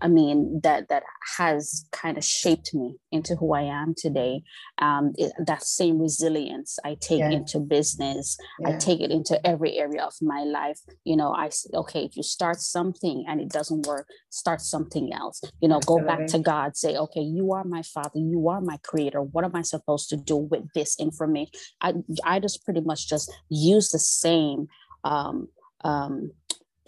I 0.00 0.08
mean, 0.08 0.60
that 0.62 0.88
that 0.88 1.02
has 1.36 1.86
kind 1.92 2.18
of 2.18 2.24
shaped 2.24 2.74
me 2.74 2.96
into 3.12 3.36
who 3.36 3.54
I 3.54 3.62
am 3.62 3.94
today. 3.96 4.42
Um, 4.78 5.12
it, 5.16 5.32
that 5.46 5.62
same 5.62 6.00
resilience 6.00 6.78
I 6.84 6.96
take 7.00 7.20
yeah. 7.20 7.30
into 7.30 7.60
business, 7.60 8.36
yeah. 8.60 8.70
I 8.70 8.72
take 8.78 9.00
it 9.00 9.10
into 9.10 9.44
every 9.46 9.78
area 9.78 10.02
of 10.02 10.14
my 10.20 10.42
life. 10.44 10.78
You 11.04 11.16
know, 11.16 11.32
I 11.34 11.50
okay, 11.74 12.04
if 12.04 12.16
you 12.16 12.22
start 12.22 12.60
something 12.60 13.24
and 13.28 13.40
it 13.40 13.50
doesn't 13.50 13.86
work, 13.86 14.08
start 14.30 14.60
something 14.60 15.12
else. 15.12 15.40
You 15.60 15.68
know, 15.68 15.76
Absolutely. 15.76 16.02
go 16.02 16.16
back 16.16 16.26
to 16.28 16.38
God, 16.38 16.76
say, 16.76 16.96
okay, 16.96 17.20
you 17.20 17.52
are 17.52 17.64
my 17.64 17.82
Father, 17.82 18.18
you 18.18 18.48
are 18.48 18.60
my 18.60 18.78
Creator. 18.82 19.22
What 19.22 19.44
am 19.44 19.54
I 19.54 19.62
supposed 19.62 20.08
to 20.10 20.16
do 20.16 20.36
with 20.36 20.64
this 20.74 20.98
information? 20.98 21.52
I 21.80 21.94
I 22.24 22.40
just 22.40 22.64
pretty 22.64 22.80
much 22.80 23.08
just 23.08 23.32
use 23.48 23.90
the 23.90 23.98
same 23.98 24.68
um, 25.04 25.48
um, 25.84 26.32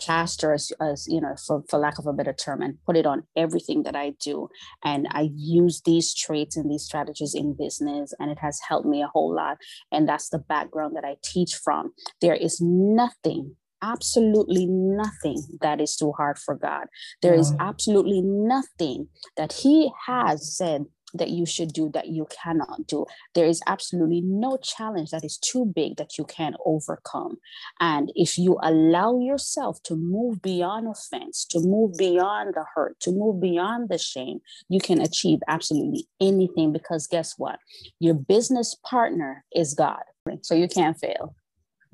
plaster 0.00 0.52
as, 0.52 0.72
as 0.80 1.06
you 1.08 1.20
know 1.20 1.34
for, 1.46 1.62
for 1.68 1.78
lack 1.78 1.98
of 1.98 2.06
a 2.06 2.12
better 2.12 2.32
term 2.32 2.62
and 2.62 2.78
put 2.86 2.96
it 2.96 3.06
on 3.06 3.24
everything 3.36 3.82
that 3.84 3.96
i 3.96 4.12
do. 4.22 4.48
And 4.84 5.06
i 5.10 5.30
use 5.34 5.82
these 5.84 6.14
traits 6.14 6.56
and 6.56 6.70
these 6.70 6.84
strategies 6.84 7.34
in 7.34 7.54
business 7.54 8.12
and 8.18 8.30
it 8.30 8.38
has 8.38 8.60
helped 8.66 8.86
me 8.86 9.02
a 9.02 9.08
whole 9.08 9.34
lot. 9.34 9.58
And 9.92 10.08
that's 10.08 10.30
the 10.30 10.38
background 10.38 10.96
that 10.96 11.04
i 11.04 11.16
teach 11.22 11.54
from. 11.54 11.92
There 12.20 12.34
is 12.34 12.60
nothing 12.60 13.56
absolutely 13.82 14.66
nothing 14.66 15.42
that 15.60 15.80
is 15.80 15.96
too 15.96 16.12
hard 16.12 16.38
for 16.38 16.54
god. 16.54 16.86
There 17.22 17.34
is 17.34 17.52
mm. 17.52 17.56
absolutely 17.60 18.20
nothing 18.22 19.08
that 19.36 19.52
he 19.52 19.90
has 20.06 20.56
said 20.56 20.84
that 21.14 21.30
you 21.30 21.46
should 21.46 21.72
do 21.72 21.90
that 21.94 22.08
you 22.08 22.26
cannot 22.30 22.86
do. 22.86 23.06
There 23.34 23.46
is 23.46 23.60
absolutely 23.66 24.20
no 24.20 24.56
challenge 24.58 25.10
that 25.10 25.24
is 25.24 25.38
too 25.38 25.64
big 25.64 25.96
that 25.96 26.18
you 26.18 26.24
can 26.24 26.54
overcome. 26.64 27.38
And 27.80 28.12
if 28.14 28.38
you 28.38 28.58
allow 28.62 29.18
yourself 29.18 29.82
to 29.84 29.96
move 29.96 30.42
beyond 30.42 30.88
offense, 30.88 31.44
to 31.46 31.60
move 31.60 31.96
beyond 31.96 32.54
the 32.54 32.64
hurt, 32.74 32.98
to 33.00 33.12
move 33.12 33.40
beyond 33.40 33.88
the 33.88 33.98
shame, 33.98 34.40
you 34.68 34.80
can 34.80 35.00
achieve 35.00 35.40
absolutely 35.48 36.06
anything 36.20 36.72
because 36.72 37.06
guess 37.06 37.34
what? 37.38 37.58
Your 37.98 38.14
business 38.14 38.74
partner 38.84 39.44
is 39.54 39.74
God. 39.74 40.02
So 40.42 40.54
you 40.54 40.68
can't 40.68 40.98
fail. 40.98 41.34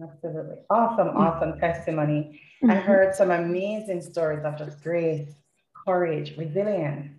Absolutely. 0.02 0.56
Awesome, 0.68 1.08
mm. 1.08 1.16
awesome 1.16 1.58
testimony. 1.58 2.40
Mm-hmm. 2.62 2.70
I 2.70 2.74
heard 2.74 3.14
some 3.14 3.30
amazing 3.30 4.02
stories 4.02 4.44
of 4.44 4.58
just 4.58 4.82
grace, 4.82 5.28
courage, 5.86 6.36
resilience 6.36 7.16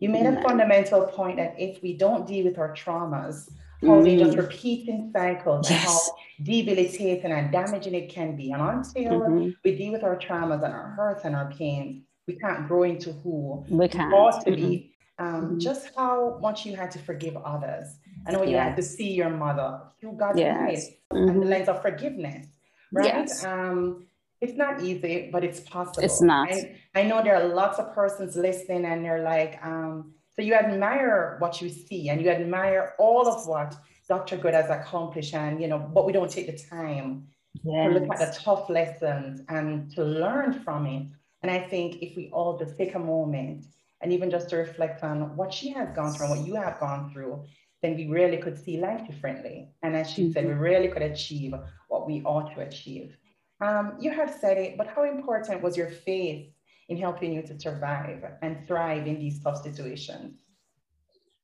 you 0.00 0.08
made 0.08 0.26
a 0.26 0.40
fundamental 0.42 1.06
point 1.06 1.36
that 1.36 1.54
if 1.58 1.82
we 1.82 1.96
don't 1.96 2.26
deal 2.26 2.44
with 2.44 2.58
our 2.58 2.74
traumas, 2.74 3.50
how 3.82 3.88
mm. 3.88 4.04
they 4.04 4.16
just 4.16 4.36
mm. 4.36 4.42
repeat 4.42 4.88
in 4.88 5.12
cycles, 5.12 5.70
yes. 5.70 5.84
how 5.84 6.16
debilitating 6.42 7.32
and 7.32 7.52
damaging 7.52 7.94
it 7.94 8.08
can 8.08 8.36
be. 8.36 8.52
And 8.52 8.62
until 8.62 9.20
mm-hmm. 9.20 9.50
we 9.64 9.76
deal 9.76 9.92
with 9.92 10.04
our 10.04 10.16
traumas 10.16 10.64
and 10.64 10.72
our 10.72 10.90
hurts 10.96 11.24
and 11.24 11.34
our 11.34 11.50
pains, 11.52 12.02
we 12.26 12.34
can't 12.36 12.68
grow 12.68 12.82
into 12.82 13.12
who 13.12 13.64
we, 13.68 13.88
can. 13.88 14.12
ought 14.12 14.44
to 14.44 14.50
mm-hmm. 14.50 14.68
be. 14.68 14.94
Um, 15.18 15.26
mm-hmm. 15.26 15.58
Just 15.58 15.90
how 15.96 16.38
much 16.40 16.64
you 16.64 16.76
had 16.76 16.92
to 16.92 16.98
forgive 17.00 17.36
others. 17.36 17.88
I 18.26 18.32
know 18.32 18.42
you 18.42 18.52
yes. 18.52 18.68
had 18.68 18.76
to 18.76 18.82
see 18.82 19.12
your 19.12 19.30
mother 19.30 19.80
through 20.00 20.12
God's 20.12 20.38
yes. 20.38 20.58
eyes 20.60 20.90
mm-hmm. 21.12 21.28
and 21.28 21.42
the 21.42 21.46
lens 21.46 21.68
of 21.68 21.82
forgiveness, 21.82 22.46
right? 22.92 23.06
Yes. 23.06 23.44
Um, 23.44 24.06
it's 24.40 24.56
not 24.56 24.82
easy, 24.82 25.30
but 25.32 25.44
it's 25.44 25.60
possible. 25.60 26.04
It's 26.04 26.22
not. 26.22 26.52
I, 26.52 26.76
I 26.94 27.02
know 27.02 27.22
there 27.22 27.36
are 27.36 27.48
lots 27.48 27.78
of 27.78 27.92
persons 27.94 28.36
listening 28.36 28.84
and 28.84 29.04
they're 29.04 29.22
like, 29.22 29.58
um, 29.64 30.12
so 30.34 30.42
you 30.42 30.54
admire 30.54 31.36
what 31.40 31.60
you 31.60 31.68
see 31.68 32.08
and 32.08 32.22
you 32.22 32.30
admire 32.30 32.94
all 32.98 33.26
of 33.26 33.46
what 33.48 33.74
Dr. 34.08 34.36
Good 34.36 34.54
has 34.54 34.70
accomplished 34.70 35.34
and, 35.34 35.60
you 35.60 35.66
know, 35.66 35.78
but 35.78 36.06
we 36.06 36.12
don't 36.12 36.30
take 36.30 36.46
the 36.46 36.56
time 36.56 37.26
yes. 37.64 37.88
to 37.88 37.98
look 37.98 38.10
at 38.12 38.18
the 38.18 38.38
tough 38.40 38.70
lessons 38.70 39.40
and 39.48 39.90
to 39.94 40.04
learn 40.04 40.52
from 40.62 40.86
it. 40.86 41.08
And 41.42 41.50
I 41.50 41.58
think 41.58 42.02
if 42.02 42.16
we 42.16 42.30
all 42.32 42.56
just 42.58 42.78
take 42.78 42.94
a 42.94 42.98
moment 42.98 43.66
and 44.00 44.12
even 44.12 44.30
just 44.30 44.48
to 44.50 44.56
reflect 44.56 45.02
on 45.02 45.36
what 45.36 45.52
she 45.52 45.70
has 45.70 45.94
gone 45.94 46.12
through 46.12 46.26
and 46.26 46.38
what 46.38 46.46
you 46.46 46.54
have 46.54 46.78
gone 46.78 47.10
through, 47.12 47.44
then 47.82 47.96
we 47.96 48.06
really 48.06 48.38
could 48.38 48.58
see 48.58 48.78
life 48.78 49.06
differently. 49.06 49.68
And 49.82 49.96
as 49.96 50.10
she 50.10 50.22
mm-hmm. 50.22 50.32
said, 50.32 50.46
we 50.46 50.52
really 50.52 50.88
could 50.88 51.02
achieve 51.02 51.54
what 51.88 52.06
we 52.06 52.22
ought 52.22 52.54
to 52.54 52.60
achieve. 52.60 53.16
Um, 53.60 53.96
you 54.00 54.10
have 54.10 54.36
said 54.40 54.56
it, 54.56 54.76
but 54.76 54.86
how 54.86 55.04
important 55.04 55.62
was 55.62 55.76
your 55.76 55.90
faith 55.90 56.52
in 56.88 56.96
helping 56.96 57.32
you 57.32 57.42
to 57.42 57.58
survive 57.58 58.24
and 58.42 58.66
thrive 58.66 59.06
in 59.06 59.18
these 59.18 59.42
tough 59.42 59.62
situations? 59.62 60.40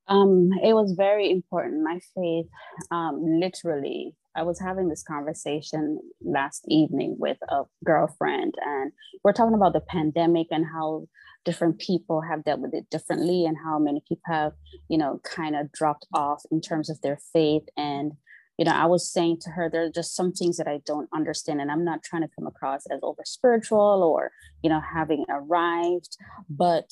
Um, 0.07 0.51
it 0.63 0.75
was 0.75 0.93
very 0.93 1.31
important. 1.31 1.83
My 1.83 1.99
faith, 2.15 2.47
um, 2.91 3.41
literally, 3.41 4.15
I 4.37 4.43
was 4.43 4.61
having 4.61 4.89
this 4.89 5.03
conversation 5.03 5.99
last 6.21 6.65
evening 6.69 7.17
with 7.19 7.39
a 7.49 7.63
girlfriend, 7.85 8.55
and 8.65 8.93
we're 9.23 9.33
talking 9.33 9.55
about 9.55 9.73
the 9.73 9.81
pandemic 9.81 10.49
and 10.51 10.65
how 10.67 11.07
different 11.45 11.79
people 11.79 12.21
have 12.21 12.45
dealt 12.45 12.61
with 12.61 12.75
it 12.75 12.89
differently, 12.91 13.45
and 13.45 13.57
how 13.63 13.79
many 13.79 14.03
people 14.09 14.23
have, 14.27 14.53
you 14.89 14.99
know, 14.99 15.21
kind 15.25 15.57
of 15.57 15.73
dropped 15.73 16.07
off 16.13 16.43
in 16.51 16.61
terms 16.61 16.91
of 16.91 17.01
their 17.01 17.19
faith. 17.33 17.65
And 17.77 18.13
you 18.59 18.65
know, 18.65 18.73
I 18.73 18.87
was 18.87 19.11
saying 19.11 19.39
to 19.43 19.51
her, 19.51 19.69
there 19.69 19.85
are 19.85 19.91
just 19.91 20.15
some 20.15 20.33
things 20.33 20.57
that 20.59 20.69
I 20.69 20.81
don't 20.87 21.09
understand, 21.13 21.61
and 21.61 21.71
I'm 21.71 21.85
not 21.85 22.03
trying 22.03 22.23
to 22.23 22.31
come 22.35 22.47
across 22.47 22.87
as 22.91 23.01
over 23.03 23.23
spiritual 23.25 24.03
or, 24.03 24.31
you 24.63 24.71
know, 24.71 24.81
having 24.81 25.25
arrived. 25.29 26.17
But 26.49 26.91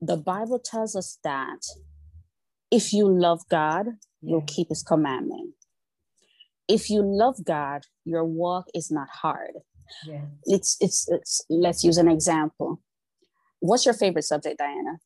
the 0.00 0.16
Bible 0.16 0.58
tells 0.58 0.96
us 0.96 1.18
that 1.22 1.60
if 2.70 2.92
you 2.92 3.08
love 3.08 3.42
God, 3.48 3.86
you'll 4.20 4.42
keep 4.42 4.68
his 4.68 4.82
commandment. 4.82 5.54
If 6.66 6.90
you 6.90 7.02
love 7.02 7.44
God, 7.44 7.84
your 8.04 8.24
walk 8.24 8.66
is 8.74 8.90
not 8.90 9.08
hard. 9.08 9.52
Yeah. 10.04 10.22
It's, 10.44 10.76
it's, 10.80 11.06
it's, 11.08 11.44
let's 11.48 11.84
use 11.84 11.98
an 11.98 12.08
example. 12.08 12.80
What's 13.60 13.84
your 13.84 13.94
favorite 13.94 14.24
subject, 14.24 14.58
Diana? 14.58 14.98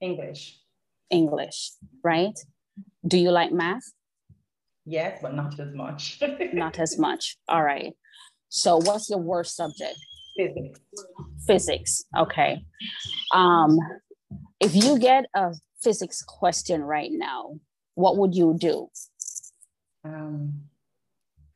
English. 0.00 0.58
English, 1.10 1.72
right? 2.04 2.38
Do 3.06 3.18
you 3.18 3.30
like 3.30 3.50
math? 3.50 3.92
Yes, 4.86 5.18
but 5.20 5.34
not 5.34 5.58
as 5.58 5.74
much. 5.74 6.20
not 6.52 6.78
as 6.78 6.98
much. 7.06 7.36
All 7.48 7.62
right. 7.62 7.92
So 8.48 8.76
what's 8.76 9.10
your 9.10 9.18
worst 9.18 9.56
subject? 9.56 9.98
Physics. 10.36 10.80
Physics. 11.46 12.04
Okay. 12.16 12.64
Um, 13.34 13.78
if 14.60 14.74
you 14.74 14.98
get 14.98 15.26
a 15.34 15.54
physics 15.82 16.22
question 16.22 16.82
right 16.82 17.10
now, 17.12 17.58
what 17.94 18.16
would 18.16 18.34
you 18.34 18.56
do? 18.58 18.88
Um, 20.04 20.62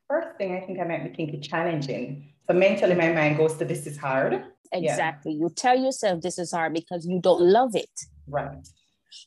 first 0.09 0.37
thing, 0.37 0.55
I 0.55 0.65
think 0.65 0.79
I 0.79 0.83
might 0.83 1.03
be 1.09 1.15
thinking 1.15 1.41
challenging. 1.41 2.33
So 2.47 2.53
mentally, 2.53 2.95
my 2.95 3.13
mind 3.13 3.37
goes 3.37 3.55
to 3.57 3.65
this 3.65 3.87
is 3.87 3.97
hard. 3.97 4.43
Exactly. 4.73 5.33
Yeah. 5.33 5.39
You 5.39 5.49
tell 5.55 5.77
yourself 5.77 6.21
this 6.21 6.37
is 6.37 6.51
hard 6.51 6.73
because 6.73 7.05
you 7.05 7.19
don't 7.21 7.41
love 7.41 7.75
it. 7.75 7.89
Right. 8.27 8.67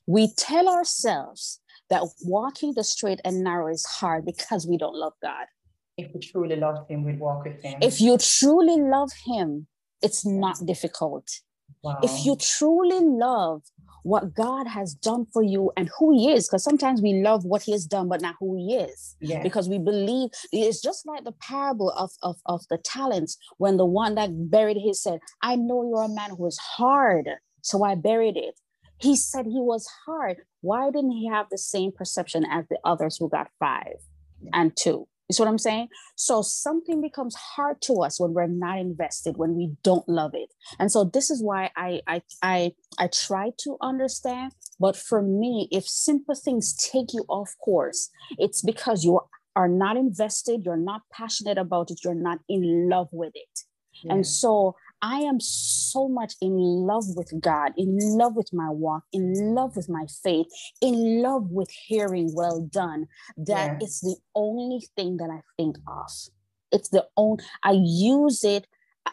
We 0.07 0.33
tell 0.37 0.69
ourselves 0.69 1.61
that 1.91 2.03
walking 2.23 2.73
the 2.75 2.85
straight 2.85 3.21
and 3.25 3.43
narrow 3.43 3.69
is 3.69 3.85
hard 3.85 4.25
because 4.25 4.67
we 4.67 4.79
don't 4.79 4.97
love 4.97 5.13
God. 5.23 5.47
If 5.97 6.13
we 6.13 6.21
truly 6.21 6.57
love 6.57 6.89
Him, 6.89 7.05
we'd 7.05 7.21
walk 7.21 7.45
with 7.45 7.63
Him. 7.63 7.79
If 7.81 8.01
you 8.01 8.19
truly 8.19 8.81
love 8.81 9.11
Him, 9.27 9.67
it's 10.03 10.27
not 10.27 10.57
difficult. 10.65 11.29
Wow. 11.83 11.99
If 12.03 12.25
you 12.25 12.37
truly 12.37 13.01
love 13.01 13.63
what 14.03 14.35
God 14.35 14.67
has 14.67 14.95
done 14.95 15.27
for 15.33 15.43
you 15.43 15.71
and 15.77 15.89
who 15.99 16.13
He 16.13 16.33
is, 16.33 16.49
because 16.49 16.65
sometimes 16.65 17.01
we 17.01 17.23
love 17.23 17.45
what 17.45 17.63
He 17.63 17.73
has 17.73 17.87
done, 17.87 18.09
but 18.09 18.21
not 18.21 18.35
who 18.41 18.57
He 18.57 18.77
is. 18.77 19.17
Yes. 19.21 19.43
Because 19.43 19.69
we 19.69 19.79
believe 19.79 20.31
it's 20.53 20.83
just 20.83 21.07
like 21.07 21.25
the 21.25 21.33
parable 21.33 21.91
of, 21.91 22.11
of, 22.23 22.37
of 22.47 22.63
the 22.71 22.79
talents 22.79 23.39
when 23.59 23.77
the 23.77 23.87
one 23.87 24.15
that 24.17 24.51
buried 24.51 24.79
his 24.79 25.03
said, 25.03 25.21
I 25.43 25.57
know 25.57 25.89
you're 25.89 26.05
a 26.05 26.09
man 26.09 26.31
who 26.31 26.47
is 26.47 26.59
hard, 26.59 27.29
so 27.63 27.85
I 27.85 27.95
buried 27.95 28.37
it. 28.37 28.59
He 28.99 29.17
said 29.17 29.47
he 29.47 29.61
was 29.61 29.89
hard. 30.07 30.39
Why 30.61 30.91
didn't 30.91 31.13
he 31.13 31.29
have 31.29 31.47
the 31.51 31.59
same 31.59 31.93
perception 31.93 32.45
as 32.51 32.65
the 32.69 32.79
others 32.85 33.17
who 33.19 33.29
got 33.29 33.51
five 33.59 33.97
and 34.53 34.75
two? 34.77 35.07
You 35.29 35.33
see 35.33 35.43
what 35.43 35.49
I'm 35.49 35.59
saying? 35.59 35.89
So 36.17 36.43
something 36.43 37.01
becomes 37.01 37.35
hard 37.35 37.81
to 37.83 38.03
us 38.03 38.21
when 38.21 38.35
we're 38.35 38.47
not 38.47 38.79
invested, 38.79 39.39
when 39.39 39.57
we 39.57 39.73
don't 39.83 40.07
love 40.07 40.33
it. 40.35 40.53
And 40.79 40.93
so 40.93 41.05
this 41.05 41.31
is 41.31 41.43
why 41.43 41.71
I 41.77 42.03
I 42.07 42.23
I 42.43 42.73
I 42.99 43.07
try 43.09 43.51
to 43.61 43.79
understand. 43.81 44.53
But 44.79 44.97
for 44.97 45.23
me, 45.23 45.69
if 45.71 45.89
simple 45.89 46.35
things 46.35 46.75
take 46.75 47.15
you 47.15 47.25
off 47.29 47.55
course, 47.65 48.11
it's 48.39 48.61
because 48.61 49.03
you 49.03 49.21
are 49.57 49.69
not 49.69 49.97
invested, 49.97 50.63
you're 50.65 50.77
not 50.77 51.03
passionate 51.11 51.59
about 51.59 51.91
it, 51.91 52.01
you're 52.05 52.15
not 52.15 52.41
in 52.49 52.89
love 52.91 53.09
with 53.11 53.33
it. 53.35 53.61
Yeah. 54.03 54.15
And 54.15 54.27
so 54.27 54.77
I 55.03 55.19
am 55.19 55.39
so 55.41 56.09
much 56.09 56.35
in 56.41 56.57
love 56.57 57.05
with 57.15 57.33
God, 57.41 57.73
in 57.77 57.99
love 58.01 58.37
with 58.37 58.53
my 58.53 58.71
walk, 58.71 59.05
in 59.13 59.55
love 59.55 59.77
with 59.77 59.89
my 59.89 60.07
faith, 60.23 60.47
in 60.81 61.23
love 61.23 61.51
with 61.51 61.71
hearing 61.71 62.33
well 62.35 62.63
done, 62.63 63.07
that 63.37 63.73
yeah. 63.73 63.79
it's 63.81 64.01
the 64.01 64.17
only 64.35 64.87
thing 64.97 65.19
that 65.19 65.31
I 65.31 65.41
think 65.57 65.77
of. 65.87 66.11
It's 66.73 66.89
the 66.89 67.07
only, 67.17 67.45
I 67.63 67.73
use 67.85 68.45
it. 68.45 68.67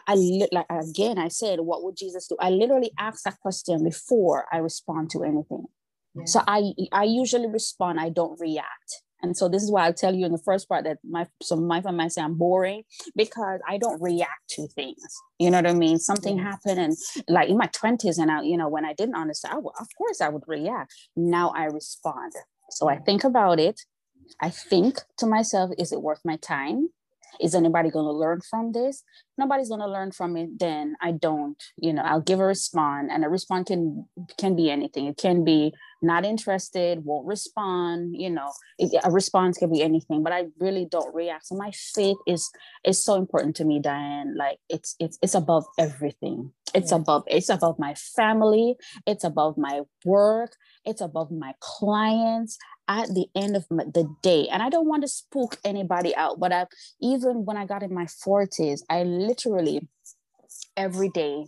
I 0.06 0.14
like 0.50 0.66
again, 0.70 1.18
I 1.18 1.28
said, 1.28 1.60
what 1.60 1.84
would 1.84 1.96
Jesus 1.96 2.26
do? 2.26 2.36
I 2.40 2.48
literally 2.48 2.92
ask 2.98 3.24
that 3.24 3.38
question 3.40 3.84
before 3.84 4.46
I 4.50 4.56
respond 4.56 5.10
to 5.10 5.22
anything. 5.22 5.66
Yeah. 6.14 6.24
So 6.24 6.40
I 6.46 6.72
I 6.92 7.04
usually 7.04 7.48
respond, 7.48 8.00
I 8.00 8.08
don't 8.08 8.40
react. 8.40 9.02
And 9.22 9.36
so 9.36 9.48
this 9.48 9.62
is 9.62 9.70
why 9.70 9.86
I 9.86 9.92
tell 9.92 10.14
you 10.14 10.26
in 10.26 10.32
the 10.32 10.38
first 10.38 10.68
part 10.68 10.84
that 10.84 10.98
my 11.08 11.26
some 11.42 11.66
my 11.66 11.80
friend 11.80 11.96
might 11.96 12.12
say 12.12 12.22
I'm 12.22 12.34
boring 12.34 12.82
because 13.14 13.60
I 13.68 13.78
don't 13.78 14.02
react 14.02 14.48
to 14.50 14.66
things. 14.68 15.02
You 15.38 15.50
know 15.50 15.58
what 15.58 15.68
I 15.68 15.74
mean? 15.74 15.98
Something 15.98 16.38
happened 16.38 16.78
and 16.78 16.96
like 17.28 17.48
in 17.48 17.56
my 17.56 17.68
20s, 17.68 18.18
and 18.18 18.30
I, 18.30 18.42
you 18.42 18.56
know, 18.56 18.68
when 18.68 18.84
I 18.84 18.94
didn't 18.94 19.14
understand, 19.14 19.54
I 19.54 19.58
would, 19.58 19.74
of 19.80 19.88
course 19.96 20.20
I 20.20 20.28
would 20.28 20.44
react. 20.46 20.92
Now 21.16 21.52
I 21.56 21.64
respond. 21.64 22.32
So 22.70 22.88
I 22.88 22.98
think 22.98 23.24
about 23.24 23.60
it. 23.60 23.80
I 24.40 24.50
think 24.50 25.00
to 25.18 25.26
myself, 25.26 25.70
is 25.78 25.92
it 25.92 26.02
worth 26.02 26.20
my 26.24 26.36
time? 26.36 26.88
is 27.40 27.54
anybody 27.54 27.90
going 27.90 28.04
to 28.04 28.12
learn 28.12 28.40
from 28.48 28.72
this 28.72 29.02
nobody's 29.38 29.68
going 29.68 29.80
to 29.80 29.86
learn 29.86 30.10
from 30.10 30.36
it 30.36 30.58
then 30.58 30.94
i 31.00 31.10
don't 31.10 31.62
you 31.76 31.92
know 31.92 32.02
i'll 32.02 32.20
give 32.20 32.40
a 32.40 32.44
response 32.44 33.08
and 33.12 33.24
a 33.24 33.28
response 33.28 33.68
can 33.68 34.06
can 34.38 34.54
be 34.54 34.70
anything 34.70 35.06
it 35.06 35.16
can 35.16 35.44
be 35.44 35.72
not 36.02 36.24
interested 36.24 37.04
won't 37.04 37.26
respond 37.26 38.14
you 38.16 38.30
know 38.30 38.50
a 39.04 39.10
response 39.10 39.58
can 39.58 39.70
be 39.70 39.82
anything 39.82 40.22
but 40.22 40.32
i 40.32 40.44
really 40.58 40.86
don't 40.90 41.14
react. 41.14 41.46
So 41.46 41.56
my 41.56 41.70
faith 41.72 42.16
is 42.26 42.50
is 42.84 43.02
so 43.02 43.14
important 43.16 43.56
to 43.56 43.64
me 43.64 43.80
diane. 43.80 44.36
Like 44.36 44.58
it's 44.68 44.94
it's 45.00 45.18
it's 45.22 45.34
above 45.34 45.64
everything. 45.78 46.52
It's 46.74 46.90
yeah. 46.90 46.98
above 46.98 47.24
it's 47.26 47.48
above 47.48 47.78
my 47.78 47.94
family. 47.94 48.76
It's 49.06 49.24
above 49.24 49.56
my 49.58 49.82
work. 50.04 50.54
It's 50.84 51.00
above 51.00 51.30
my 51.30 51.54
clients. 51.60 52.58
At 52.88 53.08
the 53.08 53.26
end 53.34 53.56
of 53.56 53.64
the 53.70 54.06
day 54.22 54.48
and 54.52 54.60
i 54.62 54.68
don't 54.68 54.88
want 54.88 55.02
to 55.02 55.08
spook 55.08 55.56
anybody 55.64 56.14
out 56.14 56.38
but 56.40 56.52
i 56.52 56.66
even 57.00 57.44
when 57.46 57.56
i 57.56 57.64
got 57.64 57.82
in 57.82 57.94
my 57.94 58.04
40s 58.04 58.80
i 58.90 59.04
literally 59.04 59.88
every 60.76 61.08
day 61.08 61.46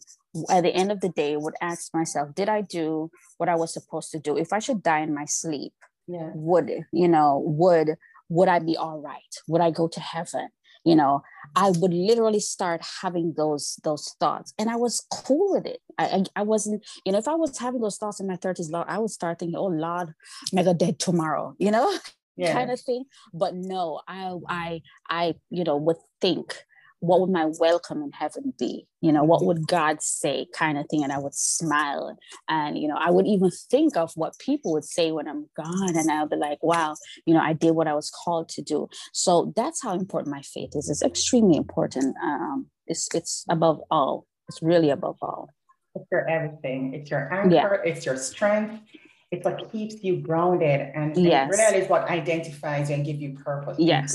at 0.50 0.62
the 0.62 0.70
end 0.70 0.90
of 0.90 1.00
the 1.00 1.08
day 1.10 1.36
would 1.36 1.54
ask 1.60 1.92
myself 1.94 2.34
did 2.34 2.48
i 2.48 2.60
do 2.60 3.10
what 3.38 3.48
i 3.48 3.54
was 3.54 3.72
supposed 3.72 4.10
to 4.12 4.18
do? 4.18 4.36
If 4.36 4.52
i 4.52 4.58
should 4.58 4.82
die 4.82 5.00
in 5.00 5.14
my 5.14 5.24
sleep 5.26 5.72
yeah. 6.06 6.30
would 6.34 6.70
you 6.92 7.08
know 7.08 7.42
would 7.44 7.96
would 8.28 8.48
i 8.48 8.58
be 8.58 8.76
all 8.76 9.00
right? 9.00 9.34
Would 9.48 9.60
i 9.60 9.70
go 9.70 9.88
to 9.88 10.00
heaven? 10.00 10.48
You 10.84 10.96
know 10.96 11.22
i 11.56 11.70
would 11.70 11.94
literally 11.94 12.40
start 12.40 12.82
having 13.02 13.34
those 13.36 13.78
those 13.84 14.14
thoughts. 14.20 14.52
And 14.58 14.68
i 14.68 14.76
was 14.76 15.06
cool 15.12 15.52
with 15.52 15.66
it. 15.66 15.80
I 15.98 16.04
i, 16.04 16.24
I 16.36 16.42
wasn't 16.42 16.84
you 17.04 17.12
know 17.12 17.18
if 17.18 17.28
i 17.28 17.34
was 17.34 17.58
having 17.58 17.80
those 17.80 17.96
thoughts 17.96 18.20
in 18.20 18.26
my 18.26 18.36
30s 18.36 18.70
lord 18.70 18.86
i 18.88 18.98
would 18.98 19.10
start 19.10 19.38
thinking 19.38 19.56
oh 19.56 19.66
lord 19.66 20.14
mega 20.52 20.74
dead 20.74 20.98
tomorrow 20.98 21.54
you 21.58 21.70
know 21.70 21.90
yeah. 22.36 22.52
kind 22.52 22.70
of 22.70 22.80
thing. 22.80 23.04
But 23.32 23.54
no 23.54 24.00
i 24.08 24.34
i 24.48 24.82
i 25.08 25.34
you 25.50 25.64
know 25.64 25.76
would 25.76 25.96
think 26.20 26.64
what 27.04 27.20
would 27.20 27.30
my 27.30 27.46
welcome 27.60 28.02
in 28.02 28.12
heaven 28.12 28.52
be? 28.58 28.86
You 29.00 29.12
know, 29.12 29.24
what 29.24 29.44
would 29.44 29.66
God 29.66 30.02
say, 30.02 30.46
kind 30.54 30.78
of 30.78 30.86
thing? 30.88 31.04
And 31.04 31.12
I 31.12 31.18
would 31.18 31.34
smile. 31.34 32.16
And, 32.48 32.78
you 32.78 32.88
know, 32.88 32.96
I 32.98 33.10
would 33.10 33.26
even 33.26 33.50
think 33.70 33.96
of 33.96 34.12
what 34.14 34.38
people 34.38 34.72
would 34.72 34.84
say 34.84 35.12
when 35.12 35.28
I'm 35.28 35.46
gone. 35.56 35.96
And 35.96 36.10
I'll 36.10 36.28
be 36.28 36.36
like, 36.36 36.62
wow, 36.62 36.96
you 37.26 37.34
know, 37.34 37.40
I 37.40 37.52
did 37.52 37.72
what 37.72 37.88
I 37.88 37.94
was 37.94 38.10
called 38.10 38.48
to 38.50 38.62
do. 38.62 38.88
So 39.12 39.52
that's 39.54 39.82
how 39.82 39.92
important 39.94 40.34
my 40.34 40.42
faith 40.42 40.70
is. 40.74 40.88
It's 40.88 41.02
extremely 41.02 41.56
important. 41.56 42.16
Um, 42.22 42.66
it's, 42.86 43.08
it's 43.14 43.44
above 43.48 43.80
all. 43.90 44.26
It's 44.48 44.62
really 44.62 44.90
above 44.90 45.16
all. 45.20 45.50
It's 45.94 46.06
your 46.10 46.28
everything. 46.28 46.94
It's 46.94 47.10
your 47.10 47.32
anchor. 47.32 47.54
Yeah. 47.54 47.90
It's 47.90 48.04
your 48.06 48.16
strength. 48.16 48.82
It's 49.30 49.44
what 49.44 49.70
keeps 49.70 50.02
you 50.02 50.16
grounded. 50.16 50.80
And, 50.94 51.16
and 51.16 51.50
really 51.50 51.78
is 51.78 51.88
what 51.88 52.08
identifies 52.08 52.88
you 52.88 52.96
and 52.96 53.04
give 53.04 53.20
you 53.20 53.34
purpose. 53.34 53.76
Yes. 53.78 54.14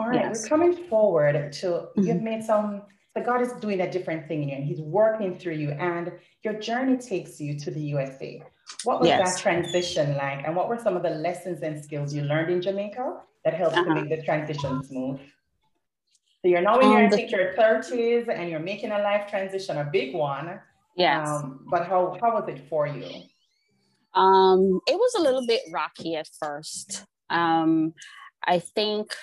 All 0.00 0.08
right, 0.08 0.24
yes. 0.24 0.42
we're 0.42 0.48
coming 0.48 0.88
forward 0.88 1.52
to 1.52 1.66
mm-hmm. 1.66 2.02
you've 2.02 2.22
made 2.22 2.42
some 2.42 2.82
but 3.14 3.26
God 3.26 3.42
is 3.42 3.52
doing 3.54 3.80
a 3.80 3.90
different 3.90 4.28
thing 4.28 4.42
in 4.44 4.48
you 4.48 4.54
and 4.56 4.64
He's 4.64 4.80
working 4.80 5.36
through 5.36 5.54
you, 5.54 5.70
and 5.72 6.12
your 6.44 6.54
journey 6.54 6.96
takes 6.96 7.40
you 7.40 7.58
to 7.58 7.70
the 7.70 7.80
USA. 7.80 8.42
What 8.84 9.00
was 9.00 9.08
yes. 9.08 9.34
that 9.34 9.42
transition 9.42 10.16
like, 10.16 10.46
and 10.46 10.54
what 10.54 10.68
were 10.68 10.78
some 10.78 10.96
of 10.96 11.02
the 11.02 11.10
lessons 11.10 11.62
and 11.62 11.82
skills 11.82 12.14
you 12.14 12.22
learned 12.22 12.50
in 12.50 12.62
Jamaica 12.62 13.20
that 13.44 13.54
helped 13.54 13.76
uh-huh. 13.76 13.94
to 13.94 14.00
make 14.00 14.08
the 14.08 14.22
transition 14.24 14.82
smooth? 14.84 15.18
So 16.42 16.48
you're 16.48 16.62
now 16.62 16.78
in 16.78 16.86
um, 16.86 16.98
your, 16.98 17.10
the, 17.10 17.28
your 17.28 17.54
30s 17.54 18.28
and 18.28 18.48
you're 18.48 18.60
making 18.60 18.92
a 18.92 18.98
life 18.98 19.28
transition, 19.28 19.76
a 19.76 19.84
big 19.84 20.14
one. 20.14 20.60
Yes. 20.96 21.28
Um, 21.28 21.66
but 21.70 21.86
how, 21.86 22.16
how 22.20 22.32
was 22.32 22.48
it 22.48 22.66
for 22.70 22.86
you? 22.86 23.04
Um, 24.14 24.80
it 24.86 24.94
was 24.94 25.14
a 25.18 25.22
little 25.22 25.46
bit 25.46 25.60
rocky 25.70 26.14
at 26.16 26.28
first. 26.40 27.04
Um, 27.28 27.92
I 28.46 28.58
think 28.58 29.14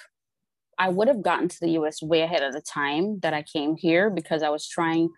I 0.78 0.90
would 0.90 1.08
have 1.08 1.22
gotten 1.22 1.48
to 1.50 1.60
the 1.60 1.72
US 1.72 2.02
way 2.02 2.22
ahead 2.22 2.44
of 2.44 2.54
the 2.54 2.62
time 2.62 3.20
that 3.20 3.34
I 3.34 3.44
came 3.44 3.76
here 3.76 4.10
because 4.10 4.44
I 4.44 4.50
was 4.50 4.68
trying 4.68 5.10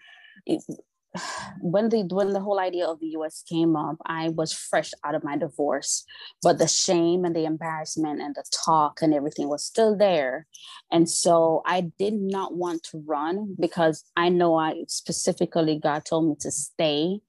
when 1.62 1.90
the 1.90 2.04
when 2.04 2.34
the 2.34 2.40
whole 2.40 2.60
idea 2.60 2.86
of 2.86 3.00
the 3.00 3.08
US 3.18 3.44
came 3.48 3.76
up, 3.76 3.98
I 4.06 4.30
was 4.30 4.54
fresh 4.54 4.92
out 5.04 5.16
of 5.16 5.24
my 5.24 5.38
divorce, 5.38 6.06
but 6.42 6.60
the 6.60 6.68
shame 6.68 7.26
and 7.26 7.36
the 7.36 7.46
embarrassment 7.46 8.22
and 8.22 8.36
the 8.36 8.44
talk 8.66 9.02
and 9.02 9.14
everything 9.14 9.50
was 9.50 9.66
still 9.66 9.98
there. 9.98 10.48
And 10.92 11.10
so 11.10 11.62
I 11.66 11.92
did 11.98 12.14
not 12.14 12.56
want 12.56 12.84
to 12.92 13.04
run 13.06 13.56
because 13.60 14.04
I 14.16 14.30
know 14.30 14.56
I 14.56 14.84
specifically 14.88 15.80
God 15.80 16.06
told 16.06 16.28
me 16.28 16.36
to 16.42 16.52
stay 16.52 17.20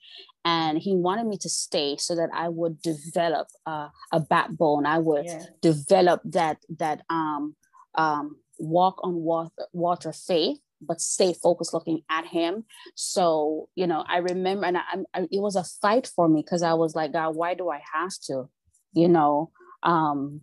and 0.45 0.79
he 0.79 0.95
wanted 0.97 1.27
me 1.27 1.37
to 1.39 1.49
stay 1.49 1.97
so 1.99 2.15
that 2.17 2.31
I 2.33 2.49
would 2.49 2.81
develop 2.81 3.49
uh, 3.67 3.89
a 4.13 4.21
backbone. 4.21 4.87
I 4.87 4.99
would 4.99 5.27
yeah. 5.27 5.45
develop 5.61 6.23
that 6.25 6.59
that 6.79 7.03
um 7.11 7.57
um, 7.95 8.37
walk 8.59 9.01
on 9.03 9.15
water, 9.15 9.67
water 9.73 10.13
faith 10.13 10.59
but 10.81 11.01
stay 11.01 11.33
focused 11.33 11.75
looking 11.75 12.03
at 12.09 12.27
him. 12.27 12.65
So 12.95 13.69
you 13.75 13.87
know 13.87 14.05
i 14.09 14.19
remember 14.19 14.67
and 14.67 14.79
I, 14.79 14.83
I, 15.15 15.21
it 15.31 15.41
was 15.41 15.57
a 15.57 15.65
fight 15.65 16.07
for 16.07 16.29
me 16.29 16.43
because 16.43 16.63
i 16.63 16.75
was 16.75 16.95
like 16.95 17.13
god 17.13 17.37
why 17.37 17.55
do 17.55 17.71
i 17.71 17.81
have 17.93 18.13
to? 18.27 18.49
You 18.93 19.09
know 19.09 19.51
um 19.83 20.43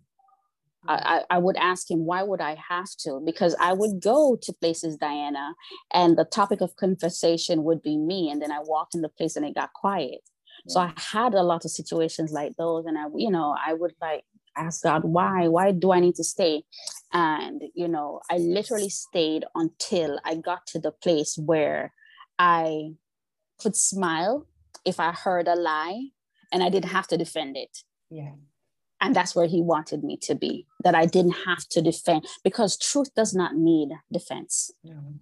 I, 0.90 1.24
I 1.30 1.38
would 1.38 1.58
ask 1.58 1.92
him 1.92 2.06
why 2.06 2.24
would 2.24 2.40
i 2.40 2.56
have 2.70 2.90
to? 3.00 3.22
Because 3.26 3.56
i 3.60 3.74
would 3.74 4.02
go 4.02 4.38
to 4.42 4.54
places 4.54 4.96
diana 4.98 5.54
and 5.94 6.18
the 6.18 6.26
topic 6.26 6.62
of 6.62 6.76
conversation 6.76 7.64
would 7.64 7.82
be 7.82 7.98
me 7.98 8.30
and 8.30 8.42
then 8.42 8.52
i 8.52 8.60
walked 8.62 8.96
in 8.96 9.02
the 9.02 9.10
place 9.10 9.36
and 9.36 9.46
it 9.46 9.56
got 9.56 9.74
quiet. 9.74 10.22
So 10.68 10.80
i 10.80 10.92
had 10.98 11.34
a 11.34 11.44
lot 11.44 11.66
of 11.66 11.72
situations 11.72 12.32
like 12.32 12.56
those 12.58 12.86
and 12.86 12.98
i 12.98 13.06
you 13.16 13.32
know 13.32 13.56
i 13.66 13.74
would 13.74 13.94
like 14.02 14.24
ask 14.58 14.84
God, 14.84 15.04
why? 15.04 15.48
Why 15.48 15.72
do 15.72 15.92
I 15.92 16.00
need 16.00 16.16
to 16.16 16.24
stay? 16.24 16.64
And, 17.14 17.64
you 17.74 17.88
know, 17.88 18.22
I 18.30 18.38
literally 18.38 18.90
stayed 18.90 19.46
until 19.56 20.20
I 20.26 20.36
got 20.36 20.68
to 20.68 20.80
the 20.80 20.92
place 20.92 21.38
where 21.38 21.94
I 22.40 22.94
could 23.60 23.76
smile 23.76 24.48
if 24.86 25.00
I 25.00 25.12
heard 25.12 25.48
a 25.48 25.56
lie 25.56 26.10
and 26.52 26.64
I 26.64 26.70
didn't 26.70 26.90
have 26.90 27.08
to 27.08 27.18
defend 27.18 27.58
it. 27.58 27.80
Yeah. 28.10 28.34
And 29.00 29.16
that's 29.16 29.36
where 29.36 29.48
he 29.48 29.62
wanted 29.62 30.04
me 30.04 30.18
to 30.24 30.34
be, 30.34 30.66
that 30.84 30.96
I 30.96 31.06
didn't 31.06 31.36
have 31.46 31.68
to 31.70 31.82
defend 31.82 32.26
because 32.44 32.78
truth 32.78 33.14
does 33.16 33.34
not 33.34 33.56
need 33.56 33.90
defense. 34.12 34.72
No. 34.84 35.14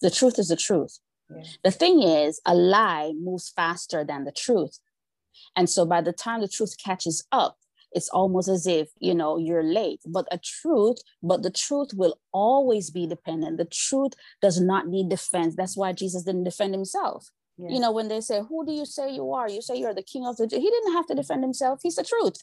The 0.00 0.10
truth 0.10 0.38
is 0.38 0.48
the 0.48 0.56
truth. 0.56 0.98
Yeah. 1.30 1.44
The 1.62 1.70
thing 1.70 2.02
is, 2.02 2.40
a 2.44 2.54
lie 2.54 3.12
moves 3.16 3.50
faster 3.50 4.04
than 4.04 4.24
the 4.24 4.32
truth. 4.32 4.78
And 5.56 5.70
so 5.70 5.86
by 5.86 6.00
the 6.00 6.12
time 6.12 6.40
the 6.40 6.48
truth 6.48 6.76
catches 6.82 7.24
up, 7.30 7.58
it's 7.94 8.08
almost 8.10 8.48
as 8.48 8.66
if 8.66 8.88
you 8.98 9.14
know 9.14 9.38
you're 9.38 9.62
late 9.62 10.00
but 10.06 10.26
a 10.30 10.38
truth 10.38 10.98
but 11.22 11.42
the 11.42 11.50
truth 11.50 11.90
will 11.94 12.18
always 12.32 12.90
be 12.90 13.06
dependent. 13.06 13.58
The 13.58 13.66
truth 13.66 14.12
does 14.42 14.60
not 14.60 14.88
need 14.88 15.08
defense. 15.08 15.54
That's 15.56 15.76
why 15.76 15.92
jesus 15.92 16.24
didn't 16.24 16.44
defend 16.44 16.74
himself. 16.74 17.28
Yeah. 17.56 17.70
you 17.70 17.80
know 17.80 17.92
when 17.92 18.08
they 18.08 18.20
say 18.20 18.40
who 18.48 18.66
do 18.66 18.72
you 18.72 18.84
say 18.84 19.14
you 19.14 19.32
are? 19.32 19.48
You 19.48 19.62
say 19.62 19.76
you're 19.76 19.94
the 19.94 20.02
king 20.02 20.26
of 20.26 20.36
the 20.36 20.48
he 20.50 20.70
didn't 20.70 20.92
have 20.92 21.06
to 21.06 21.14
defend 21.14 21.42
himself. 21.42 21.80
He's 21.82 21.96
the 21.96 22.04
truth. 22.04 22.36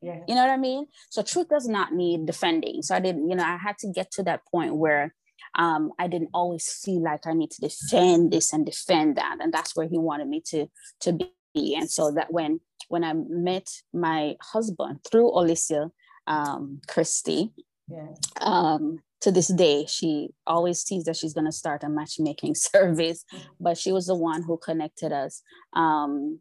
Yeah. 0.00 0.20
you 0.28 0.34
know 0.34 0.42
what 0.42 0.50
i 0.50 0.56
mean? 0.56 0.86
So 1.10 1.22
truth 1.22 1.48
does 1.48 1.68
not 1.68 1.92
need 1.92 2.26
defending. 2.26 2.82
So 2.82 2.94
i 2.94 3.00
didn't 3.00 3.28
you 3.28 3.36
know 3.36 3.44
i 3.44 3.56
had 3.56 3.78
to 3.78 3.88
get 3.88 4.10
to 4.12 4.22
that 4.24 4.40
point 4.50 4.76
where 4.76 5.14
um, 5.56 5.92
I 5.98 6.08
didn't 6.08 6.30
always 6.34 6.68
feel 6.84 7.02
like 7.02 7.26
I 7.26 7.32
need 7.32 7.50
to 7.52 7.60
defend 7.60 8.32
this 8.32 8.52
and 8.52 8.66
defend 8.66 9.16
that, 9.16 9.38
and 9.40 9.52
that's 9.52 9.76
where 9.76 9.86
he 9.86 9.98
wanted 9.98 10.28
me 10.28 10.42
to 10.46 10.66
to 11.00 11.12
be. 11.12 11.32
And 11.54 11.90
so 11.90 12.10
that 12.12 12.32
when 12.32 12.60
when 12.88 13.04
I 13.04 13.14
met 13.14 13.68
my 13.92 14.36
husband 14.42 15.00
through 15.10 15.30
Alicia 15.30 15.90
um, 16.26 16.80
Christie, 16.86 17.52
Yeah. 17.88 18.14
Um, 18.40 19.00
to 19.20 19.32
this 19.32 19.48
day, 19.48 19.86
she 19.86 20.28
always 20.46 20.82
sees 20.82 21.04
that 21.04 21.16
she's 21.16 21.32
going 21.32 21.46
to 21.46 21.52
start 21.52 21.82
a 21.82 21.88
matchmaking 21.88 22.54
service, 22.70 23.24
but 23.58 23.78
she 23.78 23.90
was 23.90 24.06
the 24.06 24.14
one 24.14 24.42
who 24.42 24.58
connected 24.58 25.12
us. 25.12 25.42
Um, 25.72 26.40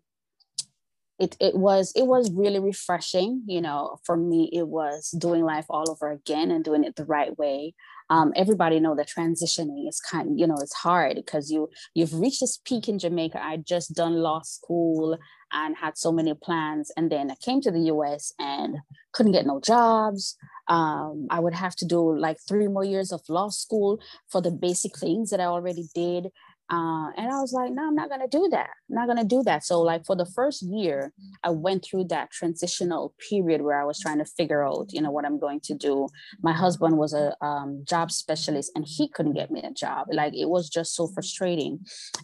it, 1.20 1.38
it 1.40 1.56
was 1.56 1.94
it 1.96 2.08
was 2.08 2.32
really 2.32 2.60
refreshing 2.60 3.44
you 3.46 3.62
know 3.62 3.98
for 4.04 4.18
me 4.18 4.50
it 4.52 4.68
was 4.68 5.12
doing 5.12 5.44
life 5.44 5.66
all 5.70 5.90
over 5.90 6.12
again 6.12 6.50
and 6.50 6.66
doing 6.66 6.84
it 6.84 6.96
the 6.96 7.06
right 7.06 7.38
way 7.38 7.76
um, 8.10 8.34
everybody 8.36 8.80
know 8.80 8.96
that 8.96 9.10
transitioning 9.10 9.88
is 9.88 10.00
kind 10.00 10.40
you 10.40 10.48
know 10.48 10.58
it's 10.62 10.74
hard 10.74 11.16
because 11.16 11.52
you 11.52 11.70
you've 11.94 12.14
reached 12.14 12.42
this 12.42 12.60
peak 12.66 12.88
in 12.88 13.00
jamaica. 13.00 13.44
I 13.44 13.58
just 13.58 13.96
done 13.96 14.14
law 14.16 14.42
school 14.44 15.18
and 15.52 15.76
had 15.78 15.98
so 15.98 16.12
many 16.12 16.34
plans 16.34 16.92
and 16.98 17.12
then 17.12 17.30
i 17.30 17.36
came 17.36 17.62
to 17.62 17.72
the 17.72 17.80
us 17.80 18.34
and 18.40 18.78
couldn't 19.12 19.34
get 19.34 19.46
no 19.46 19.60
jobs. 19.60 20.36
Um, 20.68 21.28
i 21.30 21.40
would 21.40 21.54
have 21.54 21.76
to 21.78 21.86
do 21.86 22.18
like 22.18 22.38
three 22.48 22.68
more 22.68 22.86
years 22.86 23.12
of 23.12 23.22
law 23.30 23.50
school 23.50 24.00
for 24.30 24.42
the 24.42 24.52
basic 24.52 24.98
things 24.98 25.30
that 25.30 25.42
i 25.42 25.46
already 25.46 25.88
did 25.94 26.32
uh, 26.70 27.12
and 27.18 27.28
I 27.32 27.40
was 27.40 27.52
like, 27.52 27.72
no, 27.72 27.88
I'm 27.88 27.96
not 27.96 28.10
going 28.10 28.22
to 28.22 28.28
do 28.28 28.48
that. 28.52 28.70
I'm 28.90 28.96
not 28.96 29.06
going 29.06 29.18
to 29.18 29.24
do 29.24 29.44
that. 29.44 29.64
So, 29.64 29.82
like, 29.82 30.06
for 30.06 30.16
the 30.16 30.26
first 30.26 30.64
year, 30.64 31.12
I 31.44 31.50
went 31.50 31.84
through 31.84 32.06
that 32.06 32.32
transitional 32.32 33.14
period 33.30 33.62
where 33.62 33.80
I 33.80 33.84
was 33.84 34.00
trying 34.00 34.20
to 34.20 34.26
figure 34.26 34.66
out, 34.66 34.88
you 34.92 35.02
know, 35.02 35.12
what 35.12 35.26
I'm 35.26 35.40
going 35.40 35.60
to 35.66 35.76
do. 35.76 36.08
My 36.42 36.54
husband 36.54 36.98
was 36.98 37.14
a 37.14 37.36
um, 37.46 37.84
job 37.88 38.12
specialist 38.12 38.72
and 38.76 38.86
he 38.88 39.10
couldn't 39.10 39.34
get 39.34 39.52
me 39.52 39.62
a 39.62 39.72
job. 39.72 40.08
Like, 40.12 40.34
it 40.34 40.50
was 40.50 40.70
just 40.70 40.96
so 40.96 41.08
frustrating. 41.08 41.80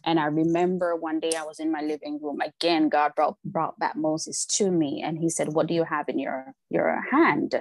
And 0.06 0.20
I 0.20 0.26
remember 0.26 0.96
one 0.96 1.20
day 1.20 1.34
I 1.38 1.44
was 1.44 1.60
in 1.60 1.72
my 1.72 1.82
living 1.82 2.20
room. 2.22 2.40
Again, 2.42 2.88
God 2.90 3.14
brought, 3.16 3.38
brought 3.44 3.78
back 3.78 3.96
Moses 3.96 4.46
to 4.58 4.72
me 4.72 5.04
and 5.06 5.18
he 5.18 5.30
said, 5.30 5.50
What 5.50 5.68
do 5.68 5.74
you 5.74 5.84
have 5.84 6.08
in 6.08 6.18
your, 6.18 6.54
your 6.70 7.04
hand? 7.12 7.56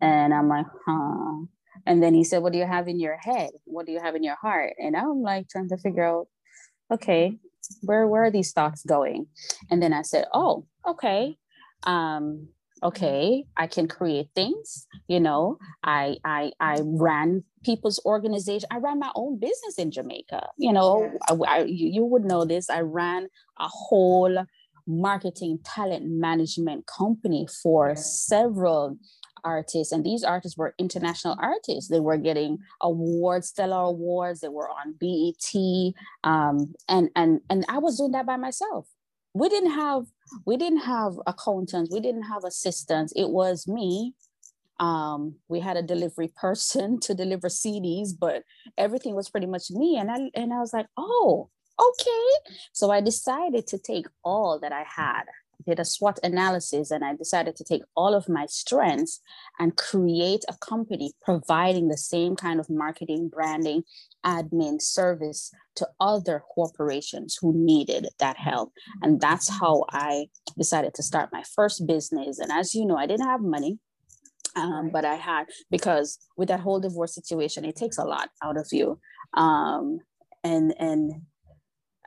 And 0.00 0.32
I'm 0.32 0.48
like, 0.48 0.66
huh. 0.86 1.46
And 1.86 2.02
then 2.02 2.14
he 2.14 2.24
said, 2.24 2.42
What 2.42 2.52
do 2.52 2.58
you 2.58 2.66
have 2.66 2.88
in 2.88 3.00
your 3.00 3.16
head? 3.16 3.50
What 3.64 3.86
do 3.86 3.92
you 3.92 4.00
have 4.00 4.14
in 4.14 4.22
your 4.22 4.36
heart? 4.36 4.74
And 4.78 4.96
I'm 4.96 5.22
like 5.22 5.48
trying 5.48 5.68
to 5.68 5.78
figure 5.78 6.04
out, 6.04 6.26
okay, 6.92 7.36
where 7.82 8.06
where 8.06 8.24
are 8.24 8.30
these 8.30 8.52
thoughts 8.52 8.82
going? 8.84 9.26
And 9.70 9.82
then 9.82 9.92
I 9.92 10.02
said, 10.02 10.26
Oh, 10.32 10.66
okay. 10.86 11.36
Um, 11.84 12.48
okay, 12.82 13.44
I 13.56 13.66
can 13.66 13.88
create 13.88 14.28
things. 14.34 14.86
You 15.08 15.20
know, 15.20 15.58
I 15.82 16.16
I 16.24 16.52
I 16.60 16.80
ran 16.82 17.44
people's 17.64 18.00
organization. 18.04 18.68
I 18.70 18.78
ran 18.78 18.98
my 18.98 19.10
own 19.14 19.38
business 19.38 19.78
in 19.78 19.90
Jamaica. 19.90 20.48
You 20.56 20.72
know, 20.72 21.10
I, 21.28 21.34
I, 21.46 21.58
you, 21.64 21.88
you 21.88 22.04
would 22.04 22.24
know 22.24 22.44
this. 22.44 22.70
I 22.70 22.80
ran 22.80 23.28
a 23.58 23.68
whole 23.68 24.44
marketing 24.86 25.58
talent 25.64 26.06
management 26.06 26.86
company 26.86 27.46
for 27.62 27.94
several 27.94 28.96
artists 29.44 29.92
and 29.92 30.04
these 30.04 30.24
artists 30.24 30.56
were 30.56 30.74
international 30.78 31.36
artists. 31.40 31.88
They 31.88 32.00
were 32.00 32.16
getting 32.16 32.58
awards 32.80 33.48
stellar 33.48 33.84
awards. 33.84 34.40
They 34.40 34.48
were 34.48 34.68
on 34.68 34.94
BET 34.98 35.94
um, 36.24 36.74
and 36.88 37.10
and 37.16 37.40
and 37.50 37.64
i 37.68 37.78
was 37.78 37.98
doing 37.98 38.12
that 38.12 38.26
by 38.26 38.36
myself. 38.36 38.88
We 39.34 39.48
didn't 39.48 39.72
have 39.72 40.04
we 40.46 40.56
didn't 40.56 40.80
have 40.80 41.14
accountants. 41.26 41.92
We 41.92 42.00
didn't 42.00 42.24
have 42.24 42.44
assistants. 42.44 43.12
It 43.16 43.30
was 43.30 43.66
me. 43.68 44.14
Um, 44.80 45.34
we 45.48 45.60
had 45.60 45.76
a 45.76 45.82
delivery 45.82 46.32
person 46.40 47.00
to 47.00 47.12
deliver 47.12 47.48
cds 47.48 48.10
but 48.18 48.44
everything 48.76 49.16
was 49.16 49.28
pretty 49.28 49.46
much 49.46 49.70
me. 49.70 49.96
And 49.98 50.10
i 50.10 50.30
and 50.34 50.52
i 50.52 50.58
was 50.58 50.72
like 50.72 50.86
oh 50.96 51.50
okay. 51.80 52.52
So 52.72 52.90
i 52.90 53.00
decided 53.00 53.66
to 53.68 53.78
take 53.78 54.06
all 54.24 54.58
that 54.60 54.72
i 54.72 54.84
had 54.88 55.24
did 55.68 55.78
a 55.78 55.84
SWOT 55.84 56.18
analysis 56.22 56.90
and 56.90 57.04
I 57.04 57.14
decided 57.14 57.54
to 57.56 57.64
take 57.64 57.82
all 57.94 58.14
of 58.14 58.28
my 58.28 58.46
strengths 58.46 59.20
and 59.58 59.76
create 59.76 60.44
a 60.48 60.56
company 60.56 61.12
providing 61.22 61.88
the 61.88 61.98
same 61.98 62.36
kind 62.36 62.58
of 62.58 62.70
marketing, 62.70 63.28
branding, 63.28 63.82
admin 64.24 64.80
service 64.80 65.50
to 65.76 65.86
other 66.00 66.42
corporations 66.54 67.38
who 67.40 67.52
needed 67.54 68.08
that 68.18 68.38
help. 68.38 68.72
And 69.02 69.20
that's 69.20 69.48
how 69.50 69.84
I 69.90 70.28
decided 70.56 70.94
to 70.94 71.02
start 71.02 71.30
my 71.32 71.42
first 71.54 71.86
business. 71.86 72.38
And 72.38 72.50
as 72.50 72.74
you 72.74 72.86
know, 72.86 72.96
I 72.96 73.06
didn't 73.06 73.26
have 73.26 73.42
money. 73.42 73.78
Um, 74.56 74.88
but 74.90 75.04
I 75.04 75.16
had 75.16 75.44
because 75.70 76.18
with 76.36 76.48
that 76.48 76.60
whole 76.60 76.80
divorce 76.80 77.14
situation, 77.14 77.64
it 77.64 77.76
takes 77.76 77.98
a 77.98 78.04
lot 78.04 78.30
out 78.42 78.56
of 78.56 78.66
you. 78.72 78.98
Um, 79.34 80.00
and 80.42 80.74
and 80.78 81.22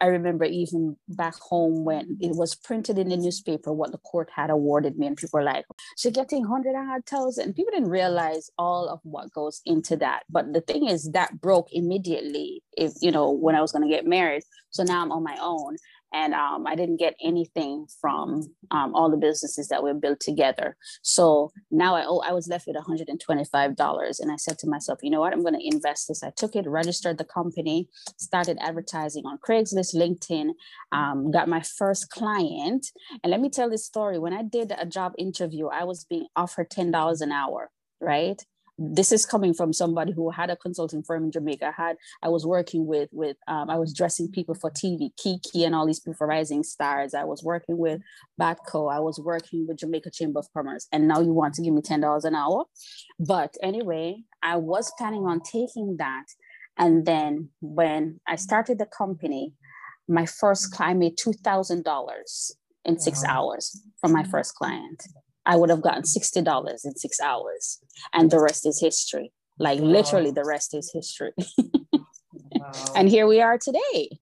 I 0.02 0.08
remember 0.08 0.46
even 0.46 0.98
back 1.08 1.36
home 1.36 1.86
when 1.86 2.18
it 2.20 2.36
was 2.36 2.56
printed 2.56 2.98
in 2.98 3.10
the 3.10 3.18
newspaper 3.18 3.72
what 3.72 3.92
the 3.92 4.00
court 4.00 4.30
had 4.36 4.50
awarded 4.50 4.98
me, 4.98 5.08
and 5.08 5.16
people 5.16 5.40
were 5.40 5.44
like, 5.44 5.66
"She's 5.98 6.12
getting 6.12 6.44
hundred 6.44 6.76
and 6.76 7.06
thousand." 7.06 7.54
People 7.54 7.72
didn't 7.72 7.90
realize 7.90 8.50
all 8.58 8.90
of 8.90 9.00
what 9.04 9.32
goes 9.32 9.62
into 9.66 9.96
that. 9.98 10.24
But 10.30 10.54
the 10.54 10.62
thing 10.62 10.88
is, 10.88 11.12
that 11.12 11.40
broke 11.40 11.68
immediately. 11.72 12.64
If 12.76 12.94
you 13.02 13.12
know, 13.12 13.30
when 13.32 13.56
I 13.56 13.62
was 13.62 13.72
going 13.72 13.88
to 13.88 13.96
get 13.96 14.08
married, 14.08 14.44
so 14.72 14.84
now 14.84 15.02
I'm 15.04 15.12
on 15.12 15.24
my 15.24 15.38
own, 15.42 15.78
and 16.14 16.34
um, 16.34 16.68
I 16.68 16.76
didn't 16.76 16.98
get 16.98 17.16
anything 17.24 17.88
from 18.00 18.54
um, 18.72 18.94
all 18.94 19.10
the 19.10 19.18
businesses 19.18 19.70
that 19.70 19.84
we 19.84 19.94
built 19.94 20.20
together. 20.20 20.76
So 21.02 21.52
now 21.72 21.96
I, 21.96 22.06
oh, 22.06 22.20
I 22.20 22.34
was 22.34 22.48
left 22.48 22.68
with 22.68 22.76
$125. 22.76 24.20
And 24.20 24.32
I 24.32 24.36
said 24.36 24.60
to 24.60 24.68
myself, 24.68 25.00
you 25.02 25.10
know 25.10 25.22
what, 25.22 25.34
I'm 25.34 25.42
going 25.42 25.60
to 25.60 25.66
invest 25.66 26.08
this. 26.08 26.24
I 26.24 26.32
took 26.32 26.56
it, 26.56 26.68
registered 26.68 27.18
the 27.18 27.24
company, 27.24 27.88
started 28.18 28.58
advertising 28.60 29.26
on 29.26 29.38
Craigslist, 29.38 29.96
LinkedIn, 29.96 30.52
um, 30.92 31.32
got 31.32 31.48
my 31.48 31.62
first 31.62 32.10
client. 32.10 32.88
And 33.24 33.32
let 33.32 33.40
me 33.40 33.50
tell 33.50 33.70
this 33.70 33.86
story. 33.86 34.20
When 34.20 34.34
I 34.34 34.44
did 34.44 34.74
a 34.78 34.86
job 34.86 35.14
interview, 35.18 35.68
I 35.68 35.86
was 35.86 36.04
being 36.04 36.28
offered 36.36 36.70
$10 36.70 37.22
an 37.22 37.32
hour, 37.32 37.72
right? 38.02 38.44
This 38.78 39.12
is 39.12 39.26
coming 39.26 39.54
from 39.54 39.74
somebody 39.74 40.12
who 40.12 40.32
had 40.32 40.50
a 40.50 40.56
consulting 40.56 41.04
firm 41.04 41.26
in 41.26 41.32
Jamaica. 41.32 41.68
I 41.68 41.82
had 41.82 41.98
I 42.24 42.30
was 42.30 42.46
working 42.46 42.86
with 42.86 43.10
with 43.12 43.38
um, 43.48 43.70
I 43.70 43.78
was 43.78 43.94
dressing 43.94 44.30
people 44.30 44.56
for 44.56 44.72
TV, 44.72 45.10
Kiki 45.18 45.64
and 45.64 45.76
all 45.76 45.86
these 45.86 46.00
people 46.00 46.16
for 46.16 46.28
Rising 46.28 46.64
Stars. 46.64 47.14
I 47.14 47.24
was 47.24 47.44
working 47.44 47.78
with 47.78 48.02
Batco. 48.40 48.92
I 48.92 49.00
was 49.00 49.20
working 49.20 49.68
with 49.68 49.78
Jamaica 49.78 50.12
Chamber 50.12 50.40
of 50.40 50.48
Commerce, 50.54 50.88
and 50.92 51.08
now 51.08 51.20
you 51.20 51.34
want 51.34 51.54
to 51.56 51.62
give 51.62 51.74
me 51.74 51.82
ten 51.82 52.02
dollars 52.02 52.26
an 52.26 52.36
hour. 52.36 52.66
But 53.20 53.56
anyway, 53.62 54.24
I 54.42 54.58
was 54.58 54.92
planning 54.98 55.26
on 55.26 55.42
taking 55.42 55.98
that, 55.98 56.26
and 56.78 57.06
then 57.06 57.50
when 57.62 58.20
I 58.28 58.36
started 58.36 58.80
the 58.80 58.88
company, 58.88 59.54
my 60.08 60.26
first 60.26 60.72
client 60.74 61.00
made 61.00 61.18
two 61.18 61.34
thousand 61.34 61.84
dollars 61.84 62.56
in 62.84 63.00
six 63.00 63.24
hours 63.24 63.80
from 64.00 64.12
my 64.12 64.24
first 64.24 64.56
client. 64.56 65.04
I 65.46 65.56
would 65.56 65.70
have 65.70 65.82
gotten 65.82 66.04
$60 66.04 66.86
in 66.86 66.96
six 66.96 67.20
hours. 67.20 67.80
And 68.14 68.30
the 68.30 68.40
rest 68.40 68.66
is 68.66 68.80
history. 68.80 69.32
Like 69.58 69.80
wow. 69.80 69.86
literally, 69.86 70.32
the 70.32 70.46
rest 70.46 70.74
is 70.74 70.92
history. 70.94 71.34
wow. 72.52 72.72
And 72.96 73.10
here 73.10 73.28
we 73.28 73.42
are 73.42 73.58
today. 73.58 74.20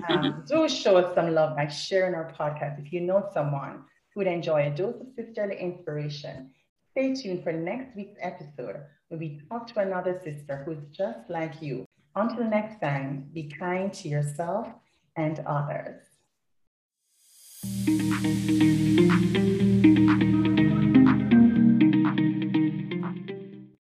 Um, 0.09 0.45
do 0.49 0.69
show 0.69 0.97
us 0.97 1.15
some 1.15 1.35
love 1.35 1.57
by 1.57 1.69
sharing 1.69 2.15
our 2.15 2.33
podcast. 2.33 2.85
If 2.85 2.93
you 2.93 3.01
know 3.01 3.29
someone 3.33 3.85
who 4.13 4.21
would 4.21 4.27
enjoy 4.27 4.67
a 4.67 4.71
dose 4.71 5.01
of 5.01 5.09
sisterly 5.15 5.57
inspiration, 5.59 6.51
stay 6.91 7.15
tuned 7.15 7.43
for 7.43 7.53
next 7.53 7.95
week's 7.95 8.19
episode 8.21 8.77
where 9.09 9.19
we 9.19 9.41
talk 9.49 9.67
to 9.69 9.81
another 9.81 10.21
sister 10.25 10.63
who's 10.65 10.85
just 10.91 11.29
like 11.29 11.61
you. 11.61 11.87
Until 12.17 12.45
next 12.45 12.81
time, 12.81 13.29
be 13.33 13.45
kind 13.45 13.93
to 13.95 14.09
yourself 14.09 14.69
and 15.17 15.41
others. 15.47 16.03